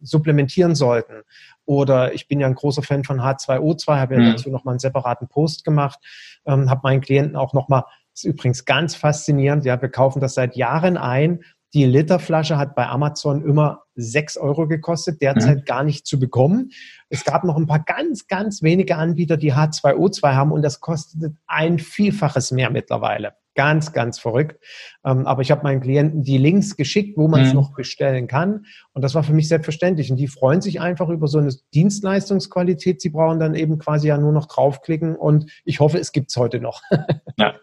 [0.00, 1.22] supplementieren sollten.
[1.64, 4.30] Oder ich bin ja ein großer Fan von H2O2, habe ja mhm.
[4.32, 5.98] dazu nochmal einen separaten Post gemacht,
[6.46, 7.84] ähm, habe meinen Klienten auch nochmal,
[8.14, 11.40] ist übrigens ganz faszinierend, ja, wir kaufen das seit Jahren ein
[11.74, 15.64] die Literflasche hat bei Amazon immer sechs Euro gekostet, derzeit mhm.
[15.64, 16.70] gar nicht zu bekommen.
[17.10, 21.32] Es gab noch ein paar ganz, ganz wenige Anbieter, die H2O2 haben und das kostet
[21.46, 23.34] ein Vielfaches mehr mittlerweile.
[23.54, 24.62] Ganz, ganz verrückt.
[25.04, 27.56] Ähm, aber ich habe meinen Klienten die Links geschickt, wo man es mhm.
[27.56, 28.66] noch bestellen kann.
[28.92, 30.12] Und das war für mich selbstverständlich.
[30.12, 33.00] Und die freuen sich einfach über so eine Dienstleistungsqualität.
[33.00, 35.16] Sie brauchen dann eben quasi ja nur noch draufklicken.
[35.16, 36.82] Und ich hoffe, es gibt's heute noch.
[37.36, 37.54] Ja.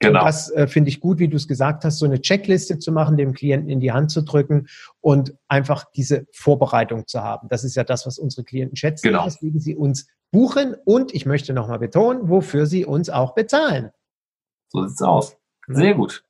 [0.00, 0.20] Genau.
[0.20, 2.92] Und das äh, finde ich gut, wie du es gesagt hast, so eine Checkliste zu
[2.92, 4.68] machen, dem Klienten in die Hand zu drücken
[5.00, 7.48] und einfach diese Vorbereitung zu haben.
[7.48, 9.26] Das ist ja das, was unsere Klienten schätzen, genau.
[9.26, 13.90] weswegen sie uns buchen und ich möchte nochmal betonen, wofür sie uns auch bezahlen.
[14.68, 15.36] So sieht's aus.
[15.66, 16.24] Sehr gut.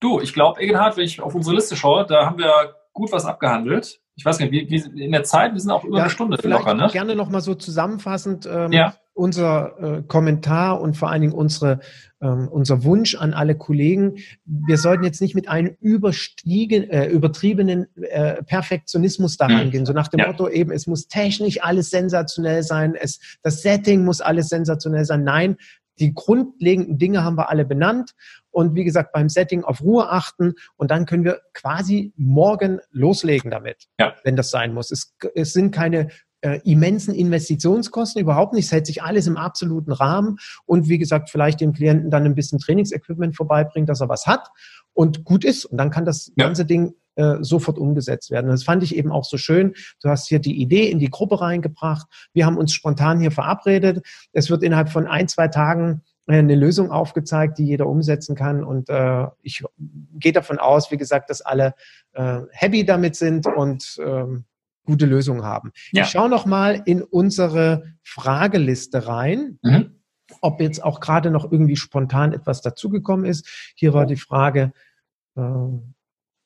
[0.00, 3.24] Du, ich glaube, Egenhard, wenn ich auf unsere Liste schaue, da haben wir gut was
[3.24, 4.00] abgehandelt.
[4.18, 6.36] Ich weiß nicht, wie, wie in der Zeit, wir sind auch über ja, eine Stunde
[6.42, 6.88] locker, ne?
[6.92, 8.94] Gerne nochmal so zusammenfassend ähm, ja.
[9.14, 11.78] unser äh, Kommentar und vor allen Dingen unsere
[12.20, 17.86] ähm, unser Wunsch an alle Kollegen, wir sollten jetzt nicht mit einem überstiegen, äh, übertriebenen
[17.94, 20.26] äh, Perfektionismus da reingehen, so nach dem ja.
[20.26, 25.22] Motto eben, es muss technisch alles sensationell sein, es, das Setting muss alles sensationell sein.
[25.22, 25.56] Nein,
[26.00, 28.14] die grundlegenden Dinge haben wir alle benannt
[28.58, 33.52] und wie gesagt beim Setting auf Ruhe achten und dann können wir quasi morgen loslegen
[33.52, 34.16] damit, ja.
[34.24, 34.90] wenn das sein muss.
[34.90, 36.08] Es, es sind keine
[36.40, 38.64] äh, immensen Investitionskosten überhaupt nicht.
[38.64, 42.34] Es hält sich alles im absoluten Rahmen und wie gesagt, vielleicht dem Klienten dann ein
[42.34, 44.48] bisschen Trainingsequipment vorbeibringen, dass er was hat
[44.92, 45.64] und gut ist.
[45.64, 46.46] Und dann kann das ja.
[46.46, 48.46] ganze Ding äh, sofort umgesetzt werden.
[48.46, 49.74] Und das fand ich eben auch so schön.
[50.02, 52.08] Du hast hier die Idee in die Gruppe reingebracht.
[52.32, 54.04] Wir haben uns spontan hier verabredet.
[54.32, 58.62] Es wird innerhalb von ein, zwei Tagen eine Lösung aufgezeigt, die jeder umsetzen kann.
[58.62, 59.64] Und äh, ich
[60.18, 61.74] gehe davon aus, wie gesagt, dass alle
[62.12, 64.44] äh, happy damit sind und ähm,
[64.84, 65.72] gute Lösungen haben.
[65.92, 66.04] Ja.
[66.04, 69.58] Ich schaue noch mal in unsere Frageliste rein.
[69.62, 69.94] Mhm.
[70.42, 73.48] Ob jetzt auch gerade noch irgendwie spontan etwas dazugekommen ist.
[73.74, 74.72] Hier war die Frage,
[75.36, 75.40] äh,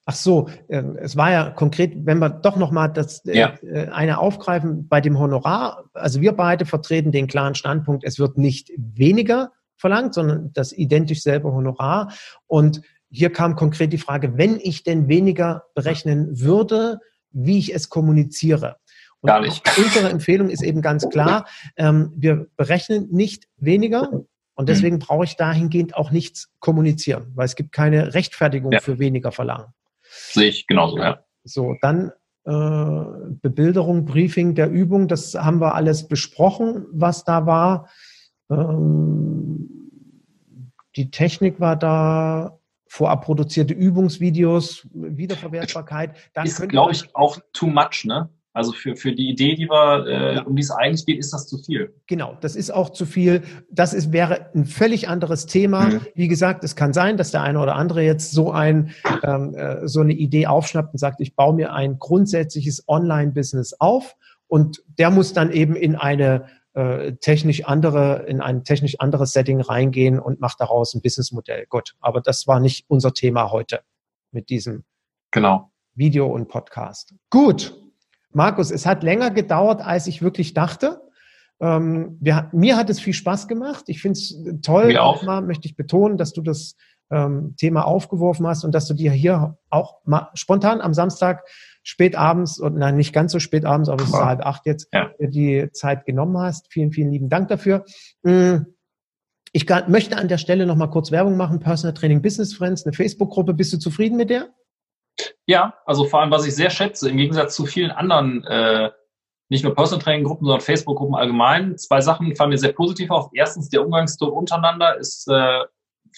[0.05, 3.55] ach so, äh, es war ja konkret, wenn wir doch noch mal das äh, ja.
[3.63, 5.85] äh, eine aufgreifen bei dem Honorar.
[5.95, 11.23] Also wir beide vertreten den klaren Standpunkt, es wird nicht weniger verlangt, sondern das identisch
[11.23, 12.13] selbe Honorar.
[12.47, 16.99] Und hier kam konkret die Frage, wenn ich denn weniger berechnen würde,
[17.31, 18.77] wie ich es kommuniziere.
[19.21, 19.63] Und Gar nicht.
[19.79, 21.47] Unsere Empfehlung ist eben ganz klar,
[21.77, 24.25] ähm, wir berechnen nicht weniger
[24.55, 25.01] und deswegen mhm.
[25.01, 28.81] brauche ich dahingehend auch nichts kommunizieren, weil es gibt keine Rechtfertigung ja.
[28.81, 29.67] für weniger Verlangen.
[30.03, 31.25] Sehe ich genauso, ja.
[31.45, 32.13] So, dann
[32.45, 33.05] äh,
[33.41, 37.89] Bebilderung, Briefing der Übung, das haben wir alles besprochen, was da war.
[38.51, 39.91] Ähm,
[40.97, 42.59] die Technik war da,
[42.93, 46.15] vorab produzierte Übungsvideos, Wiederverwertbarkeit.
[46.35, 48.29] Dann ist, glaube ich, auch too much, ne?
[48.55, 50.43] Also für, für die Idee, die wir, äh, ja.
[50.43, 51.95] um die es eigentlich geht, ist das zu viel.
[52.07, 53.41] Genau, das ist auch zu viel.
[53.71, 55.87] Das ist, wäre ein völlig anderes Thema.
[55.87, 56.01] Mhm.
[56.15, 58.91] Wie gesagt, es kann sein, dass der eine oder andere jetzt so ein
[59.25, 64.17] ähm, äh, so eine Idee aufschnappt und sagt, ich baue mir ein grundsätzliches Online-Business auf
[64.49, 66.45] und der muss dann eben in eine
[66.75, 71.67] äh, technisch andere, in ein technisch anderes Setting reingehen und macht daraus ein Businessmodell.
[71.69, 73.81] Gut, aber das war nicht unser Thema heute
[74.31, 74.85] mit diesem
[75.31, 75.71] genau.
[75.95, 77.15] Video und Podcast.
[77.31, 77.79] Gut,
[78.33, 81.03] Markus, es hat länger gedauert, als ich wirklich dachte.
[81.61, 83.85] Ähm, wir, mir hat es viel Spaß gemacht.
[83.89, 84.87] Ich finde es toll.
[84.87, 85.23] Mir auch.
[85.23, 86.77] Mal möchte ich betonen, dass du das
[87.11, 91.45] ähm, Thema aufgeworfen hast und dass du dir hier auch mal spontan am Samstag
[91.83, 94.89] spät abends, und nein, nicht ganz so spät abends, aber es ist halb acht jetzt,
[94.93, 95.11] ja.
[95.19, 96.73] die Zeit genommen hast.
[96.73, 97.85] Vielen, vielen lieben Dank dafür.
[98.23, 98.59] Mm,
[99.53, 101.61] ich möchte an der Stelle noch mal kurz Werbung machen.
[101.61, 103.53] Personal Training Business Friends, eine Facebook-Gruppe.
[103.53, 104.49] Bist du zufrieden mit der?
[105.47, 108.91] Ja, also vor allem, was ich sehr schätze, im Gegensatz zu vielen anderen, äh,
[109.51, 113.31] nicht nur Personal Training Gruppen, sondern Facebook-Gruppen allgemein, zwei Sachen fallen mir sehr positiv auf.
[113.35, 115.61] Erstens, der Umgangston untereinander ist äh,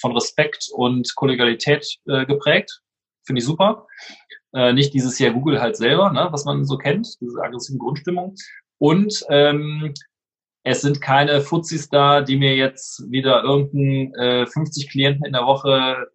[0.01, 2.83] von Respekt und Kollegialität äh, geprägt.
[3.27, 3.87] Finde ich super.
[4.55, 8.35] Äh, nicht dieses Jahr Google halt selber, ne, was man so kennt, diese aggressive Grundstimmung.
[8.79, 9.93] Und ähm,
[10.63, 15.45] es sind keine Fuzis da, die mir jetzt wieder irgendeinen äh, 50 Klienten in der
[15.45, 16.07] Woche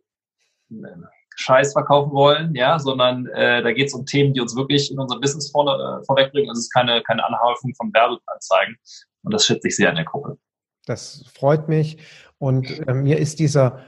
[1.35, 4.99] Scheiß verkaufen wollen, ja, sondern äh, da geht es um Themen, die uns wirklich in
[4.99, 6.51] unserem Business vor, äh, vorwegbringen.
[6.51, 8.75] Es ist keine, keine Anhäufung von Werbeanzeigen.
[9.23, 10.37] Und das schätze ich sehr in der Gruppe.
[10.85, 11.97] Das freut mich.
[12.39, 13.85] Und äh, mir ist dieser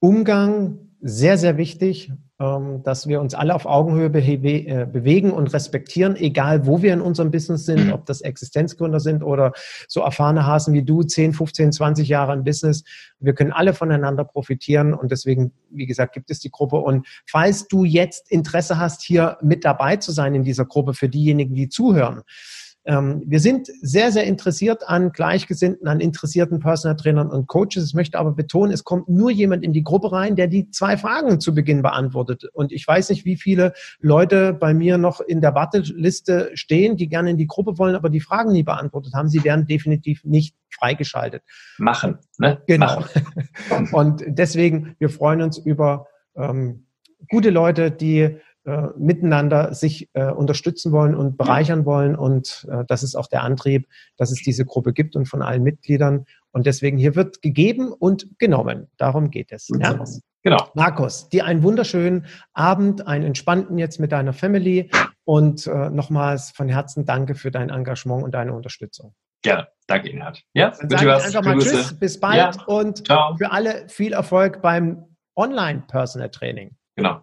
[0.00, 6.66] Umgang sehr, sehr wichtig, dass wir uns alle auf Augenhöhe äh, bewegen und respektieren, egal
[6.66, 9.52] wo wir in unserem Business sind, ob das Existenzgründer sind oder
[9.86, 12.82] so erfahrene Hasen wie du, 10, 15, 20 Jahre im Business.
[13.20, 16.76] Wir können alle voneinander profitieren und deswegen, wie gesagt, gibt es die Gruppe.
[16.76, 21.08] Und falls du jetzt Interesse hast, hier mit dabei zu sein in dieser Gruppe, für
[21.08, 22.22] diejenigen, die zuhören,
[22.86, 27.86] ähm, wir sind sehr, sehr interessiert an Gleichgesinnten, an interessierten Personal Trainern und Coaches.
[27.88, 30.98] Ich möchte aber betonen, es kommt nur jemand in die Gruppe rein, der die zwei
[30.98, 32.44] Fragen zu Beginn beantwortet.
[32.52, 37.08] Und ich weiß nicht, wie viele Leute bei mir noch in der Warteliste stehen, die
[37.08, 39.28] gerne in die Gruppe wollen, aber die Fragen nie beantwortet haben.
[39.30, 41.42] Sie werden definitiv nicht freigeschaltet.
[41.78, 42.60] Machen, ne?
[42.66, 43.00] Genau.
[43.00, 43.88] Machen.
[43.92, 46.06] Und deswegen, wir freuen uns über
[46.36, 46.86] ähm,
[47.30, 52.16] gute Leute, die äh, miteinander sich äh, unterstützen wollen und bereichern wollen.
[52.16, 55.62] Und äh, das ist auch der Antrieb, dass es diese Gruppe gibt und von allen
[55.62, 56.24] Mitgliedern.
[56.52, 58.88] Und deswegen hier wird gegeben und genommen.
[58.96, 59.68] Darum geht es.
[59.78, 60.02] Ja?
[60.42, 60.68] Genau.
[60.74, 64.90] Markus, dir einen wunderschönen Abend, einen entspannten jetzt mit deiner Family
[65.24, 69.14] und äh, nochmals von Herzen danke für dein Engagement und deine Unterstützung.
[69.42, 69.68] Gerne.
[69.86, 70.42] Danke, Inhard.
[70.54, 72.64] Ja, Dann sage ich einfach mal Tschüss, bis bald ja.
[72.66, 73.36] und Ciao.
[73.36, 75.04] für alle viel Erfolg beim
[75.36, 76.76] Online-Personal Training.
[76.96, 77.22] Genau.